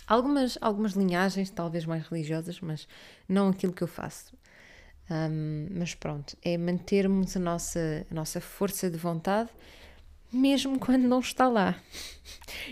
Algumas, 0.05 0.57
algumas 0.59 0.93
linhagens, 0.93 1.49
talvez 1.49 1.85
mais 1.85 2.05
religiosas, 2.07 2.59
mas 2.59 2.87
não 3.27 3.49
aquilo 3.49 3.71
que 3.71 3.81
eu 3.81 3.87
faço. 3.87 4.35
Um, 5.09 5.67
mas 5.71 5.93
pronto, 5.93 6.35
é 6.41 6.57
mantermos 6.57 7.35
a 7.35 7.39
nossa, 7.39 8.05
a 8.09 8.13
nossa 8.13 8.41
força 8.41 8.89
de 8.89 8.97
vontade 8.97 9.49
mesmo 10.33 10.79
quando 10.79 11.03
não 11.03 11.19
está 11.19 11.47
lá. 11.47 11.79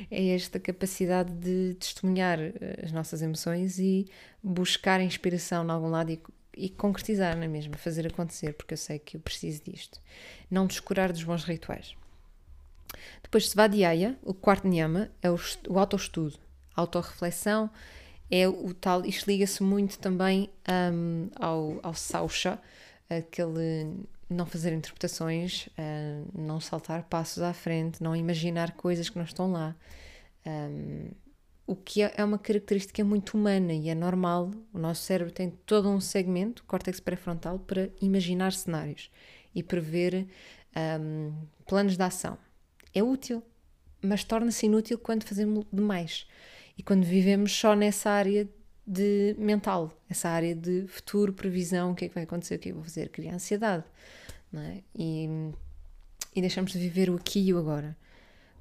É 0.09 0.29
esta 0.29 0.59
capacidade 0.59 1.31
de 1.33 1.75
testemunhar 1.75 2.39
eh, 2.39 2.81
as 2.83 2.91
nossas 2.91 3.21
emoções 3.21 3.77
e 3.79 4.07
buscar 4.41 5.01
inspiração 5.01 5.65
em 5.65 5.69
algum 5.69 5.89
lado 5.89 6.11
e, 6.11 6.21
e 6.55 6.69
concretizar 6.69 7.37
na 7.37 7.45
é 7.45 7.47
mesma, 7.47 7.75
fazer 7.77 8.07
acontecer, 8.07 8.53
porque 8.53 8.73
eu 8.73 8.77
sei 8.77 8.99
que 8.99 9.17
eu 9.17 9.21
preciso 9.21 9.63
disto. 9.63 9.99
Não 10.49 10.65
descurar 10.65 11.11
dos 11.11 11.23
bons 11.23 11.43
rituais. 11.43 11.95
Depois, 13.21 13.49
Svadhyaya, 13.49 14.17
o 14.23 14.33
quarto 14.33 14.67
niyama, 14.67 15.09
é 15.21 15.29
o, 15.29 15.39
o 15.69 15.79
autoestudo 15.79 16.39
autorreflexão 16.75 17.69
é 18.29 18.47
o 18.47 18.73
tal, 18.73 19.05
isto 19.05 19.29
liga-se 19.29 19.61
muito 19.61 19.99
também 19.99 20.49
um, 20.93 21.29
ao, 21.35 21.79
ao 21.83 21.93
Sausha, 21.93 22.57
aquele 23.09 23.93
não 24.33 24.45
fazer 24.45 24.73
interpretações, 24.73 25.67
uh, 25.67 26.39
não 26.39 26.59
saltar 26.59 27.03
passos 27.03 27.43
à 27.43 27.53
frente, 27.53 28.01
não 28.01 28.15
imaginar 28.15 28.71
coisas 28.73 29.09
que 29.09 29.17
não 29.17 29.25
estão 29.25 29.51
lá. 29.51 29.75
Um, 30.45 31.09
o 31.67 31.75
que 31.75 32.01
é, 32.01 32.13
é 32.17 32.23
uma 32.23 32.37
característica 32.37 33.03
muito 33.03 33.37
humana 33.37 33.73
e 33.73 33.89
é 33.89 33.95
normal. 33.95 34.51
O 34.73 34.79
nosso 34.79 35.03
cérebro 35.03 35.33
tem 35.33 35.51
todo 35.65 35.89
um 35.89 36.01
segmento, 36.01 36.63
córtex 36.65 36.99
pré-frontal, 36.99 37.59
para 37.59 37.89
imaginar 38.01 38.51
cenários 38.51 39.09
e 39.53 39.61
prever 39.63 40.27
um, 40.99 41.33
planos 41.65 41.95
de 41.95 42.03
ação. 42.03 42.37
É 42.93 43.01
útil, 43.01 43.43
mas 44.01 44.23
torna-se 44.23 44.65
inútil 44.65 44.97
quando 44.97 45.23
fazemos 45.23 45.65
demais 45.71 46.27
e 46.77 46.83
quando 46.83 47.03
vivemos 47.03 47.51
só 47.53 47.75
nessa 47.75 48.09
área 48.09 48.49
de 48.85 49.35
mental, 49.37 49.95
essa 50.09 50.29
área 50.29 50.55
de 50.55 50.87
futuro, 50.87 51.31
previsão, 51.31 51.91
o 51.91 51.95
que 51.95 52.05
é 52.05 52.07
que 52.09 52.15
vai 52.15 52.23
acontecer, 52.23 52.55
o 52.55 52.59
que 52.59 52.69
é 52.69 52.71
que 52.71 52.75
vou 52.75 52.83
fazer, 52.83 53.09
cria 53.09 53.33
ansiedade, 53.33 53.85
é? 54.59 54.81
E, 54.93 55.29
e 56.35 56.41
deixamos 56.41 56.73
de 56.73 56.79
viver 56.79 57.09
o 57.09 57.15
aqui 57.15 57.39
e 57.39 57.53
o 57.53 57.57
agora. 57.57 57.95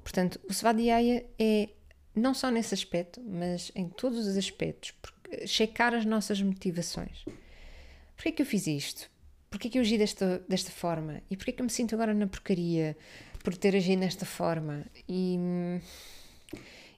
Portanto, 0.03 0.39
o 0.47 0.53
Svadhyaya 0.53 1.25
é 1.37 1.69
não 2.15 2.33
só 2.33 2.49
nesse 2.49 2.73
aspecto, 2.73 3.21
mas 3.21 3.71
em 3.75 3.87
todos 3.89 4.25
os 4.27 4.37
aspectos, 4.37 4.93
checar 5.45 5.93
as 5.93 6.05
nossas 6.05 6.41
motivações. 6.41 7.25
Porquê 8.15 8.31
que 8.31 8.41
eu 8.41 8.45
fiz 8.45 8.67
isto? 8.67 9.09
Porquê 9.49 9.69
que 9.69 9.77
eu 9.77 9.81
agi 9.81 9.97
desta, 9.97 10.43
desta 10.47 10.71
forma? 10.71 11.21
E 11.29 11.35
porquê 11.35 11.51
que 11.51 11.61
eu 11.61 11.65
me 11.65 11.71
sinto 11.71 11.95
agora 11.95 12.13
na 12.13 12.27
porcaria 12.27 12.97
por 13.43 13.55
ter 13.55 13.75
agido 13.75 13.99
desta 13.99 14.25
forma? 14.25 14.85
E, 15.07 15.37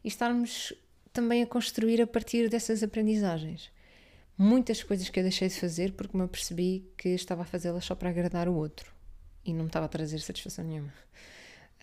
e 0.03 0.07
estarmos 0.07 0.73
também 1.11 1.43
a 1.43 1.47
construir 1.47 2.01
a 2.01 2.07
partir 2.07 2.49
dessas 2.49 2.83
aprendizagens. 2.83 3.71
Muitas 4.38 4.81
coisas 4.81 5.09
que 5.09 5.19
eu 5.19 5.23
deixei 5.23 5.47
de 5.47 5.59
fazer 5.59 5.93
porque 5.93 6.17
me 6.17 6.23
apercebi 6.23 6.86
que 6.97 7.09
estava 7.09 7.43
a 7.43 7.45
fazê-las 7.45 7.86
só 7.86 7.93
para 7.93 8.09
agradar 8.09 8.47
o 8.47 8.55
outro 8.55 8.91
e 9.45 9.53
não 9.53 9.61
me 9.61 9.67
estava 9.67 9.86
a 9.86 9.89
trazer 9.89 10.19
satisfação 10.19 10.65
nenhuma. 10.65 10.93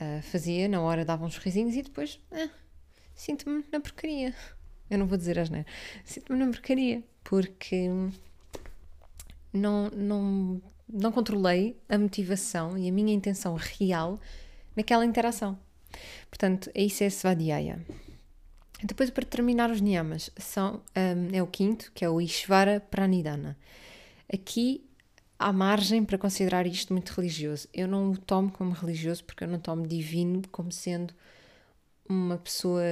Uh, 0.00 0.22
fazia, 0.22 0.68
na 0.68 0.80
hora 0.80 1.04
dava 1.04 1.24
uns 1.24 1.36
risinhos 1.36 1.76
e 1.76 1.82
depois 1.82 2.18
ah, 2.32 2.48
sinto-me 3.14 3.64
na 3.70 3.80
porcaria. 3.80 4.34
Eu 4.88 4.98
não 4.98 5.06
vou 5.06 5.16
dizer 5.16 5.38
as 5.38 5.50
né? 5.50 5.64
Sinto-me 6.04 6.38
na 6.38 6.50
porcaria 6.50 7.04
porque 7.22 7.88
não, 9.52 9.88
não, 9.90 10.62
não 10.88 11.12
controlei 11.12 11.76
a 11.88 11.98
motivação 11.98 12.76
e 12.76 12.88
a 12.88 12.92
minha 12.92 13.14
intenção 13.14 13.54
real 13.54 14.18
naquela 14.74 15.04
interação. 15.04 15.58
Portanto, 16.28 16.70
isso 16.74 17.04
é 17.04 17.10
Svadhyaya. 17.10 17.78
Depois, 18.82 19.10
para 19.10 19.24
terminar, 19.24 19.70
os 19.70 19.80
niyamas 19.80 20.30
são, 20.36 20.82
um, 20.96 21.36
é 21.36 21.42
o 21.42 21.46
quinto, 21.46 21.92
que 21.92 22.04
é 22.04 22.08
o 22.08 22.20
Ishvara 22.20 22.80
Pranidhana. 22.80 23.56
Aqui 24.32 24.84
há 25.38 25.52
margem 25.52 26.04
para 26.04 26.18
considerar 26.18 26.66
isto 26.66 26.92
muito 26.92 27.10
religioso. 27.10 27.68
Eu 27.72 27.88
não 27.88 28.12
o 28.12 28.16
tomo 28.16 28.50
como 28.50 28.72
religioso 28.72 29.24
porque 29.24 29.44
eu 29.44 29.48
não 29.48 29.58
tomo 29.58 29.86
divino 29.86 30.42
como 30.50 30.70
sendo 30.70 31.14
uma 32.08 32.38
pessoa 32.38 32.82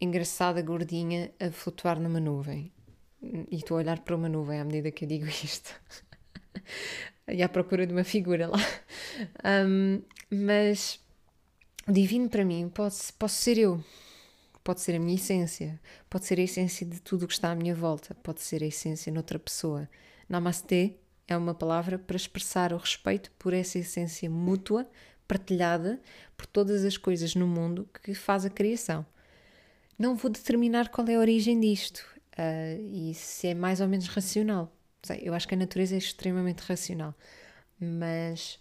engraçada, 0.00 0.60
gordinha, 0.62 1.30
a 1.40 1.50
flutuar 1.50 2.00
numa 2.00 2.20
nuvem. 2.20 2.72
E 3.22 3.56
estou 3.56 3.76
a 3.76 3.80
olhar 3.80 4.00
para 4.00 4.14
uma 4.14 4.28
nuvem 4.28 4.60
à 4.60 4.64
medida 4.64 4.90
que 4.90 5.04
eu 5.04 5.08
digo 5.08 5.26
isto. 5.26 5.74
e 7.28 7.42
à 7.42 7.48
procura 7.48 7.86
de 7.86 7.92
uma 7.92 8.04
figura 8.04 8.48
lá. 8.48 8.58
Um, 9.66 10.02
mas 10.30 11.00
o 11.86 11.92
divino 11.92 12.28
para 12.28 12.44
mim 12.44 12.68
pode, 12.68 12.96
posso 13.18 13.36
ser 13.36 13.58
eu. 13.58 13.82
Pode 14.64 14.80
ser 14.80 14.96
a 14.96 14.98
minha 14.98 15.14
essência. 15.14 15.78
Pode 16.08 16.24
ser 16.24 16.38
a 16.40 16.42
essência 16.42 16.86
de 16.86 16.98
tudo 17.00 17.24
o 17.24 17.28
que 17.28 17.34
está 17.34 17.50
à 17.50 17.54
minha 17.54 17.74
volta. 17.74 18.14
Pode 18.22 18.40
ser 18.40 18.62
a 18.62 18.66
essência 18.66 19.12
noutra 19.12 19.38
pessoa. 19.38 19.88
Namastê 20.26 20.96
é 21.28 21.36
uma 21.36 21.54
palavra 21.54 21.98
para 21.98 22.16
expressar 22.16 22.72
o 22.72 22.78
respeito 22.78 23.30
por 23.38 23.52
essa 23.52 23.78
essência 23.78 24.28
mútua, 24.30 24.88
partilhada 25.28 26.00
por 26.36 26.46
todas 26.46 26.82
as 26.84 26.96
coisas 26.96 27.34
no 27.34 27.46
mundo 27.46 27.86
que 28.02 28.14
faz 28.14 28.46
a 28.46 28.50
criação. 28.50 29.04
Não 29.98 30.16
vou 30.16 30.30
determinar 30.30 30.88
qual 30.88 31.06
é 31.08 31.14
a 31.14 31.20
origem 31.20 31.60
disto 31.60 32.04
uh, 32.38 32.82
e 32.90 33.14
se 33.14 33.48
é 33.48 33.54
mais 33.54 33.80
ou 33.80 33.88
menos 33.88 34.08
racional. 34.08 34.74
Eu 35.20 35.34
acho 35.34 35.46
que 35.46 35.54
a 35.54 35.58
natureza 35.58 35.94
é 35.94 35.98
extremamente 35.98 36.60
racional, 36.60 37.14
mas 37.78 38.58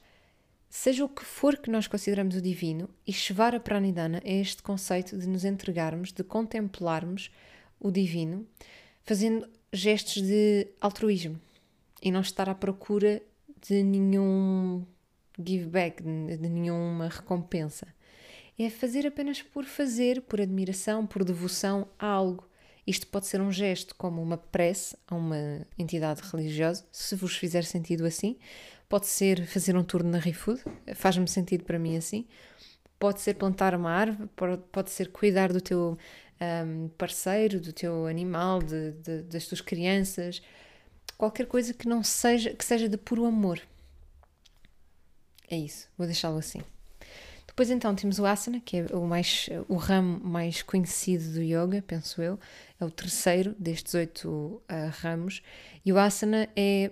seja 0.75 1.05
o 1.05 1.09
que 1.09 1.23
for 1.23 1.55
que 1.55 1.69
nós 1.69 1.85
consideramos 1.85 2.35
o 2.35 2.41
divino, 2.41 2.89
Ishvara 3.05 3.59
Pranidhana 3.59 4.19
é 4.25 4.39
este 4.39 4.63
conceito 4.63 5.15
de 5.15 5.27
nos 5.27 5.45
entregarmos, 5.45 6.11
de 6.11 6.23
contemplarmos 6.23 7.29
o 7.79 7.91
divino, 7.91 8.47
fazendo 9.03 9.47
gestos 9.71 10.23
de 10.23 10.67
altruísmo 10.81 11.39
e 12.01 12.11
não 12.11 12.21
estar 12.21 12.49
à 12.49 12.55
procura 12.55 13.21
de 13.61 13.83
nenhum 13.83 14.83
give 15.37 15.67
back, 15.67 16.01
de, 16.01 16.37
de 16.37 16.49
nenhuma 16.49 17.07
recompensa. 17.07 17.85
É 18.57 18.67
fazer 18.67 19.05
apenas 19.05 19.43
por 19.43 19.65
fazer, 19.65 20.23
por 20.23 20.41
admiração, 20.41 21.05
por 21.05 21.23
devoção 21.23 21.87
a 21.99 22.07
algo. 22.07 22.49
Isto 22.85 23.07
pode 23.07 23.27
ser 23.27 23.39
um 23.39 23.51
gesto 23.51 23.95
como 23.95 24.21
uma 24.21 24.37
prece 24.37 24.97
a 25.07 25.15
uma 25.15 25.65
entidade 25.77 26.21
religiosa, 26.21 26.85
se 26.91 27.15
vos 27.15 27.35
fizer 27.35 27.63
sentido 27.63 28.05
assim. 28.05 28.37
Pode 28.89 29.07
ser 29.07 29.45
fazer 29.47 29.75
um 29.75 29.83
turno 29.83 30.09
na 30.11 30.19
ReFood, 30.19 30.61
faz-me 30.93 31.27
sentido 31.27 31.63
para 31.63 31.79
mim 31.79 31.95
assim. 31.95 32.27
Pode 32.99 33.21
ser 33.21 33.35
plantar 33.35 33.73
uma 33.73 33.91
árvore, 33.91 34.29
pode 34.71 34.91
ser 34.91 35.11
cuidar 35.11 35.51
do 35.51 35.61
teu 35.61 35.97
um, 36.65 36.89
parceiro, 36.89 37.59
do 37.59 37.71
teu 37.71 38.05
animal, 38.05 38.61
de, 38.61 38.91
de, 38.91 39.21
das 39.23 39.47
tuas 39.47 39.61
crianças, 39.61 40.41
qualquer 41.17 41.45
coisa 41.47 41.73
que 41.73 41.87
não 41.87 42.03
seja 42.03 42.53
que 42.53 42.65
seja 42.65 42.89
de 42.89 42.97
puro 42.97 43.25
amor. 43.25 43.61
É 45.49 45.57
isso, 45.57 45.87
vou 45.97 46.07
deixá-lo 46.07 46.37
assim. 46.37 46.61
Depois 47.53 47.69
então 47.69 47.93
temos 47.93 48.17
o 48.17 48.25
asana, 48.25 48.59
que 48.59 48.77
é 48.77 48.85
o 48.95 49.05
mais 49.05 49.47
o 49.67 49.75
ramo 49.75 50.19
mais 50.23 50.63
conhecido 50.63 51.33
do 51.33 51.41
yoga, 51.43 51.83
penso 51.85 52.19
eu, 52.19 52.39
é 52.81 52.83
o 52.83 52.89
terceiro 52.89 53.55
destes 53.59 53.93
oito 53.93 54.27
uh, 54.27 54.89
ramos, 55.01 55.43
e 55.85 55.93
o 55.93 55.99
asana 55.99 56.49
é 56.55 56.89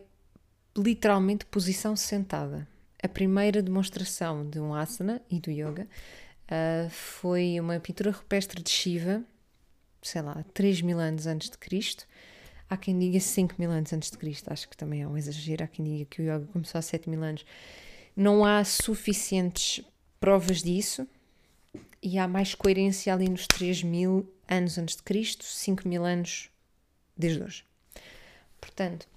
literalmente 0.78 1.46
posição 1.46 1.96
sentada. 1.96 2.68
A 3.02 3.08
primeira 3.08 3.60
demonstração 3.64 4.48
de 4.48 4.60
um 4.60 4.76
asana 4.76 5.20
e 5.32 5.40
do 5.40 5.50
yoga 5.50 5.88
uh, 6.46 6.88
foi 6.92 7.60
uma 7.60 7.80
pintura 7.80 8.12
rupestre 8.12 8.62
de 8.62 8.70
Shiva, 8.70 9.24
sei 10.00 10.22
lá, 10.22 10.46
3 10.54 10.82
mil 10.84 11.00
anos 11.00 11.26
antes 11.26 11.50
de 11.50 11.58
Cristo, 11.58 12.06
Há 12.70 12.78
quem 12.78 12.98
diga 12.98 13.20
5 13.20 13.56
mil 13.60 13.70
anos 13.70 13.92
antes 13.92 14.10
de 14.10 14.18
Cristo, 14.18 14.50
acho 14.50 14.70
que 14.70 14.78
também 14.78 15.02
é 15.02 15.08
um 15.08 15.18
exagero. 15.18 15.62
Há 15.62 15.68
quem 15.68 15.84
diga 15.84 16.06
que 16.06 16.22
o 16.22 16.24
yoga 16.24 16.48
começou 16.54 16.80
há 16.80 16.82
7 16.82 17.10
mil 17.10 17.22
anos. 17.22 17.44
Não 18.16 18.46
há 18.46 18.64
suficientes 18.64 19.84
provas 20.22 20.62
disso 20.62 21.08
e 22.02 22.18
há 22.18 22.28
mais 22.28 22.54
coerência 22.56 23.12
ali 23.14 23.28
nos 23.28 23.48
3 23.48 23.84
mil 23.84 24.32
anos 24.48 24.78
antes 24.78 24.96
de 24.96 25.04
Cristo, 25.04 25.44
5 25.44 25.88
mil 25.88 26.06
anos 26.06 26.50
desde 27.18 27.44
hoje. 27.44 27.66
Portanto, 28.60 29.08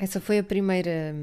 essa 0.00 0.20
foi 0.20 0.38
a 0.38 0.42
primeira 0.42 1.14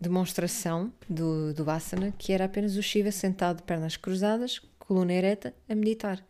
demonstração 0.00 0.92
do, 1.08 1.52
do 1.52 1.70
asana, 1.70 2.12
que 2.18 2.32
era 2.32 2.46
apenas 2.46 2.76
o 2.76 2.82
Shiva 2.82 3.12
sentado 3.12 3.58
de 3.58 3.62
pernas 3.62 3.96
cruzadas, 3.96 4.60
coluna 4.78 5.12
ereta, 5.12 5.54
a 5.68 5.74
meditar. 5.74 6.24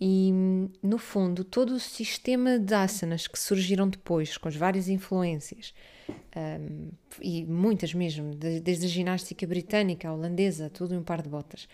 E, 0.00 0.32
no 0.80 0.96
fundo, 0.96 1.42
todo 1.42 1.74
o 1.74 1.80
sistema 1.80 2.58
de 2.58 2.72
asanas 2.72 3.26
que 3.26 3.38
surgiram 3.38 3.88
depois, 3.88 4.36
com 4.36 4.48
as 4.48 4.54
várias 4.54 4.88
influências, 4.88 5.74
um, 6.08 6.90
e 7.20 7.44
muitas 7.44 7.92
mesmo, 7.92 8.34
desde 8.34 8.86
a 8.86 8.88
ginástica 8.88 9.46
britânica, 9.46 10.08
a 10.08 10.14
holandesa, 10.14 10.70
tudo 10.70 10.94
em 10.94 10.98
um 10.98 11.02
par 11.02 11.20
de 11.20 11.28
botas, 11.28 11.68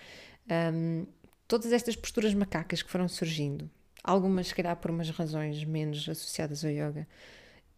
um, 0.73 1.07
todas 1.47 1.71
estas 1.71 1.97
posturas 1.97 2.33
macacas 2.33 2.83
que 2.83 2.91
foram 2.91 3.09
surgindo, 3.09 3.69
algumas, 4.03 4.49
se 4.49 4.55
calhar, 4.55 4.77
por 4.77 4.91
umas 4.91 5.11
razões 5.11 5.63
menos 5.65 6.09
associadas 6.09 6.65
ao 6.65 6.71
yoga 6.71 7.07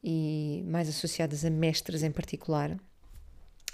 e 0.02 0.62
mais 0.66 0.88
associadas 0.88 1.44
a 1.44 1.50
mestres 1.50 2.04
em 2.04 2.12
particular, 2.12 2.78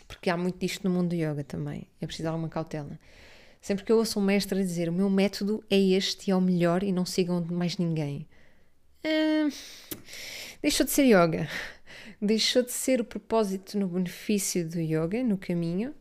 porque 0.09 0.31
há 0.31 0.37
muito 0.39 0.59
disto 0.59 0.89
no 0.89 0.95
mundo 0.95 1.11
do 1.11 1.15
yoga 1.15 1.45
também, 1.45 1.87
é 2.01 2.07
preciso 2.07 2.29
alguma 2.29 2.49
cautela. 2.49 2.99
Sempre 3.63 3.85
que 3.85 3.93
eu 3.93 3.99
ouço 3.99 4.19
um 4.19 4.23
mestre 4.23 4.59
dizer 4.59 4.89
o 4.89 4.93
meu 4.93 5.09
método 5.09 5.65
é 5.71 5.79
este 5.79 6.29
e 6.29 6.31
é 6.33 6.37
o 6.37 6.41
melhor 6.41 6.83
e 6.83 6.91
não 6.91 7.07
sigam 7.07 7.41
mais 7.45 7.79
ninguém, 7.79 8.27
hum, 9.05 9.49
deixou 10.61 10.85
de 10.85 10.91
ser 10.91 11.05
yoga. 11.05 11.49
Deixou 12.21 12.63
de 12.63 12.71
ser 12.71 13.01
o 13.01 13.05
propósito 13.05 13.77
no 13.77 13.89
benefício 13.89 14.69
do 14.69 14.79
yoga, 14.79 15.25
no 15.25 15.37
caminho, 15.37 15.93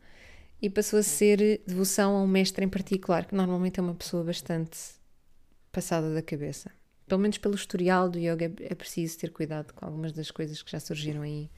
e 0.60 0.70
passou 0.70 1.00
a 1.00 1.02
ser 1.02 1.60
devoção 1.66 2.16
a 2.16 2.22
um 2.22 2.28
mestre 2.28 2.64
em 2.64 2.68
particular, 2.68 3.26
que 3.26 3.34
normalmente 3.34 3.80
é 3.80 3.82
uma 3.82 3.94
pessoa 3.94 4.22
bastante 4.22 4.78
passada 5.72 6.14
da 6.14 6.22
cabeça. 6.22 6.70
Pelo 7.08 7.20
menos 7.20 7.38
pelo 7.38 7.56
historial 7.56 8.08
do 8.08 8.18
yoga 8.18 8.52
é 8.60 8.74
preciso 8.74 9.18
ter 9.18 9.30
cuidado 9.30 9.72
com 9.74 9.84
algumas 9.84 10.12
das 10.12 10.30
coisas 10.30 10.62
que 10.62 10.70
já 10.70 10.78
surgiram 10.78 11.22
aí 11.22 11.50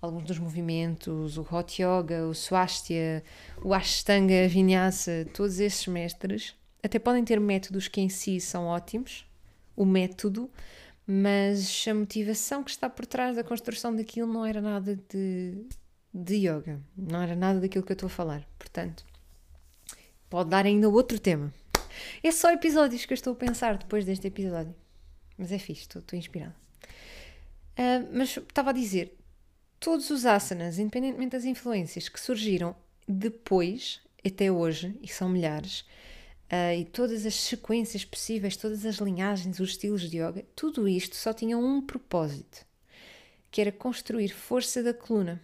alguns 0.00 0.24
dos 0.24 0.38
movimentos, 0.38 1.38
o 1.38 1.46
Hot 1.50 1.82
Yoga, 1.82 2.26
o 2.26 2.34
Swastika, 2.34 3.22
o 3.62 3.72
Ashtanga, 3.74 4.48
Vinyasa, 4.48 5.26
todos 5.32 5.58
esses 5.60 5.86
mestres 5.86 6.54
até 6.86 6.98
podem 6.98 7.24
ter 7.24 7.40
métodos 7.40 7.88
que 7.88 8.00
em 8.00 8.08
si 8.08 8.40
são 8.40 8.66
ótimos, 8.66 9.26
o 9.74 9.84
método, 9.84 10.50
mas 11.06 11.84
a 11.88 11.94
motivação 11.94 12.62
que 12.62 12.70
está 12.70 12.88
por 12.88 13.04
trás 13.04 13.36
da 13.36 13.44
construção 13.44 13.94
daquilo 13.94 14.32
não 14.32 14.44
era 14.44 14.60
nada 14.60 14.98
de, 15.08 15.66
de 16.14 16.34
yoga, 16.46 16.80
não 16.96 17.20
era 17.20 17.34
nada 17.34 17.60
daquilo 17.60 17.84
que 17.84 17.92
eu 17.92 17.94
estou 17.94 18.06
a 18.06 18.10
falar. 18.10 18.46
Portanto, 18.58 19.04
pode 20.30 20.50
dar 20.50 20.64
ainda 20.64 20.88
outro 20.88 21.18
tema. 21.18 21.52
É 22.22 22.30
só 22.30 22.52
episódios 22.52 23.04
que 23.04 23.12
eu 23.12 23.16
estou 23.16 23.32
a 23.32 23.36
pensar 23.36 23.78
depois 23.78 24.04
deste 24.04 24.26
episódio. 24.26 24.74
Mas 25.36 25.52
é 25.52 25.58
fixe, 25.58 25.82
estou, 25.82 26.00
estou 26.00 26.18
inspirada. 26.18 26.54
Uh, 27.78 28.08
mas 28.12 28.36
estava 28.36 28.70
a 28.70 28.72
dizer, 28.72 29.15
todos 29.80 30.10
os 30.10 30.26
asanas, 30.26 30.78
independentemente 30.78 31.32
das 31.32 31.44
influências 31.44 32.08
que 32.08 32.20
surgiram 32.20 32.74
depois, 33.06 34.00
até 34.24 34.50
hoje, 34.50 34.98
e 35.00 35.08
são 35.08 35.28
milhares, 35.28 35.80
uh, 36.50 36.74
e 36.76 36.84
todas 36.84 37.24
as 37.26 37.34
sequências 37.34 38.04
possíveis, 38.04 38.56
todas 38.56 38.84
as 38.84 38.96
linhagens, 38.96 39.60
os 39.60 39.70
estilos 39.70 40.10
de 40.10 40.18
yoga, 40.18 40.44
tudo 40.54 40.88
isto 40.88 41.16
só 41.16 41.32
tinha 41.32 41.56
um 41.58 41.80
propósito, 41.80 42.66
que 43.50 43.60
era 43.60 43.72
construir 43.72 44.30
força 44.30 44.82
da 44.82 44.92
coluna. 44.94 45.40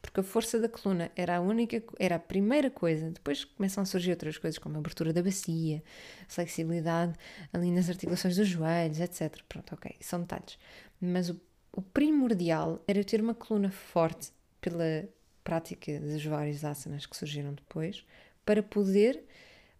porque 0.00 0.20
a 0.20 0.22
força 0.22 0.58
da 0.58 0.68
coluna 0.68 1.10
era 1.16 1.36
a 1.36 1.40
única, 1.40 1.82
era 1.98 2.16
a 2.16 2.18
primeira 2.18 2.70
coisa. 2.70 3.10
Depois 3.10 3.44
começam 3.44 3.82
a 3.82 3.86
surgir 3.86 4.10
outras 4.10 4.36
coisas, 4.38 4.58
como 4.58 4.76
a 4.76 4.78
abertura 4.78 5.12
da 5.12 5.22
bacia, 5.22 5.82
flexibilidade 6.28 7.14
ali 7.52 7.70
nas 7.70 7.88
articulações 7.88 8.36
dos 8.36 8.48
joelhos, 8.48 9.00
etc. 9.00 9.40
Pronto, 9.48 9.74
ok, 9.74 9.94
são 10.00 10.20
detalhes. 10.20 10.58
Mas 11.00 11.30
o, 11.30 11.40
o 11.72 11.80
primordial 11.80 12.82
era 12.86 13.02
ter 13.02 13.20
uma 13.20 13.34
coluna 13.34 13.70
forte 13.70 14.30
pela 14.60 15.08
prática 15.42 15.98
dos 15.98 16.24
vários 16.24 16.64
asanas 16.64 17.06
que 17.06 17.16
surgiram 17.16 17.54
depois, 17.54 18.04
para 18.44 18.62
poder 18.62 19.24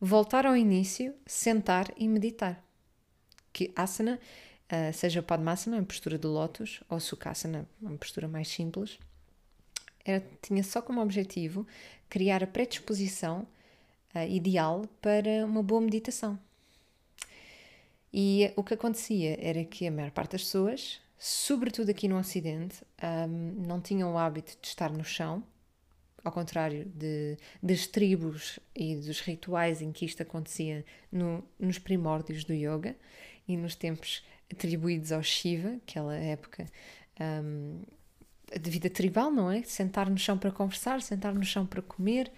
voltar 0.01 0.47
ao 0.47 0.57
início, 0.57 1.14
sentar 1.26 1.93
e 1.97 2.09
meditar. 2.09 2.62
Que 3.53 3.70
asana, 3.76 4.18
uh, 4.64 4.93
seja 4.93 5.22
Padmasana, 5.22 5.78
a 5.78 5.82
postura 5.82 6.18
do 6.18 6.32
lótus, 6.32 6.82
ou 6.88 6.99
Sukhasana, 6.99 7.68
uma 7.80 7.97
postura 7.97 8.26
mais 8.26 8.49
simples, 8.49 8.99
era, 10.05 10.24
tinha 10.40 10.64
só 10.64 10.82
como 10.82 11.01
objetivo 11.01 11.66
criar 12.09 12.43
a 12.43 12.47
predisposição 12.47 13.47
uh, 14.14 14.26
ideal 14.28 14.84
para 15.01 15.45
uma 15.45 15.62
boa 15.62 15.80
meditação. 15.80 16.38
E 18.12 18.53
o 18.57 18.64
que 18.64 18.74
acontecia 18.74 19.38
era 19.40 19.64
que 19.64 19.86
a 19.86 19.90
maior 19.90 20.11
parte 20.11 20.32
das 20.32 20.43
pessoas, 20.43 21.01
sobretudo 21.25 21.89
aqui 21.89 22.09
no 22.09 22.18
Ocidente, 22.18 22.83
um, 23.01 23.64
não 23.64 23.81
tinham 23.81 24.12
o 24.12 24.18
hábito 24.18 24.59
de 24.61 24.66
estar 24.66 24.91
no 24.91 25.05
chão, 25.05 25.45
ao 26.25 26.33
contrário 26.33 26.85
de, 26.87 27.37
das 27.62 27.87
tribos 27.87 28.59
e 28.75 28.97
dos 28.97 29.20
rituais 29.20 29.81
em 29.81 29.93
que 29.93 30.05
isto 30.05 30.20
acontecia 30.20 30.85
no, 31.12 31.45
nos 31.61 31.79
primórdios 31.79 32.43
do 32.43 32.53
yoga 32.53 32.97
e 33.47 33.57
nos 33.57 33.77
tempos 33.77 34.25
atribuídos 34.53 35.12
ao 35.12 35.23
Shiva, 35.23 35.77
aquela 35.87 36.16
época 36.16 36.66
um, 37.20 37.83
de 38.61 38.68
vida 38.68 38.91
tribal, 38.91 39.31
não 39.31 39.49
é? 39.49 39.62
Sentar 39.62 40.11
no 40.11 40.18
chão 40.18 40.37
para 40.37 40.51
conversar, 40.51 41.01
sentar 41.03 41.33
no 41.33 41.45
chão 41.45 41.64
para 41.64 41.83
comer, 41.83 42.33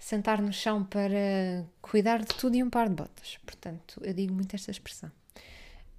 sentar 0.00 0.42
no 0.42 0.52
chão 0.52 0.82
para 0.82 1.64
cuidar 1.80 2.24
de 2.24 2.34
tudo 2.34 2.56
e 2.56 2.62
um 2.62 2.70
par 2.70 2.88
de 2.88 2.96
botas. 2.96 3.38
Portanto, 3.46 4.00
eu 4.02 4.12
digo 4.12 4.34
muito 4.34 4.52
esta 4.56 4.72
expressão. 4.72 5.12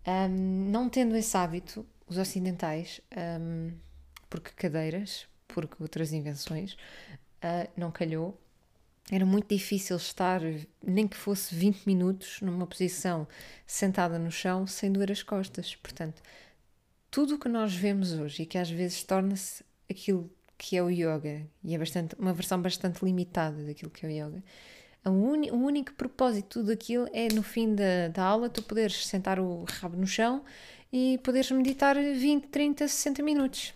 Um, 0.05 0.69
não 0.69 0.89
tendo 0.89 1.15
esse 1.15 1.35
hábito, 1.37 1.85
os 2.07 2.17
ocidentais, 2.17 3.01
um, 3.39 3.71
porque 4.29 4.51
cadeiras, 4.51 5.27
porque 5.47 5.75
outras 5.81 6.13
invenções, 6.13 6.73
uh, 7.43 7.69
não 7.75 7.91
calhou. 7.91 8.39
Era 9.09 9.25
muito 9.25 9.47
difícil 9.47 9.95
estar, 9.95 10.41
nem 10.83 11.07
que 11.07 11.15
fosse 11.15 11.55
20 11.55 11.85
minutos, 11.85 12.41
numa 12.41 12.67
posição 12.67 13.27
sentada 13.65 14.19
no 14.19 14.29
chão, 14.29 14.67
sem 14.67 14.91
doer 14.91 15.11
as 15.11 15.23
costas. 15.23 15.75
Portanto, 15.75 16.21
tudo 17.09 17.35
o 17.35 17.39
que 17.39 17.47
nós 17.47 17.73
vemos 17.73 18.13
hoje 18.13 18.43
e 18.43 18.45
que 18.45 18.57
às 18.57 18.69
vezes 18.69 19.03
torna-se 19.03 19.63
aquilo 19.89 20.29
que 20.57 20.75
é 20.75 20.83
o 20.83 20.89
yoga, 20.89 21.47
e 21.63 21.75
é 21.75 21.77
bastante, 21.77 22.15
uma 22.17 22.33
versão 22.33 22.61
bastante 22.61 23.05
limitada 23.05 23.63
daquilo 23.63 23.91
que 23.91 24.05
é 24.05 24.09
o 24.09 24.11
yoga, 24.11 24.43
o, 25.05 25.11
uni, 25.11 25.51
o 25.51 25.55
único 25.55 25.93
propósito 25.93 26.43
de 26.43 26.49
tudo 26.49 26.71
aquilo 26.71 27.07
é 27.13 27.27
no 27.33 27.43
fim 27.43 27.75
da, 27.75 28.09
da 28.09 28.23
aula 28.23 28.49
tu 28.49 28.61
poderes 28.61 29.05
sentar 29.05 29.39
o 29.39 29.63
rabo 29.63 29.95
no 29.95 30.07
chão 30.07 30.43
e 30.91 31.19
poderes 31.23 31.51
meditar 31.51 31.95
20, 31.95 32.47
30, 32.47 32.87
60 32.87 33.23
minutos. 33.23 33.73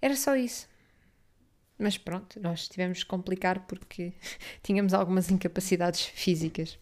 Era 0.00 0.16
só 0.16 0.34
isso. 0.36 0.68
Mas 1.78 1.98
pronto, 1.98 2.40
nós 2.40 2.68
tivemos 2.68 3.02
que 3.02 3.08
complicar 3.08 3.66
porque 3.66 4.12
tínhamos 4.62 4.94
algumas 4.94 5.30
incapacidades 5.30 6.04
físicas. 6.04 6.78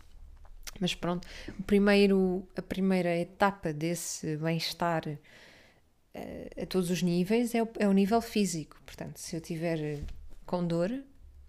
Mas 0.79 0.95
pronto, 0.95 1.27
o 1.59 1.63
primeiro, 1.63 2.47
a 2.57 2.63
primeira 2.63 3.17
etapa 3.17 3.73
desse 3.73 4.37
bem-estar 4.37 5.03
uh, 5.09 6.63
a 6.63 6.67
todos 6.67 6.91
os 6.91 7.03
níveis 7.03 7.55
é 7.55 7.63
o, 7.63 7.69
é 7.79 7.89
o 7.89 7.93
nível 7.93 8.21
físico. 8.21 8.81
Portanto, 8.85 9.19
se 9.19 9.35
eu 9.35 9.41
tiver 9.41 10.01
com 10.47 10.67
dor, 10.67 10.93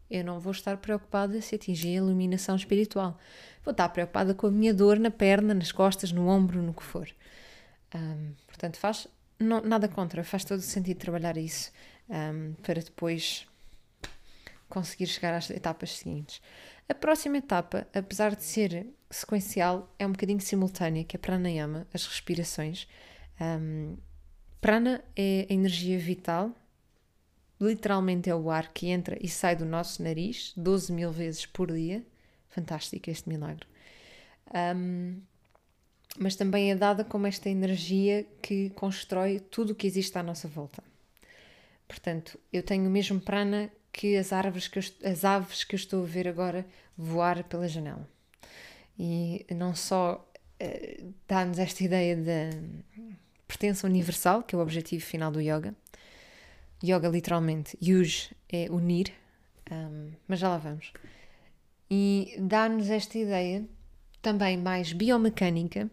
eu 0.10 0.24
não 0.24 0.40
vou 0.40 0.52
estar 0.52 0.78
preocupada 0.78 1.42
se 1.42 1.56
atingir 1.56 1.90
a 1.90 1.98
iluminação 1.98 2.56
espiritual. 2.56 3.18
Vou 3.64 3.72
estar 3.72 3.88
preocupada 3.90 4.34
com 4.34 4.48
a 4.48 4.52
minha 4.52 4.74
dor 4.74 5.00
na 5.00 5.12
perna, 5.12 5.54
nas 5.54 5.72
costas, 5.72 6.12
no 6.12 6.28
ombro, 6.28 6.62
no 6.62 6.74
que 6.74 6.84
for. 6.84 7.08
Um, 7.94 8.34
portanto, 8.48 8.78
faz 8.78 9.08
não, 9.40 9.62
nada 9.62 9.88
contra, 9.88 10.24
faz 10.24 10.46
todo 10.46 10.60
o 10.60 10.64
sentido 10.64 10.98
trabalhar 10.98 11.36
isso 11.38 11.72
um, 12.10 12.54
para 12.62 12.82
depois 12.82 13.48
conseguir 14.70 15.08
chegar 15.08 15.34
às 15.34 15.50
etapas 15.50 15.98
seguintes. 15.98 16.42
A 16.88 16.94
próxima 16.94 17.38
etapa, 17.38 17.88
apesar 17.94 18.36
de 18.36 18.44
ser 18.44 18.88
sequencial, 19.10 19.94
é 19.98 20.06
um 20.06 20.12
bocadinho 20.12 20.40
simultânea, 20.40 21.04
que 21.04 21.16
é 21.16 21.20
pranayama, 21.20 21.88
as 21.94 22.06
respirações. 22.06 22.88
Um, 23.40 23.98
prana 24.60 25.04
é 25.16 25.48
a 25.50 25.54
energia 25.54 25.98
vital, 25.98 26.52
literalmente 27.60 28.30
é 28.30 28.36
o 28.36 28.50
ar 28.50 28.72
que 28.74 28.88
entra 28.88 29.18
e 29.22 29.28
sai 29.28 29.56
do 29.56 29.66
nosso 29.66 30.02
nariz 30.02 30.54
12 30.56 30.92
mil 30.92 31.12
vezes 31.12 31.46
por 31.46 31.72
dia. 31.72 32.06
Fantástico 32.50 33.10
este 33.10 33.30
milagre. 33.30 33.66
Um, 34.76 35.22
mas 36.18 36.36
também 36.36 36.72
é 36.72 36.76
dada 36.76 37.04
como 37.04 37.28
esta 37.28 37.50
energia 37.50 38.26
que 38.42 38.70
constrói 38.72 39.40
tudo 39.40 39.72
o 39.72 39.76
que 39.76 39.88
existe 39.88 40.18
à 40.18 40.24
nossa 40.24 40.48
volta. 40.48 40.84
Portanto, 41.88 42.40
eu 42.52 42.64
tenho 42.64 42.88
o 42.88 42.90
mesmo 42.90 43.20
prana 43.20 43.72
que 43.92 44.16
as 44.16 44.32
árvores 44.32 44.68
que 44.68 44.80
eu, 44.80 44.84
as 45.04 45.26
aves 45.26 45.64
que 45.64 45.76
eu 45.76 45.78
estou 45.78 46.04
a 46.04 46.08
ver 46.08 46.28
agora 46.28 46.66
voar 46.98 47.44
pela 47.44 47.68
janela. 47.68 48.08
E 48.98 49.46
não 49.54 49.76
só 49.76 50.26
uh, 50.62 51.14
dá-nos 51.28 51.60
esta 51.60 51.84
ideia 51.84 52.16
de 52.16 52.50
pertença 53.48 53.88
universal, 53.88 54.44
que 54.44 54.56
é 54.56 54.58
o 54.58 54.62
objetivo 54.62 55.04
final 55.04 55.32
do 55.32 55.42
yoga. 55.42 55.76
Yoga, 56.84 57.10
literalmente, 57.10 57.78
yuj 57.82 58.32
é 58.50 58.70
unir, 58.72 59.14
um, 59.72 60.12
mas 60.28 60.40
já 60.40 60.50
lá 60.50 60.58
vamos. 60.58 60.94
E 61.90 62.36
dá-nos 62.40 62.90
esta 62.90 63.18
ideia 63.18 63.66
também 64.22 64.58
mais 64.58 64.94
biomecânica 64.94 65.90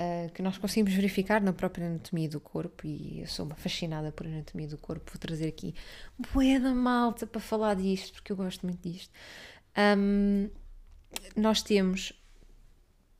uh, 0.00 0.32
que 0.32 0.42
nós 0.42 0.56
conseguimos 0.56 0.92
verificar 0.94 1.40
na 1.42 1.52
própria 1.52 1.86
anatomia 1.86 2.28
do 2.28 2.40
corpo, 2.40 2.86
e 2.86 3.20
eu 3.20 3.26
sou 3.26 3.44
uma 3.44 3.54
fascinada 3.54 4.10
por 4.10 4.26
anatomia 4.26 4.66
do 4.66 4.78
corpo, 4.78 5.10
vou 5.10 5.20
trazer 5.20 5.48
aqui 5.48 5.74
bué 6.32 6.58
da 6.58 6.74
malta 6.74 7.26
para 7.26 7.40
falar 7.40 7.74
disto, 7.74 8.14
porque 8.14 8.32
eu 8.32 8.36
gosto 8.36 8.64
muito 8.66 8.88
disto. 8.88 9.12
Um, 9.76 10.48
nós 11.36 11.62
temos, 11.62 12.12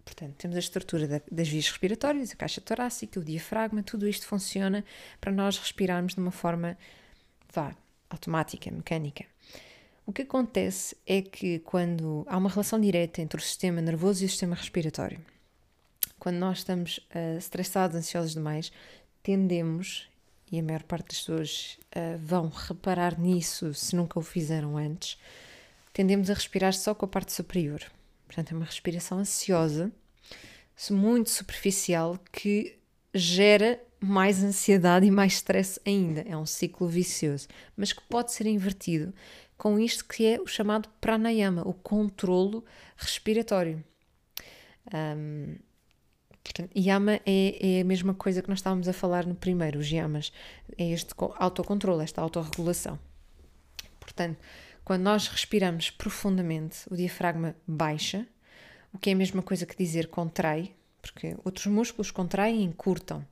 portanto, 0.05 0.35
temos 0.37 0.57
a 0.57 0.61
estrutura 0.61 1.07
da, 1.07 1.20
das 1.31 1.49
vias 1.49 1.68
respiratórias, 1.68 2.33
a 2.33 2.37
caixa 2.37 2.61
torácica, 2.61 3.20
o 3.20 3.24
diafragma, 3.24 3.83
tudo 3.83 4.09
isto 4.09 4.26
funciona 4.26 4.85
para 5.20 5.31
nós 5.31 5.59
respirarmos 5.59 6.14
de 6.14 6.20
uma 6.20 6.33
forma, 6.33 6.78
vá, 7.53 7.76
automática, 8.09 8.70
mecânica. 8.70 9.24
O 10.07 10.12
que 10.12 10.22
acontece 10.22 10.97
é 11.07 11.22
que 11.22 11.61
quando 11.61 12.24
há 12.26 12.37
uma 12.37 12.49
relação 12.49 12.81
direta 12.81 13.20
entre 13.20 13.39
o 13.39 13.43
sistema 13.43 13.81
nervoso 13.81 14.24
e 14.24 14.26
o 14.26 14.28
sistema 14.28 14.57
respiratório, 14.57 15.20
quando 16.20 16.36
nós 16.36 16.58
estamos 16.58 16.98
uh, 16.98 17.38
estressados, 17.38 17.96
ansiosos 17.96 18.34
demais, 18.34 18.70
tendemos, 19.22 20.08
e 20.52 20.60
a 20.60 20.62
maior 20.62 20.82
parte 20.82 21.08
das 21.08 21.18
pessoas 21.18 21.78
uh, 21.96 22.18
vão 22.18 22.48
reparar 22.48 23.18
nisso 23.18 23.74
se 23.74 23.96
nunca 23.96 24.18
o 24.18 24.22
fizeram 24.22 24.76
antes, 24.76 25.18
tendemos 25.92 26.30
a 26.30 26.34
respirar 26.34 26.74
só 26.74 26.94
com 26.94 27.06
a 27.06 27.08
parte 27.08 27.32
superior. 27.32 27.82
Portanto, 28.26 28.52
é 28.52 28.56
uma 28.56 28.66
respiração 28.66 29.18
ansiosa, 29.18 29.90
muito 30.90 31.30
superficial, 31.30 32.18
que 32.32 32.78
gera 33.12 33.80
mais 33.98 34.42
ansiedade 34.42 35.04
e 35.04 35.10
mais 35.10 35.34
stress 35.34 35.80
ainda. 35.84 36.22
É 36.22 36.36
um 36.36 36.46
ciclo 36.46 36.86
vicioso, 36.86 37.48
mas 37.76 37.92
que 37.92 38.02
pode 38.08 38.32
ser 38.32 38.46
invertido 38.46 39.12
com 39.58 39.78
isto 39.78 40.06
que 40.06 40.24
é 40.24 40.40
o 40.40 40.46
chamado 40.46 40.88
pranayama, 41.00 41.66
o 41.68 41.74
controlo 41.74 42.64
respiratório. 42.96 43.84
Um, 44.94 45.56
Portanto, 46.43 46.70
yama 46.76 47.20
é, 47.26 47.78
é 47.78 47.80
a 47.82 47.84
mesma 47.84 48.14
coisa 48.14 48.43
que 48.43 48.49
nós 48.49 48.59
estávamos 48.59 48.88
a 48.88 48.93
falar 48.93 49.26
no 49.26 49.34
primeiro, 49.34 49.78
os 49.78 49.91
yamas. 49.91 50.32
É 50.76 50.91
este 50.91 51.14
autocontrole, 51.36 52.03
esta 52.03 52.20
autorregulação. 52.20 52.99
Portanto, 53.99 54.38
quando 54.84 55.03
nós 55.03 55.28
respiramos 55.28 55.91
profundamente, 55.91 56.80
o 56.91 56.97
diafragma 56.97 57.55
baixa, 57.66 58.26
o 58.93 58.99
que 58.99 59.11
é 59.11 59.12
a 59.12 59.16
mesma 59.16 59.43
coisa 59.43 59.66
que 59.66 59.76
dizer 59.76 60.09
contrai, 60.09 60.74
porque 61.01 61.36
outros 61.45 61.66
músculos 61.66 62.11
contraem 62.11 62.61
e 62.61 62.64
encurtam. 62.64 63.24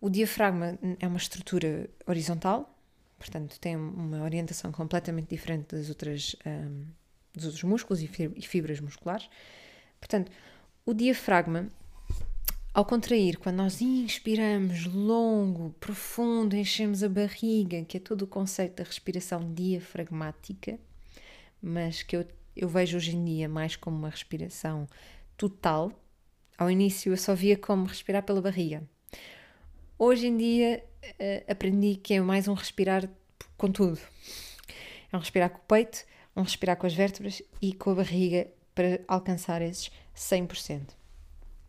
O 0.00 0.08
diafragma 0.08 0.78
é 0.98 1.06
uma 1.06 1.18
estrutura 1.18 1.88
horizontal, 2.06 2.74
portanto, 3.18 3.60
tem 3.60 3.76
uma 3.76 4.22
orientação 4.22 4.72
completamente 4.72 5.28
diferente 5.28 5.76
das 5.76 5.88
outras, 5.90 6.34
um, 6.46 6.86
dos 7.34 7.44
outros 7.44 7.62
músculos 7.64 8.02
e 8.02 8.42
fibras 8.42 8.80
musculares. 8.80 9.28
Portanto, 10.00 10.32
o 10.86 10.94
diafragma 10.94 11.70
ao 12.72 12.84
contrair, 12.84 13.36
quando 13.38 13.56
nós 13.56 13.80
inspiramos 13.80 14.86
longo, 14.86 15.74
profundo, 15.80 16.54
enchemos 16.54 17.02
a 17.02 17.08
barriga, 17.08 17.84
que 17.84 17.96
é 17.96 18.00
todo 18.00 18.22
o 18.22 18.26
conceito 18.28 18.76
da 18.76 18.84
respiração 18.84 19.52
diafragmática, 19.52 20.78
mas 21.60 22.04
que 22.04 22.16
eu, 22.16 22.24
eu 22.56 22.68
vejo 22.68 22.96
hoje 22.96 23.16
em 23.16 23.24
dia 23.24 23.48
mais 23.48 23.74
como 23.74 23.96
uma 23.96 24.08
respiração 24.08 24.86
total. 25.36 25.90
Ao 26.56 26.70
início 26.70 27.12
eu 27.12 27.16
só 27.16 27.34
via 27.34 27.56
como 27.56 27.86
respirar 27.86 28.22
pela 28.22 28.40
barriga. 28.40 28.82
Hoje 29.98 30.28
em 30.28 30.36
dia 30.36 30.84
uh, 31.04 31.50
aprendi 31.50 31.96
que 31.96 32.14
é 32.14 32.20
mais 32.20 32.46
um 32.46 32.54
respirar 32.54 33.10
com 33.56 33.70
tudo. 33.72 33.98
É 35.12 35.16
um 35.16 35.20
respirar 35.20 35.50
com 35.50 35.58
o 35.58 35.62
peito, 35.62 36.04
um 36.36 36.42
respirar 36.42 36.76
com 36.76 36.86
as 36.86 36.94
vértebras 36.94 37.42
e 37.60 37.74
com 37.74 37.90
a 37.90 37.94
barriga 37.96 38.46
para 38.76 39.00
alcançar 39.08 39.60
esses 39.60 39.90
100%. 40.14 40.99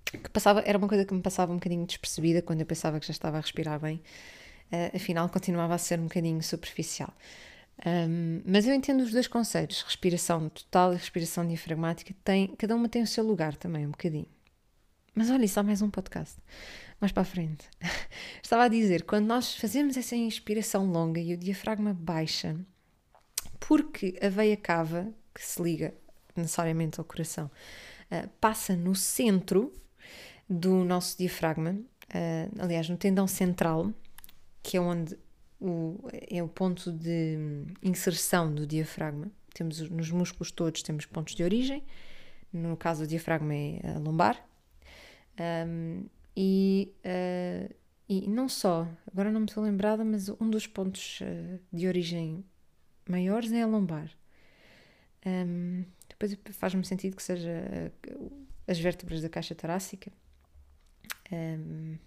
Que 0.05 0.29
passava, 0.29 0.61
era 0.65 0.77
uma 0.77 0.87
coisa 0.87 1.05
que 1.05 1.13
me 1.13 1.21
passava 1.21 1.51
um 1.51 1.55
bocadinho 1.55 1.85
despercebida 1.85 2.41
quando 2.41 2.61
eu 2.61 2.65
pensava 2.65 2.99
que 2.99 3.07
já 3.07 3.11
estava 3.11 3.37
a 3.37 3.41
respirar 3.41 3.79
bem, 3.79 4.01
uh, 4.71 4.95
afinal 4.95 5.29
continuava 5.29 5.75
a 5.75 5.77
ser 5.77 5.99
um 5.99 6.03
bocadinho 6.03 6.41
superficial. 6.43 7.13
Um, 7.85 8.41
mas 8.45 8.67
eu 8.67 8.73
entendo 8.73 9.01
os 9.01 9.11
dois 9.11 9.27
conceitos, 9.27 9.81
respiração 9.81 10.49
total 10.49 10.93
e 10.93 10.97
respiração 10.97 11.47
diafragmática, 11.47 12.13
tem, 12.23 12.47
cada 12.55 12.75
uma 12.75 12.87
tem 12.87 13.01
o 13.01 13.07
seu 13.07 13.23
lugar 13.23 13.55
também, 13.55 13.87
um 13.87 13.91
bocadinho. 13.91 14.27
Mas 15.15 15.29
olha, 15.29 15.45
há 15.53 15.63
mais 15.63 15.81
um 15.81 15.89
podcast. 15.89 16.37
Mais 16.99 17.11
para 17.11 17.23
a 17.23 17.25
frente. 17.25 17.67
Estava 18.41 18.65
a 18.65 18.67
dizer, 18.67 19.03
quando 19.03 19.25
nós 19.25 19.55
fazemos 19.55 19.97
essa 19.97 20.15
inspiração 20.15 20.85
longa 20.85 21.19
e 21.19 21.33
o 21.33 21.37
diafragma 21.37 21.93
baixa, 21.93 22.55
porque 23.59 24.17
a 24.21 24.29
veia 24.29 24.55
cava, 24.55 25.11
que 25.33 25.43
se 25.43 25.61
liga 25.61 25.93
necessariamente 26.35 26.99
ao 26.99 27.05
coração, 27.05 27.49
uh, 28.11 28.29
passa 28.39 28.75
no 28.75 28.95
centro 28.95 29.73
do 30.51 30.83
nosso 30.83 31.17
diafragma, 31.17 31.71
uh, 31.71 32.61
aliás, 32.61 32.89
no 32.89 32.97
tendão 32.97 33.25
central, 33.25 33.93
que 34.61 34.75
é 34.75 34.81
onde 34.81 35.17
o, 35.61 35.97
é 36.29 36.43
o 36.43 36.47
ponto 36.49 36.91
de 36.91 37.37
inserção 37.81 38.53
do 38.53 38.67
diafragma. 38.67 39.31
Temos 39.53 39.79
nos 39.89 40.11
músculos 40.11 40.51
todos 40.51 40.83
temos 40.83 41.05
pontos 41.05 41.35
de 41.35 41.43
origem. 41.43 41.83
No 42.51 42.75
caso 42.75 43.03
do 43.03 43.07
diafragma 43.07 43.53
é 43.53 43.79
a 43.95 43.99
lombar. 43.99 44.45
Um, 45.39 46.03
e, 46.35 46.91
uh, 47.05 47.73
e 48.09 48.27
não 48.27 48.49
só, 48.49 48.87
agora 49.09 49.31
não 49.31 49.41
me 49.41 49.45
estou 49.45 49.63
lembrada, 49.63 50.03
mas 50.03 50.27
um 50.27 50.49
dos 50.49 50.67
pontos 50.67 51.21
uh, 51.21 51.59
de 51.71 51.87
origem 51.87 52.43
maiores 53.07 53.51
é 53.53 53.61
a 53.61 53.67
lombar. 53.67 54.11
Um, 55.25 55.85
depois 56.09 56.37
faz-me 56.51 56.83
sentido 56.83 57.15
que 57.15 57.23
seja 57.23 57.91
as 58.67 58.79
vértebras 58.79 59.21
da 59.21 59.29
caixa 59.29 59.55
torácica. 59.55 60.11
Um, 61.31 61.97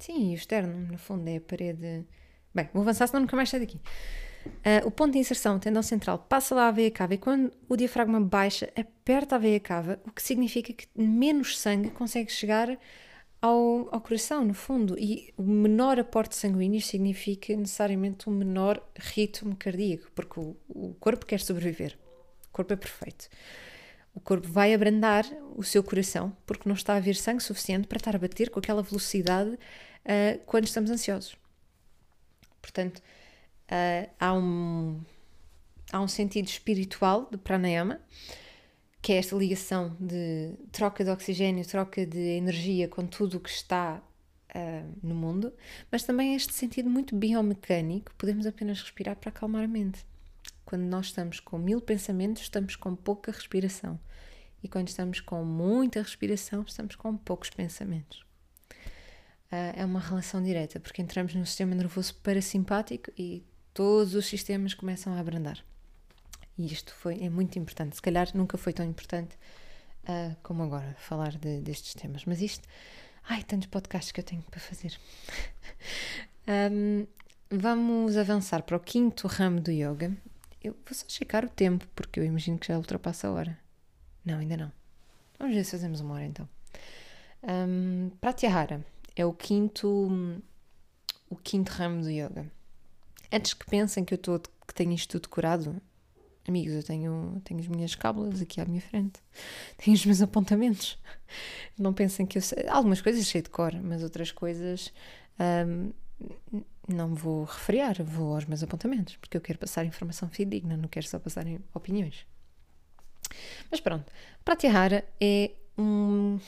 sim, 0.00 0.32
o 0.32 0.34
externo, 0.34 0.92
no 0.92 0.98
fundo, 0.98 1.28
é 1.28 1.36
a 1.36 1.40
parede. 1.40 2.06
Bem, 2.54 2.68
vou 2.72 2.82
avançar, 2.82 3.06
senão 3.06 3.22
nunca 3.22 3.36
mais 3.36 3.48
saio 3.48 3.64
daqui. 3.66 3.80
Uh, 4.46 4.86
o 4.86 4.90
ponto 4.90 5.12
de 5.12 5.18
inserção, 5.18 5.58
tendão 5.58 5.82
central, 5.82 6.18
passa 6.18 6.54
lá 6.54 6.68
a 6.68 6.70
veia 6.70 6.90
cava 6.90 7.14
e 7.14 7.18
quando 7.18 7.50
o 7.68 7.76
diafragma 7.76 8.20
baixa, 8.20 8.70
aperta 8.76 9.36
a 9.36 9.38
veia 9.38 9.58
cava, 9.58 9.98
o 10.06 10.10
que 10.10 10.22
significa 10.22 10.72
que 10.72 10.86
menos 10.94 11.58
sangue 11.58 11.90
consegue 11.90 12.30
chegar 12.30 12.78
ao, 13.40 13.88
ao 13.92 14.00
coração, 14.00 14.44
no 14.44 14.54
fundo. 14.54 14.98
E 14.98 15.32
o 15.36 15.42
menor 15.42 15.98
aporte 15.98 16.34
sanguíneo 16.34 16.80
significa 16.80 17.54
necessariamente 17.54 18.28
um 18.28 18.32
menor 18.32 18.82
ritmo 18.96 19.54
cardíaco, 19.56 20.10
porque 20.14 20.40
o, 20.40 20.56
o 20.68 20.94
corpo 20.94 21.26
quer 21.26 21.40
sobreviver. 21.40 21.98
O 22.48 22.52
corpo 22.52 22.72
é 22.72 22.76
perfeito. 22.76 23.28
O 24.14 24.20
corpo 24.20 24.46
vai 24.48 24.72
abrandar 24.72 25.24
o 25.56 25.62
seu 25.62 25.82
coração 25.82 26.34
porque 26.46 26.68
não 26.68 26.74
está 26.74 26.94
a 26.94 26.96
haver 26.96 27.16
sangue 27.16 27.42
suficiente 27.42 27.88
para 27.88 27.98
estar 27.98 28.14
a 28.14 28.18
bater 28.18 28.48
com 28.48 28.60
aquela 28.60 28.82
velocidade 28.82 29.50
uh, 29.50 30.40
quando 30.46 30.64
estamos 30.66 30.90
ansiosos. 30.90 31.36
Portanto, 32.62 32.98
uh, 32.98 34.10
há, 34.18 34.32
um, 34.32 35.00
há 35.92 36.00
um 36.00 36.08
sentido 36.08 36.46
espiritual 36.46 37.28
de 37.30 37.36
pranayama, 37.36 38.00
que 39.02 39.12
é 39.12 39.16
esta 39.16 39.36
ligação 39.36 39.96
de 40.00 40.54
troca 40.72 41.04
de 41.04 41.10
oxigênio, 41.10 41.66
troca 41.66 42.06
de 42.06 42.18
energia 42.18 42.88
com 42.88 43.06
tudo 43.06 43.36
o 43.36 43.40
que 43.40 43.50
está 43.50 44.00
uh, 44.54 44.98
no 45.02 45.14
mundo, 45.14 45.52
mas 45.90 46.04
também 46.04 46.34
este 46.34 46.54
sentido 46.54 46.88
muito 46.88 47.14
biomecânico, 47.14 48.14
podemos 48.16 48.46
apenas 48.46 48.80
respirar 48.80 49.16
para 49.16 49.30
acalmar 49.30 49.64
a 49.64 49.68
mente. 49.68 50.06
Quando 50.64 50.82
nós 50.82 51.06
estamos 51.06 51.40
com 51.40 51.58
mil 51.58 51.80
pensamentos, 51.80 52.42
estamos 52.42 52.76
com 52.76 52.94
pouca 52.94 53.30
respiração. 53.30 53.98
E 54.62 54.68
quando 54.68 54.88
estamos 54.88 55.20
com 55.20 55.44
muita 55.44 56.00
respiração, 56.00 56.62
estamos 56.66 56.96
com 56.96 57.16
poucos 57.16 57.50
pensamentos. 57.50 58.24
Uh, 59.52 59.76
é 59.76 59.84
uma 59.84 60.00
relação 60.00 60.42
direta, 60.42 60.80
porque 60.80 61.02
entramos 61.02 61.34
no 61.34 61.44
sistema 61.44 61.74
nervoso 61.74 62.14
parasimpático 62.16 63.10
e 63.16 63.44
todos 63.74 64.14
os 64.14 64.26
sistemas 64.26 64.72
começam 64.72 65.12
a 65.12 65.20
abrandar. 65.20 65.62
E 66.56 66.66
isto 66.72 66.94
foi, 66.94 67.22
é 67.22 67.28
muito 67.28 67.58
importante. 67.58 67.96
Se 67.96 68.02
calhar 68.02 68.28
nunca 68.34 68.56
foi 68.56 68.72
tão 68.72 68.86
importante 68.86 69.36
uh, 70.04 70.36
como 70.42 70.62
agora, 70.62 70.94
falar 70.98 71.36
de, 71.36 71.60
destes 71.60 71.94
temas. 71.94 72.24
Mas 72.24 72.40
isto, 72.40 72.66
ai, 73.28 73.42
tantos 73.42 73.68
podcasts 73.68 74.12
que 74.12 74.20
eu 74.20 74.24
tenho 74.24 74.42
para 74.42 74.60
fazer. 74.60 74.98
um, 76.72 77.06
vamos 77.50 78.16
avançar 78.16 78.62
para 78.62 78.76
o 78.76 78.80
quinto 78.80 79.26
ramo 79.26 79.60
do 79.60 79.70
yoga. 79.70 80.16
Eu 80.64 80.72
vou 80.72 80.94
só 80.94 81.04
checar 81.06 81.44
o 81.44 81.48
tempo, 81.48 81.86
porque 81.94 82.18
eu 82.18 82.24
imagino 82.24 82.58
que 82.58 82.68
já 82.68 82.78
ultrapassa 82.78 83.28
a 83.28 83.32
hora. 83.32 83.58
Não, 84.24 84.38
ainda 84.38 84.56
não. 84.56 84.72
Vamos 85.38 85.54
ver 85.54 85.62
se 85.62 85.72
fazemos 85.72 86.00
uma 86.00 86.14
hora 86.14 86.24
então. 86.24 86.48
Um, 87.42 88.10
Pratyahara 88.18 88.82
é 89.14 89.26
o 89.26 89.34
quinto, 89.34 90.40
o 91.28 91.36
quinto 91.36 91.70
ramo 91.70 92.00
do 92.00 92.10
yoga. 92.10 92.50
Antes 93.30 93.52
que 93.52 93.66
pensem 93.66 94.06
que 94.06 94.14
eu 94.14 94.16
estou 94.16 94.40
que 94.40 94.74
tenho 94.74 94.92
isto 94.92 95.10
tudo 95.10 95.24
decorado, 95.24 95.82
amigos, 96.48 96.72
eu 96.72 96.82
tenho, 96.82 97.42
tenho 97.44 97.60
as 97.60 97.66
minhas 97.66 97.94
cábulas 97.94 98.40
aqui 98.40 98.58
à 98.58 98.64
minha 98.64 98.80
frente, 98.80 99.20
tenho 99.76 99.94
os 99.94 100.06
meus 100.06 100.22
apontamentos. 100.22 100.98
Não 101.78 101.92
pensem 101.92 102.24
que 102.24 102.38
eu 102.38 102.42
sei. 102.42 102.66
Algumas 102.68 103.02
coisas 103.02 103.26
sei 103.26 103.42
de 103.42 103.50
cor, 103.50 103.74
mas 103.82 104.02
outras 104.02 104.32
coisas 104.32 104.90
um, 105.38 105.92
não 106.88 107.14
vou 107.14 107.44
refriar, 107.44 108.02
vou 108.02 108.34
aos 108.34 108.44
meus 108.44 108.62
apontamentos, 108.62 109.16
porque 109.16 109.36
eu 109.36 109.40
quero 109.40 109.58
passar 109.58 109.84
informação 109.84 110.28
fidedigna, 110.28 110.76
não 110.76 110.88
quero 110.88 111.06
só 111.06 111.18
passar 111.18 111.44
opiniões. 111.72 112.26
Mas 113.70 113.80
pronto, 113.80 114.10
Pratyahara 114.44 115.04
é 115.20 115.50
um. 115.76 116.38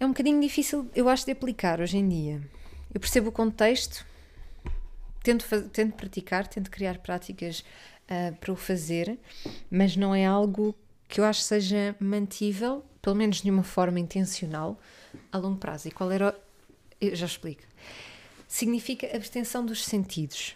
É 0.00 0.04
um 0.04 0.08
bocadinho 0.08 0.40
difícil, 0.40 0.90
eu 0.94 1.08
acho, 1.08 1.24
de 1.24 1.32
aplicar 1.32 1.80
hoje 1.80 1.96
em 1.98 2.08
dia. 2.08 2.42
Eu 2.92 3.00
percebo 3.00 3.28
o 3.28 3.32
contexto, 3.32 4.04
tento, 5.22 5.46
tento 5.70 5.94
praticar, 5.94 6.46
tento 6.48 6.70
criar 6.70 6.98
práticas 6.98 7.60
uh, 8.10 8.34
para 8.36 8.52
o 8.52 8.56
fazer, 8.56 9.18
mas 9.70 9.96
não 9.96 10.14
é 10.14 10.26
algo 10.26 10.74
que 11.08 11.20
eu 11.20 11.24
acho 11.24 11.42
seja 11.42 11.94
mantível, 12.00 12.84
pelo 13.00 13.14
menos 13.14 13.40
de 13.40 13.50
uma 13.50 13.62
forma 13.62 14.00
intencional, 14.00 14.78
a 15.30 15.38
longo 15.38 15.58
prazo. 15.58 15.88
E 15.88 15.90
qual 15.90 16.10
era. 16.10 16.36
Eu 17.00 17.14
já 17.14 17.26
explico. 17.26 17.62
Significa 18.54 19.16
abstenção 19.16 19.66
dos 19.66 19.84
sentidos. 19.84 20.54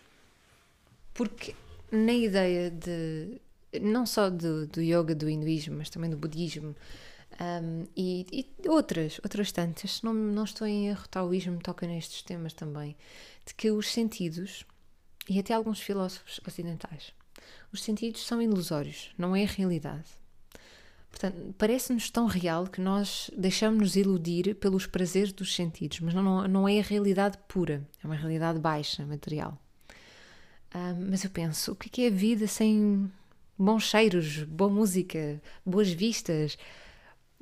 Porque 1.12 1.52
na 1.90 2.12
ideia 2.12 2.70
de. 2.70 3.40
não 3.82 4.06
só 4.06 4.30
do, 4.30 4.68
do 4.68 4.80
yoga, 4.80 5.16
do 5.16 5.28
hinduísmo, 5.28 5.78
mas 5.78 5.90
também 5.90 6.08
do 6.08 6.16
budismo. 6.16 6.76
Um, 7.40 7.88
e, 7.96 8.24
e, 8.30 8.68
outras, 8.68 9.18
outras 9.24 9.50
tantas, 9.50 10.00
não, 10.02 10.14
não 10.14 10.44
estou 10.44 10.64
em 10.64 10.86
erro, 10.86 11.08
taoísmo 11.08 11.58
toca 11.58 11.88
nestes 11.88 12.22
temas 12.22 12.52
também, 12.52 12.94
de 13.44 13.52
que 13.52 13.68
os 13.68 13.90
sentidos, 13.90 14.64
e 15.28 15.40
até 15.40 15.52
alguns 15.52 15.80
filósofos 15.80 16.40
ocidentais, 16.46 17.12
os 17.72 17.82
sentidos 17.82 18.24
são 18.24 18.40
ilusórios, 18.40 19.10
não 19.18 19.34
é 19.34 19.42
a 19.42 19.48
realidade. 19.48 20.06
Portanto, 21.10 21.54
parece-nos 21.56 22.10
tão 22.10 22.26
real 22.26 22.66
que 22.66 22.80
nós 22.80 23.30
deixamos-nos 23.36 23.96
iludir 23.96 24.54
pelos 24.56 24.86
prazeres 24.86 25.32
dos 25.32 25.54
sentidos, 25.54 26.00
mas 26.00 26.14
não, 26.14 26.46
não 26.46 26.68
é 26.68 26.78
a 26.78 26.82
realidade 26.82 27.38
pura, 27.48 27.82
é 28.02 28.06
uma 28.06 28.14
realidade 28.14 28.58
baixa, 28.58 29.04
material. 29.06 29.58
Um, 30.74 31.10
mas 31.10 31.24
eu 31.24 31.30
penso, 31.30 31.72
o 31.72 31.76
que 31.76 32.02
é, 32.02 32.04
é 32.04 32.08
a 32.08 32.14
vida 32.14 32.46
sem 32.46 33.10
bons 33.58 33.84
cheiros, 33.84 34.44
boa 34.44 34.70
música, 34.70 35.40
boas 35.64 35.90
vistas? 35.90 36.58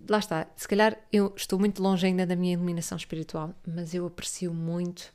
Lá 0.08 0.18
está, 0.18 0.46
se 0.56 0.68
calhar 0.68 0.96
eu 1.12 1.32
estou 1.36 1.58
muito 1.58 1.82
longe 1.82 2.06
ainda 2.06 2.24
da 2.24 2.36
minha 2.36 2.54
iluminação 2.54 2.96
espiritual, 2.96 3.52
mas 3.66 3.94
eu 3.94 4.06
aprecio 4.06 4.54
muito 4.54 5.12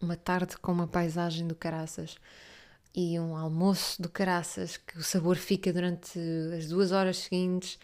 uma 0.00 0.16
tarde 0.16 0.56
com 0.58 0.72
uma 0.72 0.86
paisagem 0.86 1.46
do 1.46 1.54
caraças 1.54 2.16
e 2.94 3.18
um 3.18 3.36
almoço 3.36 4.00
do 4.00 4.08
caraças 4.08 4.76
que 4.76 4.98
o 4.98 5.02
sabor 5.02 5.36
fica 5.36 5.72
durante 5.72 6.18
as 6.56 6.68
duas 6.68 6.92
horas 6.92 7.18
seguintes 7.18 7.78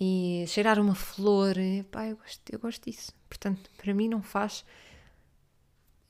e 0.00 0.44
cheirar 0.46 0.78
uma 0.78 0.94
flor, 0.94 1.54
pá, 1.90 2.06
eu 2.06 2.16
gosto, 2.16 2.42
eu 2.50 2.58
gosto 2.58 2.90
disso. 2.90 3.12
Portanto, 3.28 3.70
para 3.76 3.92
mim 3.92 4.08
não 4.08 4.22
faz. 4.22 4.64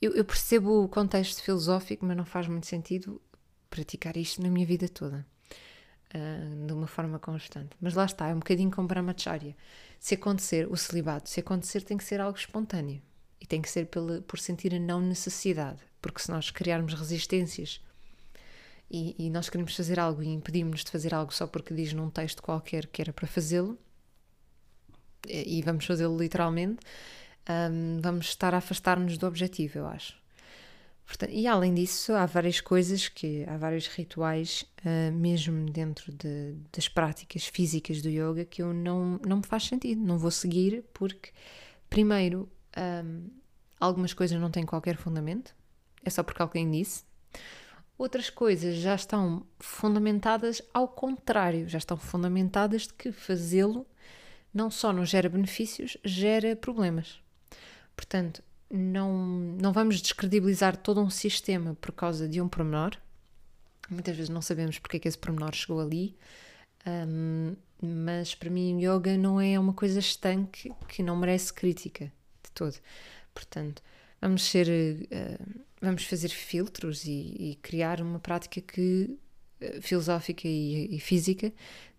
Eu, 0.00 0.14
eu, 0.14 0.24
percebo 0.24 0.84
o 0.84 0.88
contexto 0.88 1.42
filosófico, 1.42 2.04
mas 2.04 2.16
não 2.16 2.24
faz 2.24 2.46
muito 2.46 2.66
sentido 2.66 3.20
praticar 3.68 4.16
isto 4.16 4.40
na 4.42 4.48
minha 4.48 4.64
vida 4.64 4.88
toda, 4.88 5.26
uh, 6.14 6.66
de 6.66 6.72
uma 6.72 6.86
forma 6.86 7.18
constante. 7.18 7.70
Mas 7.80 7.94
lá 7.94 8.04
está, 8.04 8.28
é 8.28 8.34
um 8.34 8.38
bocadinho 8.38 8.70
como 8.70 8.86
brahmacharya. 8.86 9.56
Se 9.98 10.14
acontecer 10.14 10.70
o 10.70 10.76
celibato, 10.76 11.28
se 11.28 11.40
acontecer, 11.40 11.82
tem 11.82 11.96
que 11.96 12.04
ser 12.04 12.20
algo 12.20 12.38
espontâneo. 12.38 13.02
E 13.40 13.46
tem 13.46 13.60
que 13.60 13.70
ser 13.70 13.86
pela, 13.86 14.20
por 14.22 14.38
sentir 14.38 14.74
a 14.74 14.78
não 14.78 15.00
necessidade, 15.00 15.80
porque 16.00 16.20
se 16.20 16.30
nós 16.30 16.50
criarmos 16.50 16.94
resistências 16.94 17.80
e, 18.90 19.14
e 19.18 19.30
nós 19.30 19.48
queremos 19.48 19.74
fazer 19.74 19.98
algo 20.00 20.22
e 20.22 20.28
impedimos-nos 20.28 20.84
de 20.84 20.90
fazer 20.90 21.14
algo 21.14 21.32
só 21.32 21.46
porque 21.46 21.74
diz 21.74 21.92
num 21.92 22.10
texto 22.10 22.42
qualquer 22.42 22.86
que 22.86 23.02
era 23.02 23.12
para 23.12 23.26
fazê-lo, 23.26 23.78
e, 25.26 25.60
vamos 25.62 25.84
fazê-lo 25.84 26.16
literalmente, 26.16 26.78
um, 27.70 28.00
vamos 28.00 28.26
estar 28.26 28.54
a 28.54 28.58
afastar-nos 28.58 29.18
do 29.18 29.26
objetivo, 29.26 29.78
eu 29.78 29.86
acho. 29.86 30.16
Portanto, 31.06 31.32
e 31.32 31.46
além 31.46 31.72
disso, 31.74 32.12
há 32.12 32.26
várias 32.26 32.60
coisas 32.60 33.08
que 33.08 33.44
há 33.48 33.56
vários 33.56 33.86
rituais, 33.86 34.66
uh, 34.84 35.12
mesmo 35.12 35.70
dentro 35.70 36.12
de, 36.12 36.54
das 36.70 36.86
práticas 36.86 37.46
físicas 37.46 38.02
do 38.02 38.10
yoga, 38.10 38.44
que 38.44 38.62
eu 38.62 38.74
não, 38.74 39.18
não 39.26 39.38
me 39.38 39.46
faz 39.46 39.64
sentido, 39.64 40.02
não 40.02 40.18
vou 40.18 40.30
seguir, 40.30 40.84
porque, 40.92 41.30
primeiro, 41.88 42.48
um, 43.04 43.30
algumas 43.80 44.12
coisas 44.12 44.38
não 44.38 44.50
têm 44.50 44.66
qualquer 44.66 44.96
fundamento, 44.96 45.54
é 46.04 46.10
só 46.10 46.22
porque 46.22 46.42
alguém 46.42 46.70
disse. 46.70 47.07
Outras 47.98 48.30
coisas 48.30 48.76
já 48.76 48.94
estão 48.94 49.44
fundamentadas 49.58 50.62
ao 50.72 50.86
contrário, 50.86 51.68
já 51.68 51.78
estão 51.78 51.96
fundamentadas 51.96 52.82
de 52.82 52.94
que 52.94 53.10
fazê-lo 53.10 53.84
não 54.54 54.70
só 54.70 54.92
não 54.92 55.04
gera 55.04 55.28
benefícios, 55.28 55.98
gera 56.04 56.54
problemas. 56.54 57.20
Portanto, 57.96 58.40
não, 58.70 59.12
não 59.60 59.72
vamos 59.72 60.00
descredibilizar 60.00 60.76
todo 60.76 61.00
um 61.00 61.10
sistema 61.10 61.76
por 61.80 61.92
causa 61.92 62.28
de 62.28 62.40
um 62.40 62.48
pormenor. 62.48 62.92
Muitas 63.90 64.14
vezes 64.14 64.30
não 64.30 64.42
sabemos 64.42 64.78
porque 64.78 64.98
é 64.98 65.00
que 65.00 65.08
esse 65.08 65.18
pormenor 65.18 65.54
chegou 65.54 65.80
ali, 65.80 66.16
um, 66.86 67.56
mas 67.82 68.34
para 68.34 68.50
mim 68.50 68.80
yoga 68.80 69.16
não 69.16 69.40
é 69.40 69.58
uma 69.58 69.72
coisa 69.72 69.98
estanque 69.98 70.72
que 70.86 71.02
não 71.02 71.16
merece 71.16 71.52
crítica 71.52 72.12
de 72.44 72.50
todo. 72.52 72.76
Portanto, 73.34 73.82
vamos 74.20 74.42
ser, 74.42 74.68
uh, 74.68 75.60
vamos 75.80 76.04
fazer 76.04 76.28
filtros 76.28 77.04
e, 77.04 77.10
e, 77.10 77.58
criar 77.62 78.00
uma 78.00 78.18
prática 78.18 78.60
que 78.60 79.16
uh, 79.60 79.82
filosófica 79.82 80.46
e, 80.46 80.96
e, 80.96 81.00
física 81.00 81.52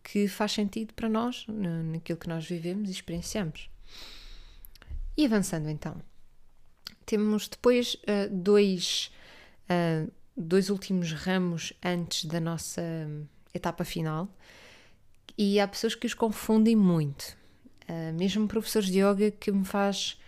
que 0.04 0.28
faz 0.28 0.54
sentido 0.54 0.94
para 0.94 1.10
nós 1.10 1.46
naquilo 1.48 2.18
que 2.18 2.30
nós 2.30 2.46
vivemos 2.46 2.90
e 2.90 2.92
experienciamos. 2.94 3.70
E 5.18 5.26
avançando 5.26 5.70
então, 5.70 6.02
temos 7.06 7.48
depois 7.48 7.96
uh, 7.96 8.30
dois, 8.32 9.12
dois 10.36 10.70
últimos 10.70 11.12
ramos 11.12 11.74
antes 11.84 12.26
da 12.26 12.40
nossa 12.40 12.82
etapa 13.54 13.84
final 13.84 14.30
e 15.42 15.58
há 15.58 15.66
pessoas 15.66 15.96
que 15.96 16.06
os 16.06 16.14
confundem 16.14 16.76
muito. 16.76 17.38
Uh, 17.88 18.14
mesmo 18.14 18.46
professores 18.46 18.90
de 18.90 19.00
yoga 19.00 19.32
que 19.32 19.50
me 19.52 19.64
faz, 19.64 20.20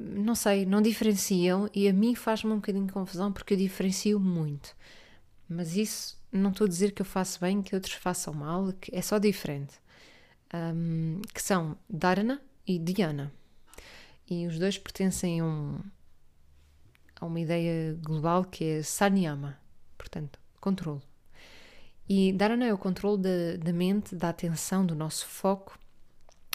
não 0.00 0.34
sei, 0.34 0.66
não 0.66 0.82
diferenciam 0.82 1.68
e 1.74 1.88
a 1.88 1.92
mim 1.92 2.14
faz-me 2.14 2.52
um 2.52 2.56
bocadinho 2.56 2.86
de 2.86 2.92
confusão 2.92 3.32
porque 3.32 3.54
eu 3.54 3.58
diferencio 3.58 4.18
muito. 4.18 4.74
Mas 5.48 5.76
isso 5.76 6.18
não 6.32 6.50
estou 6.50 6.66
a 6.66 6.68
dizer 6.68 6.92
que 6.92 7.02
eu 7.02 7.06
faço 7.06 7.40
bem, 7.40 7.62
que 7.62 7.74
outros 7.74 7.94
façam 7.94 8.34
mal, 8.34 8.72
que 8.72 8.94
é 8.94 9.00
só 9.00 9.18
diferente. 9.18 9.74
Um, 10.52 11.20
que 11.34 11.42
são 11.42 11.76
Dharana 11.88 12.40
e 12.66 12.78
Dhyana 12.78 13.32
e 14.30 14.46
os 14.46 14.58
dois 14.58 14.76
pertencem 14.76 15.40
a, 15.40 15.44
um, 15.44 15.78
a 17.20 17.26
uma 17.26 17.40
ideia 17.40 17.98
global 18.02 18.44
que 18.44 18.64
é 18.64 18.82
Sanyama, 18.82 19.58
portanto, 19.96 20.38
controle. 20.60 21.02
E 22.08 22.32
Dharana 22.32 22.66
é 22.66 22.72
o 22.72 22.78
controle 22.78 23.22
da 23.58 23.72
mente, 23.72 24.14
da 24.14 24.30
atenção, 24.30 24.84
do 24.84 24.94
nosso 24.94 25.26
foco 25.26 25.78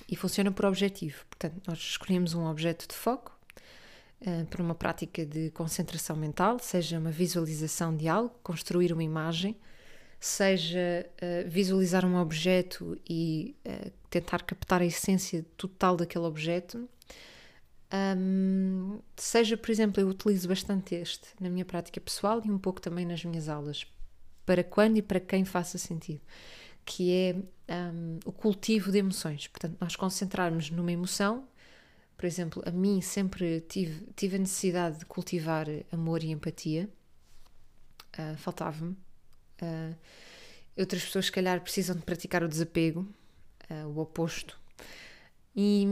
e 0.09 0.15
funciona 0.15 0.51
por 0.51 0.65
objetivo. 0.65 1.25
Portanto, 1.29 1.61
nós 1.67 1.79
escolhemos 1.79 2.33
um 2.33 2.45
objeto 2.45 2.87
de 2.87 2.95
foco 2.95 3.37
uh, 4.21 4.45
para 4.45 4.61
uma 4.61 4.75
prática 4.75 5.25
de 5.25 5.49
concentração 5.51 6.15
mental, 6.15 6.59
seja 6.59 6.99
uma 6.99 7.11
visualização 7.11 7.95
de 7.95 8.07
algo, 8.07 8.33
construir 8.43 8.91
uma 8.91 9.03
imagem, 9.03 9.55
seja 10.19 11.05
uh, 11.21 11.49
visualizar 11.49 12.05
um 12.05 12.15
objeto 12.17 12.97
e 13.09 13.55
uh, 13.65 13.91
tentar 14.09 14.43
captar 14.43 14.81
a 14.81 14.85
essência 14.85 15.45
total 15.57 15.97
daquele 15.97 16.25
objeto, 16.25 16.87
um, 17.93 18.99
seja, 19.15 19.55
por 19.55 19.69
exemplo, 19.69 20.01
eu 20.01 20.07
utilizo 20.07 20.47
bastante 20.47 20.95
este 20.95 21.27
na 21.39 21.47
minha 21.47 21.63
prática 21.63 22.01
pessoal 22.01 22.41
e 22.43 22.49
um 22.49 22.57
pouco 22.57 22.81
também 22.81 23.05
nas 23.05 23.23
minhas 23.23 23.47
aulas, 23.47 23.85
para 24.45 24.63
quando 24.63 24.97
e 24.97 25.01
para 25.01 25.19
quem 25.19 25.45
faça 25.45 25.77
sentido, 25.77 26.21
que 26.85 27.11
é 27.11 27.35
um, 27.73 28.19
o 28.25 28.31
cultivo 28.31 28.91
de 28.91 28.99
emoções. 28.99 29.47
Portanto, 29.47 29.77
nós 29.79 29.95
concentrarmos 29.95 30.69
numa 30.69 30.91
emoção, 30.91 31.47
por 32.17 32.25
exemplo, 32.25 32.63
a 32.65 32.71
mim 32.71 33.01
sempre 33.01 33.61
tive, 33.61 34.07
tive 34.15 34.35
a 34.35 34.39
necessidade 34.39 34.99
de 34.99 35.05
cultivar 35.05 35.67
amor 35.91 36.23
e 36.23 36.31
empatia, 36.31 36.89
uh, 38.17 38.37
faltava-me. 38.37 38.93
Uh, 39.61 39.95
outras 40.77 41.03
pessoas, 41.03 41.25
se 41.25 41.31
calhar, 41.31 41.61
precisam 41.61 41.95
de 41.95 42.01
praticar 42.01 42.43
o 42.43 42.47
desapego, 42.47 43.07
uh, 43.69 43.87
o 43.87 43.99
oposto. 43.99 44.59
E 45.55 45.85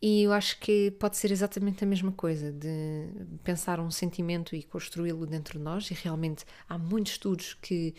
e 0.00 0.22
eu 0.22 0.32
acho 0.32 0.58
que 0.60 0.90
pode 0.92 1.16
ser 1.16 1.30
exatamente 1.30 1.82
a 1.82 1.86
mesma 1.86 2.12
coisa, 2.12 2.52
de 2.52 3.08
pensar 3.42 3.80
um 3.80 3.90
sentimento 3.90 4.54
e 4.54 4.62
construí-lo 4.62 5.26
dentro 5.26 5.58
de 5.58 5.64
nós, 5.64 5.90
e 5.90 5.94
realmente 5.94 6.44
há 6.68 6.76
muitos 6.76 7.12
estudos 7.12 7.54
que 7.54 7.94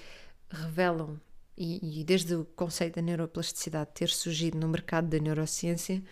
revelam, 0.49 1.19
e, 1.57 2.01
e 2.01 2.03
desde 2.03 2.35
o 2.35 2.45
conceito 2.45 2.95
da 2.95 3.01
neuroplasticidade 3.01 3.91
ter 3.93 4.09
surgido 4.09 4.57
no 4.57 4.67
mercado 4.67 5.07
da 5.07 5.17
neurociência, 5.17 6.03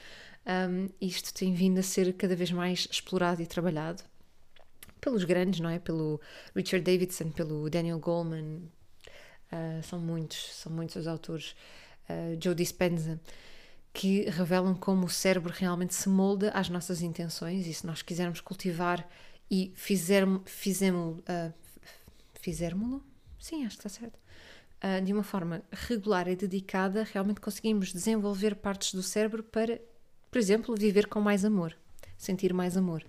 um, 0.46 0.90
isto 1.00 1.34
tem 1.34 1.54
vindo 1.54 1.80
a 1.80 1.84
ser 1.84 2.14
cada 2.14 2.36
vez 2.36 2.52
mais 2.52 2.88
explorado 2.90 3.42
e 3.42 3.46
trabalhado 3.46 4.04
pelos 5.00 5.24
grandes, 5.24 5.60
não 5.60 5.70
é? 5.70 5.80
Pelo 5.80 6.20
Richard 6.56 6.84
Davidson, 6.84 7.32
pelo 7.32 7.70
Daniel 7.70 8.00
Goleman, 8.00 8.64
uh, 9.52 9.84
são 9.84 10.00
muitos, 10.00 10.54
são 10.56 10.72
muitos 10.72 10.96
os 10.96 11.08
autores, 11.08 11.56
uh, 12.10 12.38
Joe 12.42 12.56
Dispenza 12.56 13.20
que 13.96 14.30
revelam 14.30 14.76
como 14.76 15.06
o 15.06 15.10
cérebro 15.10 15.54
realmente 15.56 15.96
se 15.96 16.10
molda 16.10 16.52
às 16.52 16.68
nossas 16.68 17.02
intenções 17.02 17.66
e 17.66 17.74
se 17.74 17.88
nós 17.88 18.02
quisermos 18.02 18.42
cultivar 18.42 19.08
e 19.50 19.72
fizermos 19.74 20.42
fizemos 20.46 21.20
uh, 21.20 21.54
fizermos 22.34 23.02
sim 23.40 23.66
acho 23.66 23.78
que 23.78 23.88
está 23.88 24.02
certo 24.02 24.20
de 25.04 25.14
uma 25.14 25.24
forma 25.24 25.64
regular 25.72 26.28
e 26.28 26.36
dedicada 26.36 27.04
realmente 27.04 27.42
conseguimos 27.42 27.92
desenvolver 27.92 28.56
partes 28.56 28.94
do 28.94 29.02
cérebro 29.02 29.42
para 29.42 29.82
por 30.30 30.38
exemplo 30.38 30.76
viver 30.76 31.08
com 31.08 31.20
mais 31.20 31.44
amor 31.44 31.76
sentir 32.18 32.54
mais 32.54 32.78
amor 32.78 33.04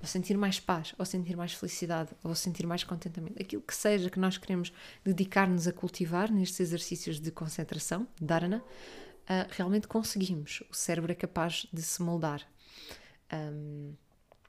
ou 0.00 0.06
sentir 0.06 0.36
mais 0.36 0.58
paz 0.58 0.94
ou 0.98 1.04
sentir 1.04 1.36
mais 1.36 1.52
felicidade 1.52 2.10
ou 2.24 2.34
sentir 2.34 2.66
mais 2.66 2.82
contentamento 2.82 3.40
aquilo 3.40 3.62
que 3.62 3.74
seja 3.74 4.10
que 4.10 4.18
nós 4.18 4.36
queremos 4.36 4.72
dedicar-nos 5.04 5.68
a 5.68 5.72
cultivar 5.72 6.30
nestes 6.30 6.58
exercícios 6.58 7.20
de 7.20 7.30
concentração 7.30 8.06
dharana 8.20 8.62
uh, 9.22 9.48
realmente 9.50 9.86
conseguimos. 9.86 10.62
O 10.70 10.74
cérebro 10.74 11.12
é 11.12 11.14
capaz 11.14 11.66
de 11.72 11.82
se 11.82 12.02
moldar. 12.02 12.42
Um, 13.32 13.94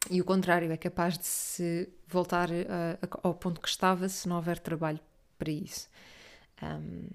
e 0.09 0.19
o 0.19 0.26
contrário, 0.26 0.71
é 0.71 0.78
capaz 0.78 1.17
de 1.17 1.26
se 1.26 1.89
voltar 2.07 2.49
uh, 2.49 3.19
ao 3.24 3.34
ponto 3.34 3.61
que 3.61 3.69
estava 3.69 4.09
se 4.09 4.28
não 4.28 4.36
houver 4.36 4.59
trabalho 4.59 4.99
para 5.38 5.51
isso. 5.51 5.89
Um, 6.61 7.07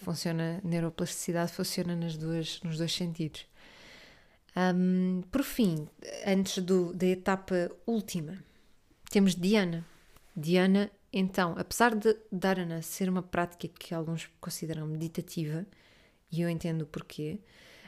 funciona, 0.00 0.60
neuroplasticidade 0.62 1.52
funciona 1.52 1.96
nas 1.96 2.16
duas, 2.16 2.60
nos 2.62 2.78
dois 2.78 2.92
sentidos. 2.92 3.46
Um, 4.56 5.22
por 5.30 5.42
fim, 5.42 5.88
antes 6.26 6.62
do, 6.62 6.92
da 6.92 7.06
etapa 7.06 7.70
última, 7.86 8.42
temos 9.10 9.34
Diana. 9.34 9.84
Diana, 10.36 10.90
então, 11.12 11.54
apesar 11.58 11.94
de 11.94 12.16
Dharana 12.30 12.82
ser 12.82 13.08
uma 13.08 13.22
prática 13.22 13.68
que 13.68 13.94
alguns 13.94 14.28
consideram 14.40 14.86
meditativa, 14.86 15.66
e 16.30 16.40
eu 16.40 16.48
entendo 16.48 16.82
o 16.82 16.86
porquê, 16.86 17.40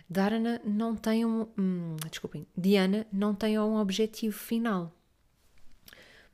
Dharana 0.08 0.60
não 0.64 0.94
tem 0.94 1.24
um. 1.24 1.48
Hum, 1.56 1.96
desculpem, 2.10 2.46
Diana 2.56 3.06
não 3.12 3.34
tem 3.34 3.58
um 3.58 3.76
objetivo 3.76 4.36
final. 4.36 4.92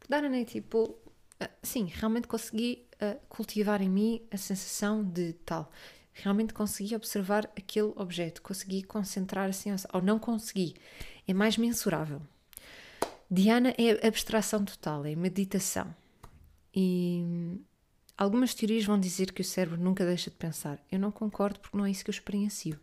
Dharana 0.08 0.38
é 0.38 0.44
tipo. 0.44 0.98
Uh, 1.40 1.48
sim, 1.62 1.84
realmente 1.94 2.26
consegui 2.26 2.87
uh, 3.02 3.18
cultivar 3.28 3.82
em 3.82 3.88
mim 3.88 4.22
a 4.30 4.36
sensação 4.36 5.04
de 5.04 5.32
tal. 5.44 5.70
Realmente 6.12 6.52
consegui 6.52 6.96
observar 6.96 7.44
aquele 7.56 7.92
objeto, 7.96 8.42
consegui 8.42 8.82
concentrar 8.82 9.48
assim, 9.48 9.70
ou 9.92 10.02
não 10.02 10.18
consegui. 10.18 10.74
É 11.26 11.32
mais 11.32 11.56
mensurável. 11.56 12.20
Diana 13.30 13.74
é 13.78 14.06
abstração 14.06 14.64
total, 14.64 15.04
é 15.04 15.14
meditação. 15.14 15.94
E 16.74 17.58
Algumas 18.18 18.52
teorias 18.52 18.84
vão 18.84 18.98
dizer 18.98 19.30
que 19.30 19.42
o 19.42 19.44
cérebro 19.44 19.80
nunca 19.80 20.04
deixa 20.04 20.28
de 20.28 20.34
pensar. 20.34 20.84
Eu 20.90 20.98
não 20.98 21.12
concordo 21.12 21.60
porque 21.60 21.76
não 21.76 21.86
é 21.86 21.90
isso 21.92 22.02
que 22.02 22.10
eu 22.10 22.12
experiencio. 22.12 22.78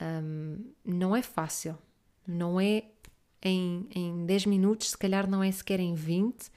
Um, 0.00 0.70
não 0.84 1.16
é 1.16 1.20
fácil. 1.20 1.76
Não 2.24 2.60
é 2.60 2.84
em, 3.42 3.88
em 3.92 4.24
10 4.24 4.46
minutos, 4.46 4.90
se 4.90 4.98
calhar 4.98 5.28
não 5.28 5.42
é 5.42 5.50
sequer 5.50 5.80
em 5.80 5.94
20, 5.94 6.48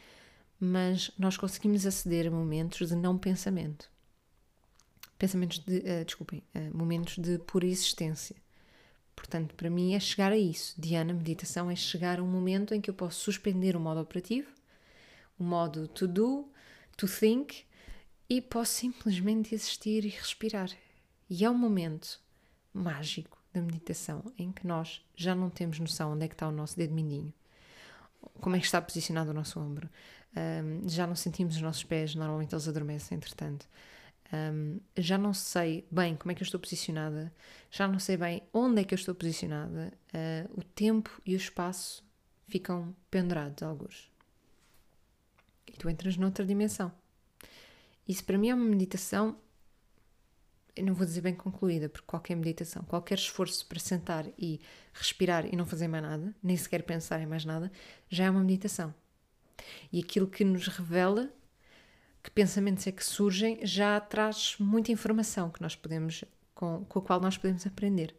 mas 0.64 1.09
nós 1.18 1.38
conseguimos 1.38 1.88
aceder 1.88 2.28
a 2.28 2.32
momentos 2.32 2.88
de 2.88 2.95
não 2.95 3.18
pensamento. 3.18 3.89
Pensamentos 5.18 5.57
de, 5.57 5.80
uh, 5.80 6.05
desculpem, 6.05 6.43
uh, 6.53 6.78
momentos 6.78 7.18
de 7.18 7.39
pura 7.39 7.66
existência. 7.66 8.36
Portanto, 9.16 9.55
para 9.55 9.72
mim 9.72 9.95
é 9.95 9.99
chegar 9.99 10.32
a 10.32 10.38
isso. 10.38 10.80
Diana, 10.80 11.14
meditação 11.14 11.70
é 11.70 11.76
chegar 11.76 12.20
a 12.20 12.24
um 12.24 12.28
momento 12.28 12.76
em 12.76 12.80
que 12.80 12.91
eu 12.91 12.93
posso 12.93 13.20
suspender 13.20 13.76
o 13.76 13.80
modo 13.80 13.99
operativo, 13.99 14.51
o 15.39 15.43
modo 15.43 15.88
to 15.88 16.07
do, 16.07 16.47
to 16.95 17.07
think 17.07 17.66
e 18.30 18.39
posso 18.39 18.74
simplesmente 18.74 19.55
existir 19.55 20.05
e 20.05 20.09
respirar. 20.09 20.70
E 21.28 21.43
é 21.43 21.49
um 21.49 21.57
momento 21.57 22.20
mágico 22.72 23.41
da 23.51 23.62
meditação 23.62 24.24
em 24.38 24.51
que 24.51 24.66
nós 24.68 25.03
já 25.16 25.34
não 25.34 25.49
temos 25.49 25.80
noção 25.80 26.14
onde 26.14 26.26
é 26.26 26.28
que 26.28 26.36
está 26.36 26.47
o 26.47 26.51
nosso 26.51 26.78
dedo 26.78 26.93
mindinho. 26.93 27.34
como 28.39 28.55
é 28.55 28.59
que 28.59 28.66
está 28.66 28.80
posicionado 28.80 29.32
o 29.32 29.34
nosso 29.34 29.59
ombro. 29.59 29.89
Um, 30.36 30.88
já 30.88 31.05
não 31.05 31.15
sentimos 31.15 31.55
os 31.55 31.61
nossos 31.61 31.84
pés, 31.84 32.15
normalmente 32.15 32.53
eles 32.53 32.67
adormecem, 32.67 33.15
entretanto. 33.15 33.67
Um, 34.34 34.79
já 34.95 35.17
não 35.17 35.34
sei 35.34 35.86
bem 35.91 36.15
como 36.15 36.32
é 36.32 36.36
que 36.36 36.41
eu 36.41 36.45
estou 36.45 36.59
posicionada, 36.59 37.34
já 37.69 37.86
não 37.86 37.99
sei 37.99 38.15
bem 38.15 38.41
onde 38.53 38.82
é 38.82 38.84
que 38.86 38.93
eu 38.93 38.97
estou 38.97 39.13
posicionada, 39.13 39.91
uh, 40.13 40.59
o 40.59 40.63
tempo 40.63 41.21
e 41.25 41.34
o 41.34 41.38
espaço 41.38 42.03
ficam 42.47 42.95
pendurados, 43.09 43.61
alguns. 43.61 44.09
E 45.67 45.73
tu 45.73 45.89
entras 45.89 46.15
noutra 46.15 46.45
dimensão. 46.45 46.91
Isso 48.07 48.23
para 48.23 48.38
mim 48.38 48.49
é 48.49 48.55
uma 48.55 48.65
meditação, 48.65 49.38
eu 50.75 50.86
não 50.86 50.93
vou 50.93 51.05
dizer 51.05 51.21
bem 51.21 51.36
concluída, 51.36 51.89
porque 51.89 52.07
qualquer 52.07 52.36
meditação, 52.36 52.84
qualquer 52.84 53.17
esforço 53.17 53.65
para 53.65 53.79
sentar 53.79 54.25
e 54.38 54.61
respirar 54.93 55.45
e 55.45 55.57
não 55.57 55.65
fazer 55.65 55.89
mais 55.89 56.03
nada, 56.03 56.34
nem 56.41 56.55
sequer 56.55 56.84
pensar 56.84 57.19
em 57.19 57.25
mais 57.25 57.43
nada, 57.43 57.69
já 58.09 58.25
é 58.25 58.29
uma 58.29 58.41
meditação. 58.41 58.93
E 59.91 59.99
aquilo 59.99 60.28
que 60.28 60.43
nos 60.43 60.68
revela 60.68 61.32
que 62.24 62.30
pensamentos 62.30 62.86
é 62.86 62.91
que 62.91 63.03
surgem 63.03 63.59
já 63.64 63.99
traz 63.99 64.55
muita 64.59 64.91
informação 64.91 65.49
que 65.49 65.62
nós 65.62 65.76
podemos 65.76 66.24
com, 66.53 66.86
com 66.86 66.99
a 66.99 67.01
qual 67.01 67.20
nós 67.20 67.38
podemos 67.38 67.66
aprender. 67.66 68.16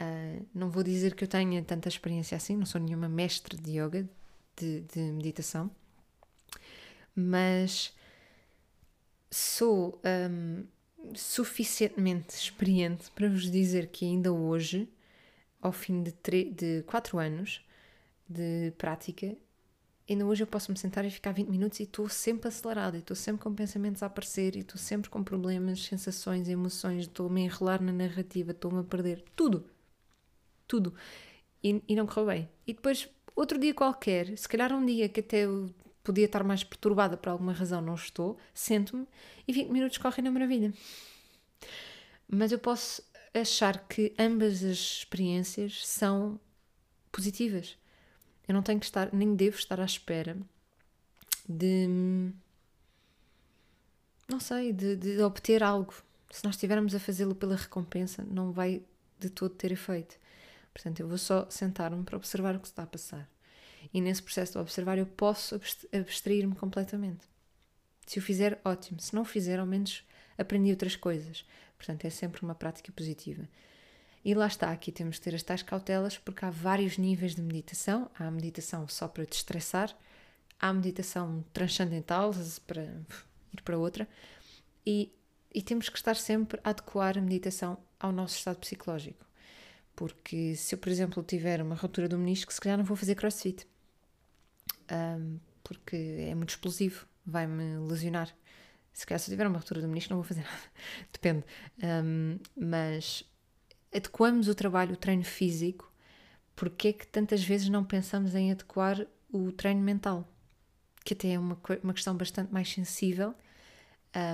Uh, 0.00 0.44
não 0.52 0.68
vou 0.68 0.82
dizer 0.82 1.14
que 1.14 1.24
eu 1.24 1.28
tenha 1.28 1.62
tanta 1.62 1.88
experiência 1.88 2.36
assim, 2.36 2.56
não 2.56 2.66
sou 2.66 2.80
nenhuma 2.80 3.08
mestre 3.08 3.56
de 3.56 3.78
yoga, 3.78 4.08
de, 4.56 4.80
de 4.80 5.00
meditação, 5.12 5.70
mas 7.14 7.94
sou 9.30 10.00
um, 10.04 10.64
suficientemente 11.14 12.34
experiente 12.34 13.10
para 13.12 13.28
vos 13.28 13.50
dizer 13.50 13.88
que 13.88 14.04
ainda 14.04 14.32
hoje, 14.32 14.88
ao 15.62 15.72
fim 15.72 16.02
de, 16.02 16.12
de 16.52 16.82
quatro 16.82 17.18
anos 17.18 17.64
de 18.28 18.72
prática, 18.76 19.36
ainda 20.12 20.24
hoje 20.24 20.42
eu 20.42 20.46
posso 20.46 20.70
me 20.70 20.78
sentar 20.78 21.04
e 21.04 21.10
ficar 21.10 21.32
20 21.32 21.48
minutos 21.48 21.80
e 21.80 21.82
estou 21.82 22.08
sempre 22.08 22.48
acelerada, 22.48 22.98
estou 22.98 23.16
sempre 23.16 23.42
com 23.42 23.54
pensamentos 23.54 24.02
a 24.02 24.06
aparecer, 24.06 24.54
e 24.56 24.60
estou 24.60 24.78
sempre 24.78 25.10
com 25.10 25.22
problemas, 25.22 25.84
sensações, 25.84 26.48
emoções, 26.48 27.02
estou-me 27.02 27.42
a 27.42 27.44
enrolar 27.44 27.82
na 27.82 27.92
narrativa, 27.92 28.52
estou-me 28.52 28.80
a 28.80 28.84
perder, 28.84 29.24
tudo. 29.34 29.68
Tudo. 30.66 30.94
E, 31.62 31.82
e 31.88 31.96
não 31.96 32.06
correu 32.06 32.26
bem. 32.26 32.48
E 32.66 32.72
depois, 32.72 33.08
outro 33.34 33.58
dia 33.58 33.74
qualquer, 33.74 34.36
se 34.38 34.48
calhar 34.48 34.72
um 34.72 34.84
dia 34.84 35.08
que 35.08 35.20
até 35.20 35.38
eu 35.44 35.74
podia 36.04 36.26
estar 36.26 36.44
mais 36.44 36.62
perturbada 36.62 37.16
por 37.16 37.30
alguma 37.30 37.52
razão, 37.52 37.80
não 37.80 37.94
estou, 37.94 38.38
sento-me 38.54 39.06
e 39.46 39.52
20 39.52 39.70
minutos 39.70 39.98
correm 39.98 40.24
na 40.24 40.30
maravilha. 40.30 40.72
Mas 42.28 42.52
eu 42.52 42.60
posso 42.60 43.02
achar 43.34 43.86
que 43.88 44.14
ambas 44.16 44.62
as 44.64 44.78
experiências 44.78 45.86
são 45.86 46.38
positivas 47.10 47.76
eu 48.48 48.54
não 48.54 48.62
tenho 48.62 48.78
que 48.78 48.86
estar, 48.86 49.12
nem 49.12 49.34
devo 49.34 49.56
estar 49.56 49.80
à 49.80 49.84
espera 49.84 50.36
de. 51.48 52.32
Não 54.28 54.40
sei, 54.40 54.72
de, 54.72 54.96
de 54.96 55.22
obter 55.22 55.62
algo. 55.62 55.94
Se 56.30 56.44
nós 56.44 56.56
estivermos 56.56 56.94
a 56.94 56.98
fazê-lo 56.98 57.34
pela 57.34 57.56
recompensa, 57.56 58.24
não 58.24 58.52
vai 58.52 58.82
de 59.18 59.30
todo 59.30 59.54
ter 59.54 59.72
efeito. 59.72 60.18
Portanto, 60.72 61.00
eu 61.00 61.08
vou 61.08 61.16
só 61.16 61.48
sentar-me 61.48 62.02
para 62.04 62.16
observar 62.16 62.54
o 62.54 62.60
que 62.60 62.66
está 62.66 62.82
a 62.82 62.86
passar. 62.86 63.28
E 63.94 64.00
nesse 64.00 64.22
processo 64.22 64.52
de 64.52 64.58
observar, 64.58 64.98
eu 64.98 65.06
posso 65.06 65.58
abstrair-me 65.92 66.54
completamente. 66.54 67.24
Se 68.06 68.18
o 68.18 68.22
fizer, 68.22 68.60
ótimo. 68.64 69.00
Se 69.00 69.14
não 69.14 69.22
o 69.22 69.24
fizer, 69.24 69.58
ao 69.58 69.66
menos 69.66 70.04
aprendi 70.36 70.70
outras 70.70 70.96
coisas. 70.96 71.44
Portanto, 71.76 72.04
é 72.04 72.10
sempre 72.10 72.42
uma 72.42 72.54
prática 72.54 72.92
positiva. 72.92 73.48
E 74.26 74.34
lá 74.34 74.48
está, 74.48 74.72
aqui 74.72 74.90
temos 74.90 75.14
de 75.14 75.20
ter 75.22 75.36
as 75.36 75.42
tais 75.44 75.62
cautelas, 75.62 76.18
porque 76.18 76.44
há 76.44 76.50
vários 76.50 76.98
níveis 76.98 77.36
de 77.36 77.40
meditação. 77.40 78.10
Há 78.18 78.26
a 78.26 78.30
meditação 78.32 78.88
só 78.88 79.06
para 79.06 79.24
destressar, 79.24 79.96
há 80.58 80.70
a 80.70 80.72
meditação 80.72 81.44
transcendental, 81.52 82.32
para 82.66 82.82
ir 83.52 83.62
para 83.62 83.78
outra, 83.78 84.08
e, 84.84 85.12
e 85.54 85.62
temos 85.62 85.88
que 85.88 85.96
estar 85.96 86.16
sempre 86.16 86.58
a 86.64 86.70
adequar 86.70 87.16
a 87.16 87.20
meditação 87.20 87.78
ao 88.00 88.10
nosso 88.10 88.36
estado 88.36 88.56
psicológico. 88.56 89.24
Porque 89.94 90.56
se 90.56 90.74
eu, 90.74 90.78
por 90.80 90.88
exemplo, 90.88 91.22
tiver 91.22 91.62
uma 91.62 91.76
ruptura 91.76 92.08
do 92.08 92.18
menisco, 92.18 92.52
se 92.52 92.60
calhar 92.60 92.76
não 92.76 92.84
vou 92.84 92.96
fazer 92.96 93.14
crossfit. 93.14 93.64
Um, 94.90 95.38
porque 95.62 95.94
é 96.28 96.34
muito 96.34 96.50
explosivo, 96.50 97.06
vai-me 97.24 97.78
lesionar. 97.78 98.34
Se 98.92 99.06
calhar 99.06 99.20
se 99.20 99.30
eu 99.30 99.34
tiver 99.34 99.46
uma 99.46 99.58
ruptura 99.58 99.80
do 99.80 99.86
menisco 99.86 100.12
não 100.12 100.20
vou 100.20 100.26
fazer 100.26 100.42
nada. 100.50 100.62
Depende. 101.12 101.44
Um, 101.80 102.40
mas 102.56 103.24
adequamos 103.96 104.48
o 104.48 104.54
trabalho, 104.54 104.94
o 104.94 104.96
treino 104.96 105.24
físico, 105.24 105.90
porque 106.54 106.88
é 106.88 106.92
que 106.92 107.06
tantas 107.06 107.42
vezes 107.42 107.68
não 107.68 107.84
pensamos 107.84 108.34
em 108.34 108.52
adequar 108.52 109.06
o 109.32 109.50
treino 109.52 109.80
mental? 109.80 110.26
Que 111.04 111.14
até 111.14 111.32
é 111.32 111.38
uma, 111.38 111.58
uma 111.82 111.94
questão 111.94 112.16
bastante 112.16 112.52
mais 112.52 112.70
sensível 112.70 113.34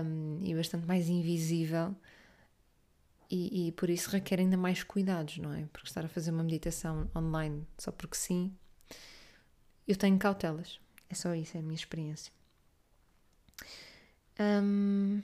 um, 0.04 0.40
e 0.42 0.54
bastante 0.54 0.86
mais 0.86 1.08
invisível 1.08 1.94
e, 3.30 3.68
e, 3.68 3.72
por 3.72 3.88
isso 3.88 4.10
requer 4.10 4.40
ainda 4.40 4.58
mais 4.58 4.82
cuidados, 4.84 5.38
não 5.38 5.54
é? 5.54 5.64
Porque 5.72 5.88
estar 5.88 6.04
a 6.04 6.08
fazer 6.08 6.30
uma 6.30 6.42
meditação 6.42 7.10
online 7.16 7.66
só 7.78 7.90
porque 7.90 8.14
sim, 8.14 8.54
eu 9.88 9.96
tenho 9.96 10.18
cautelas. 10.18 10.78
É 11.08 11.14
só 11.14 11.34
isso, 11.34 11.56
é 11.56 11.60
a 11.60 11.62
minha 11.62 11.74
experiência. 11.74 12.30
Um, 14.38 15.22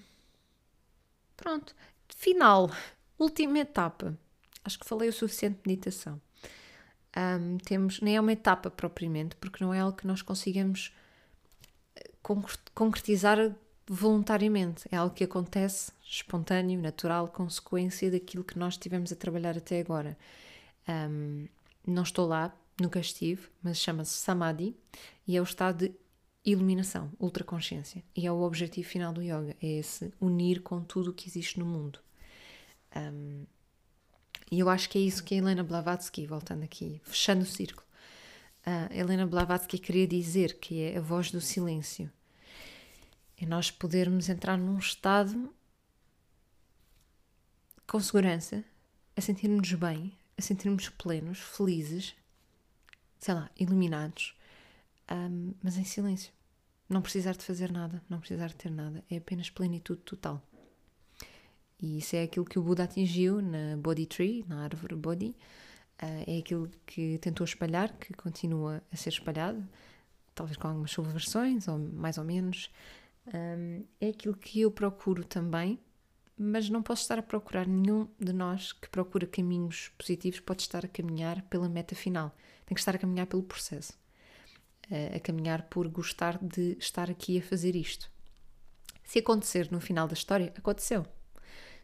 pronto. 1.37 1.75
Final. 2.09 2.71
Última 3.19 3.59
etapa. 3.59 4.19
Acho 4.65 4.79
que 4.79 4.87
falei 4.87 5.09
o 5.09 5.13
suficiente 5.13 5.57
de 5.63 5.71
meditação. 5.71 6.21
Um, 7.17 7.59
temos, 7.59 8.01
nem 8.01 8.17
é 8.17 8.21
uma 8.21 8.33
etapa 8.33 8.71
propriamente, 8.71 9.35
porque 9.37 9.65
não 9.65 9.73
é 9.73 9.81
algo 9.81 9.97
que 9.97 10.07
nós 10.07 10.23
consigamos 10.23 10.95
eh, 11.97 12.11
concretizar 12.75 13.55
voluntariamente. 13.89 14.87
É 14.93 14.97
algo 14.97 15.15
que 15.15 15.25
acontece 15.25 15.91
espontâneo, 16.03 16.81
natural, 16.81 17.29
consequência 17.29 18.11
daquilo 18.11 18.45
que 18.45 18.59
nós 18.59 18.77
tivemos 18.77 19.11
a 19.13 19.17
trabalhar 19.17 19.57
até 19.57 19.81
agora. 19.81 20.17
Um, 20.89 21.49
não 21.87 22.03
estou 22.03 22.27
lá, 22.27 22.55
nunca 22.81 23.01
estive, 23.01 23.49
mas 23.63 23.79
chama-se 23.79 24.13
Samadhi 24.13 24.77
e 25.27 25.37
é 25.37 25.41
o 25.41 25.45
estado 25.45 25.89
de 25.89 25.95
iluminação, 26.45 27.11
ultraconsciência. 27.19 28.03
E 28.15 28.27
é 28.27 28.33
o 28.33 28.43
objetivo 28.43 28.89
final 28.89 29.13
do 29.13 29.23
yoga, 29.23 29.57
é 29.63 29.79
esse 29.79 30.13
unir 30.21 30.63
com 30.63 30.83
tudo 30.83 31.11
o 31.11 31.15
que 31.15 31.29
existe 31.29 31.59
no 31.59 31.67
mundo. 31.67 31.99
Um, 32.95 33.45
e 34.51 34.61
eu 34.61 34.69
acho 34.69 34.89
que 34.89 34.99
é 34.99 35.01
isso 35.01 35.23
que 35.23 35.35
a 35.35 35.39
Helena 35.39 35.63
Blavatsky, 35.63 36.27
voltando 36.27 36.65
aqui, 36.65 37.01
fechando 37.05 37.43
o 37.43 37.47
círculo, 37.47 37.87
a 38.65 38.95
Helena 38.95 39.27
Blavatsky 39.27 39.79
queria 39.79 40.07
dizer, 40.07 40.59
que 40.59 40.83
é 40.83 40.99
a 40.99 41.01
voz 41.01 41.31
do 41.31 41.41
silêncio. 41.41 42.11
É 43.41 43.47
nós 43.47 43.71
podermos 43.71 44.29
entrar 44.29 44.59
num 44.59 44.79
estado 44.79 45.55
com 47.87 48.01
segurança, 48.01 48.63
a 49.17 49.21
sentirmos 49.21 49.73
bem, 49.73 50.13
a 50.37 50.43
sentirmos 50.43 50.89
plenos, 50.91 51.39
felizes, 51.39 52.15
sei 53.19 53.35
lá, 53.35 53.51
iluminados, 53.59 54.35
um, 55.11 55.55
mas 55.63 55.77
em 55.77 55.85
silêncio. 55.85 56.33
Não 56.89 57.03
precisar 57.03 57.33
de 57.33 57.45
fazer 57.45 57.73
nada, 57.73 58.03
não 58.09 58.21
precisar 58.21 58.49
de 58.49 58.57
ter 58.57 58.71
nada, 58.71 59.05
é 59.11 59.17
apenas 59.17 59.51
plenitude 59.51 60.01
total. 60.03 60.43
E 61.81 61.99
isso 61.99 62.17
é 62.17 62.25
aquilo 62.25 62.45
que 62.45 62.59
o 62.59 62.63
Buda 62.63 62.85
atingiu 62.85 63.41
na 63.41 63.77
Bodhi 63.77 64.07
Tree, 64.07 64.45
na 64.49 64.65
árvore 64.65 64.97
Bodhi. 64.97 65.37
Uh, 66.03 66.25
é 66.27 66.39
aquilo 66.39 66.71
que 66.87 67.19
tentou 67.19 67.45
espalhar, 67.45 67.97
que 67.99 68.13
continua 68.13 68.83
a 68.93 68.97
ser 68.97 69.11
espalhado, 69.11 69.67
talvez 70.35 70.57
com 70.57 70.69
algumas 70.69 70.91
subversões, 70.91 71.69
ou 71.69 71.79
mais 71.79 72.19
ou 72.19 72.25
menos. 72.25 72.71
Um, 73.27 73.85
é 74.01 74.09
aquilo 74.09 74.37
que 74.37 74.61
eu 74.61 74.71
procuro 74.71 75.25
também, 75.25 75.79
mas 76.37 76.69
não 76.69 76.83
posso 76.83 77.03
estar 77.03 77.19
a 77.19 77.23
procurar 77.23 77.67
nenhum 77.67 78.09
de 78.19 78.33
nós 78.33 78.73
que 78.73 78.89
procura 78.89 79.27
caminhos 79.27 79.91
positivos, 79.99 80.41
pode 80.41 80.63
estar 80.63 80.85
a 80.85 80.89
caminhar 80.89 81.43
pela 81.43 81.69
meta 81.69 81.95
final. 81.95 82.35
Tem 82.67 82.75
que 82.75 82.81
estar 82.81 82.95
a 82.95 82.99
caminhar 82.99 83.27
pelo 83.27 83.43
processo, 83.43 83.93
uh, 84.91 85.17
a 85.17 85.21
caminhar 85.21 85.63
por 85.65 85.87
gostar 85.89 86.39
de 86.43 86.77
estar 86.79 87.09
aqui 87.09 87.39
a 87.39 87.43
fazer 87.43 87.77
isto. 87.77 88.11
Se 89.05 89.21
acontecer 89.21 89.71
no 89.71 89.81
final 89.81 90.09
da 90.09 90.15
história, 90.15 90.53
aconteceu 90.57 91.07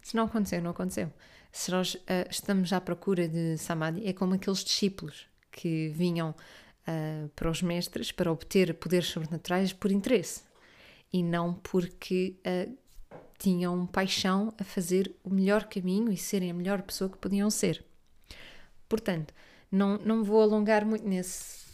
se 0.05 0.15
não 0.15 0.25
aconteceu, 0.25 0.61
não 0.61 0.73
aconteceu. 0.73 1.11
Se 1.51 1.71
nós 1.71 1.95
uh, 1.95 2.29
estamos 2.31 2.75
à 2.75 2.81
procura 2.81 3.27
de 3.27 3.57
Samadhi, 3.57 4.07
é 4.07 4.13
como 4.13 4.35
aqueles 4.35 4.63
discípulos 4.63 5.27
que 5.51 5.89
vinham 5.89 6.31
uh, 6.31 7.29
para 7.31 7.51
os 7.51 7.63
mestres 7.63 8.13
para 8.13 8.31
obter 8.31 8.75
poderes 8.75 9.09
sobrenaturais 9.09 9.73
por 9.73 9.91
interesse 9.91 10.43
e 11.11 11.23
não 11.23 11.55
porque 11.55 12.37
uh, 12.47 12.77
tinham 13.39 13.87
paixão 13.87 14.53
a 14.59 14.65
fazer 14.65 15.11
o 15.25 15.31
melhor 15.31 15.65
caminho 15.65 16.13
e 16.13 16.19
serem 16.19 16.51
a 16.51 16.55
melhor 16.55 16.83
pessoa 16.83 17.09
que 17.09 17.17
podiam 17.17 17.49
ser. 17.49 17.83
Portanto, 18.87 19.33
não, 19.73 19.97
não 19.97 20.23
vou 20.23 20.43
alongar 20.43 20.85
muito 20.85 21.09
nesse, 21.09 21.65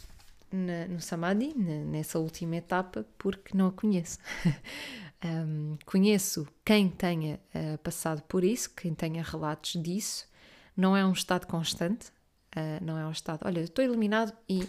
no 0.89 1.01
Samadhi, 1.01 1.53
nessa 1.53 2.17
última 2.17 2.55
etapa, 2.55 3.05
porque 3.17 3.57
não 3.57 3.67
a 3.67 3.71
conheço. 3.73 4.19
Um, 5.23 5.77
conheço 5.85 6.47
quem 6.65 6.89
tenha 6.89 7.39
uh, 7.53 7.77
passado 7.79 8.23
por 8.23 8.43
isso, 8.43 8.69
quem 8.71 8.93
tenha 8.93 9.21
relatos 9.21 9.81
disso. 9.81 10.27
Não 10.75 10.97
é 10.97 11.05
um 11.05 11.11
estado 11.11 11.45
constante, 11.45 12.09
uh, 12.55 12.83
não 12.83 12.97
é 12.97 13.05
um 13.05 13.11
estado, 13.11 13.41
olha, 13.45 13.59
estou 13.59 13.85
iluminado 13.85 14.33
e 14.49 14.67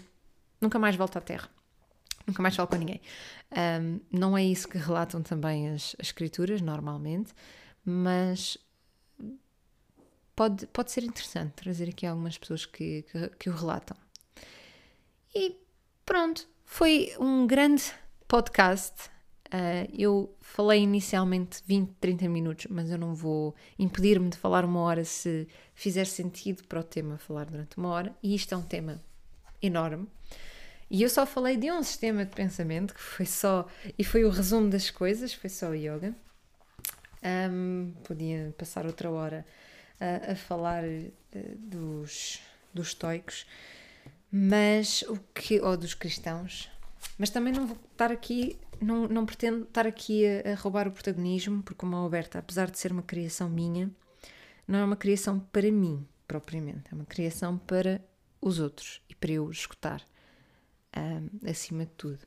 nunca 0.60 0.78
mais 0.78 0.94
volto 0.94 1.16
à 1.16 1.20
Terra. 1.20 1.48
Nunca 2.26 2.42
mais 2.42 2.54
falo 2.54 2.68
com 2.68 2.76
ninguém. 2.76 3.00
Um, 3.50 4.00
não 4.10 4.36
é 4.36 4.44
isso 4.44 4.68
que 4.68 4.78
relatam 4.78 5.22
também 5.22 5.70
as, 5.70 5.96
as 5.98 6.08
escrituras, 6.08 6.60
normalmente, 6.60 7.32
mas 7.84 8.56
pode, 10.36 10.66
pode 10.68 10.92
ser 10.92 11.02
interessante 11.02 11.52
trazer 11.52 11.88
aqui 11.88 12.06
algumas 12.06 12.38
pessoas 12.38 12.64
que, 12.64 13.02
que, 13.02 13.28
que 13.30 13.50
o 13.50 13.54
relatam. 13.54 13.96
E 15.34 15.56
pronto, 16.04 16.46
foi 16.64 17.14
um 17.18 17.46
grande 17.46 17.82
podcast. 18.28 19.10
Uh, 19.52 19.86
eu 19.92 20.34
falei 20.40 20.80
inicialmente 20.80 21.62
20, 21.66 21.90
30 22.00 22.28
minutos, 22.28 22.66
mas 22.70 22.90
eu 22.90 22.96
não 22.96 23.14
vou 23.14 23.54
impedir-me 23.78 24.30
de 24.30 24.38
falar 24.38 24.64
uma 24.64 24.80
hora 24.80 25.04
se 25.04 25.46
fizer 25.74 26.06
sentido 26.06 26.64
para 26.64 26.80
o 26.80 26.82
tema 26.82 27.18
falar 27.18 27.44
durante 27.44 27.76
uma 27.76 27.90
hora. 27.90 28.16
E 28.22 28.34
isto 28.34 28.54
é 28.54 28.56
um 28.56 28.62
tema 28.62 29.02
enorme. 29.60 30.08
E 30.90 31.02
eu 31.02 31.08
só 31.10 31.26
falei 31.26 31.56
de 31.56 31.70
um 31.70 31.82
sistema 31.82 32.24
de 32.24 32.34
pensamento 32.34 32.94
que 32.94 33.00
foi 33.00 33.26
só. 33.26 33.66
E 33.98 34.04
foi 34.04 34.24
o 34.24 34.30
resumo 34.30 34.70
das 34.70 34.90
coisas, 34.90 35.34
foi 35.34 35.50
só 35.50 35.68
o 35.68 35.74
yoga. 35.74 36.14
Um, 37.22 37.92
podia 38.04 38.54
passar 38.58 38.84
outra 38.84 39.10
hora 39.10 39.46
a, 40.00 40.32
a 40.32 40.34
falar 40.34 40.82
uh, 40.82 41.12
dos, 41.58 42.40
dos 42.74 42.88
estoicos, 42.88 43.46
mas 44.30 45.02
o 45.02 45.18
que. 45.34 45.60
ou 45.60 45.76
dos 45.76 45.94
cristãos. 45.94 46.70
Mas 47.18 47.30
também 47.30 47.52
não 47.52 47.66
vou 47.66 47.78
estar 47.92 48.10
aqui, 48.10 48.58
não, 48.82 49.08
não 49.08 49.26
pretendo 49.26 49.62
estar 49.62 49.86
aqui 49.86 50.24
a, 50.26 50.52
a 50.52 50.54
roubar 50.54 50.88
o 50.88 50.92
protagonismo, 50.92 51.62
porque 51.62 51.84
uma 51.84 51.98
Alberta, 51.98 52.38
apesar 52.38 52.70
de 52.70 52.78
ser 52.78 52.92
uma 52.92 53.02
criação 53.02 53.48
minha, 53.48 53.90
não 54.66 54.78
é 54.78 54.84
uma 54.84 54.96
criação 54.96 55.38
para 55.38 55.70
mim, 55.70 56.06
propriamente, 56.26 56.84
é 56.90 56.94
uma 56.94 57.04
criação 57.04 57.58
para 57.58 58.02
os 58.40 58.58
outros 58.58 59.00
e 59.08 59.14
para 59.14 59.32
eu 59.32 59.50
escutar, 59.50 60.02
um, 60.96 61.48
acima 61.48 61.84
de 61.84 61.92
tudo. 61.92 62.20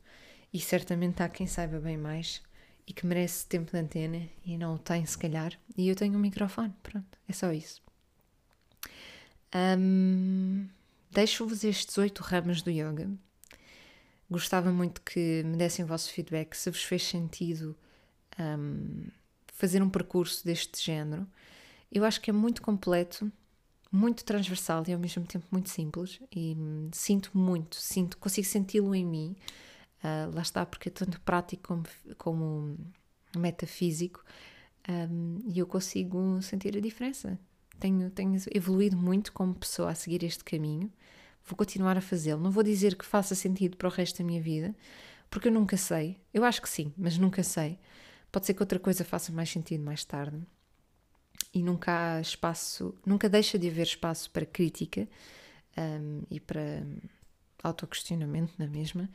E 0.54 0.60
certamente 0.60 1.22
há 1.22 1.30
quem 1.30 1.48
saiba 1.48 1.80
bem 1.80 1.98
mais 1.98 2.42
e 2.88 2.94
que 2.94 3.06
merece 3.06 3.46
tempo 3.46 3.72
de 3.72 3.78
antena 3.78 4.28
e 4.46 4.58
não 4.58 4.76
o 4.76 4.80
tem, 4.80 5.06
se 5.06 5.18
calhar. 5.18 5.54
E 5.78 5.90
eu 5.90 5.96
tenho 5.96 6.16
um 6.16 6.22
microfone, 6.22 6.74
pronto, 6.82 7.18
é 7.28 7.34
só 7.34 7.52
isso. 7.52 7.82
Um, 9.54 10.68
Deixo-vos 11.16 11.64
estes 11.64 11.98
oito 11.98 12.22
ramos 12.22 12.62
do 12.62 12.70
yoga. 12.70 13.10
Gostava 14.30 14.72
muito 14.72 15.02
que 15.02 15.44
me 15.44 15.58
dessem 15.58 15.86
o 15.86 15.88
vosso 15.88 16.12
feedback 16.12 16.56
se 16.56 16.70
vos 16.70 16.84
fez 16.84 17.04
sentido 17.04 17.76
um, 18.40 19.08
fazer 19.54 19.82
um 19.84 19.90
percurso 19.90 20.44
deste 20.44 20.84
género. 20.84 21.28
Eu 21.92 22.04
acho 22.04 22.20
que 22.20 22.30
é 22.30 22.34
muito 22.34 22.62
completo, 22.62 23.32
muito 23.92 24.26
transversal 24.26 24.84
e 24.88 24.94
ao 24.94 25.00
mesmo 25.00 25.26
tempo 25.26 25.46
muito 25.52 25.70
simples 25.70 26.20
e 26.36 26.56
hum, 26.58 26.90
sinto 26.92 27.30
muito, 27.38 27.76
sinto, 27.76 28.18
consigo 28.18 28.48
senti-lo 28.48 28.96
em 28.96 29.06
mim 29.06 29.36
Uh, 30.06 30.30
lá 30.36 30.44
está, 30.44 30.64
porque 30.64 30.90
é 30.90 30.92
tanto 30.92 31.20
prático 31.22 31.64
como, 31.64 31.84
como 32.16 32.78
metafísico 33.36 34.24
um, 34.88 35.40
e 35.48 35.58
eu 35.58 35.66
consigo 35.66 36.40
sentir 36.44 36.78
a 36.78 36.80
diferença. 36.80 37.40
Tenho, 37.80 38.12
tenho 38.12 38.40
evoluído 38.54 38.96
muito 38.96 39.34
como 39.34 39.56
pessoa 39.56 39.90
a 39.90 39.96
seguir 39.96 40.24
este 40.24 40.44
caminho, 40.44 40.94
vou 41.46 41.56
continuar 41.56 41.98
a 41.98 42.02
fazê-lo. 42.02 42.42
Não 42.42 42.52
vou 42.52 42.64
dizer 42.64 42.96
que 42.96 43.06
faça 43.06 43.36
sentido 43.36 43.78
para 43.78 43.88
o 43.88 43.92
resto 43.92 44.20
da 44.20 44.26
minha 44.26 44.42
vida, 44.42 44.76
porque 45.30 45.48
eu 45.48 45.52
nunca 45.52 45.78
sei. 45.78 46.20
Eu 46.34 46.44
acho 46.44 46.62
que 46.62 46.70
sim, 46.70 46.94
mas 46.98 47.18
nunca 47.18 47.44
sei. 47.44 47.80
Pode 48.32 48.46
ser 48.46 48.54
que 48.54 48.64
outra 48.64 48.80
coisa 48.80 49.06
faça 49.06 49.32
mais 49.32 49.50
sentido 49.50 49.84
mais 49.84 50.04
tarde. 50.04 50.42
E 51.54 51.64
nunca 51.64 52.16
há 52.16 52.22
espaço, 52.22 52.96
nunca 53.06 53.30
deixa 53.30 53.58
de 53.58 53.68
haver 53.68 53.84
espaço 53.86 54.30
para 54.32 54.46
crítica 54.46 55.08
um, 55.78 56.24
e 56.30 56.40
para 56.40 56.86
autoquestionamento 57.64 58.54
na 58.58 58.68
mesma. 58.68 59.10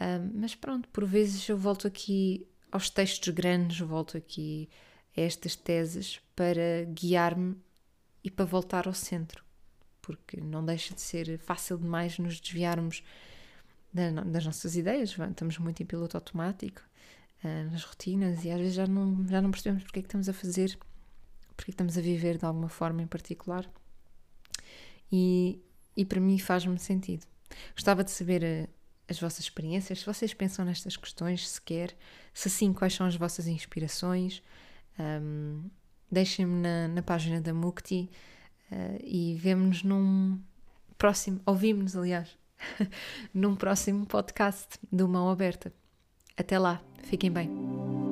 Um, 0.00 0.40
mas 0.40 0.54
pronto, 0.54 0.88
por 0.88 1.04
vezes 1.04 1.48
eu 1.48 1.56
volto 1.56 1.86
aqui 1.86 2.46
aos 2.72 2.90
textos 2.90 3.32
grandes, 3.34 3.80
volto 3.80 4.16
aqui 4.16 4.68
a 5.16 5.20
estas 5.20 5.56
teses 5.56 6.20
para 6.34 6.84
guiar-me 6.88 7.56
e 8.22 8.30
para 8.30 8.44
voltar 8.44 8.86
ao 8.86 8.94
centro, 8.94 9.44
porque 10.02 10.40
não 10.40 10.64
deixa 10.64 10.94
de 10.94 11.00
ser 11.00 11.38
fácil 11.38 11.78
demais 11.78 12.18
nos 12.18 12.40
desviarmos 12.40 13.02
das 13.92 14.44
nossas 14.44 14.76
ideias, 14.76 15.10
estamos 15.10 15.58
muito 15.58 15.82
em 15.82 15.86
piloto 15.86 16.16
automático, 16.16 16.80
uh, 17.42 17.70
nas 17.70 17.82
rotinas, 17.82 18.44
e 18.44 18.50
às 18.50 18.58
vezes 18.58 18.74
já 18.74 18.86
não, 18.86 19.26
já 19.26 19.42
não 19.42 19.50
percebemos 19.50 19.82
porque 19.82 19.98
é 19.98 20.02
que 20.02 20.06
estamos 20.06 20.28
a 20.28 20.32
fazer, 20.32 20.78
porque 21.56 21.62
é 21.62 21.64
que 21.66 21.70
estamos 21.72 21.98
a 21.98 22.00
viver 22.00 22.38
de 22.38 22.44
alguma 22.44 22.68
forma 22.68 23.02
em 23.02 23.06
particular. 23.06 23.68
E, 25.10 25.60
e 25.96 26.04
para 26.04 26.20
mim 26.20 26.38
faz-me 26.38 26.78
sentido. 26.78 27.26
Gostava 27.74 28.04
de 28.04 28.12
saber 28.12 28.44
ah, 28.44 28.68
as 29.08 29.20
vossas 29.20 29.40
experiências, 29.40 29.98
se 30.00 30.06
vocês 30.06 30.32
pensam 30.32 30.64
nestas 30.64 30.96
questões 30.96 31.48
sequer, 31.48 31.96
se 32.32 32.48
sim, 32.48 32.72
quais 32.72 32.94
são 32.94 33.06
as 33.06 33.16
vossas 33.16 33.48
inspirações. 33.48 34.40
Um, 34.98 35.68
Deixem-me 36.12 36.60
na, 36.60 36.88
na, 36.88 37.02
página 37.02 37.40
da 37.40 37.54
Mukti 37.54 38.10
uh, 38.70 38.98
e 39.02 39.34
vemo-nos 39.36 39.82
num 39.82 40.38
próximo, 40.96 41.40
ouvimos-nos, 41.46 41.96
aliás, 41.96 42.38
num 43.32 43.56
próximo 43.56 44.06
podcast 44.06 44.78
do 44.90 45.08
Mão 45.08 45.28
Aberta. 45.30 45.72
Até 46.36 46.58
lá, 46.58 46.80
fiquem 47.02 47.30
bem. 47.30 48.09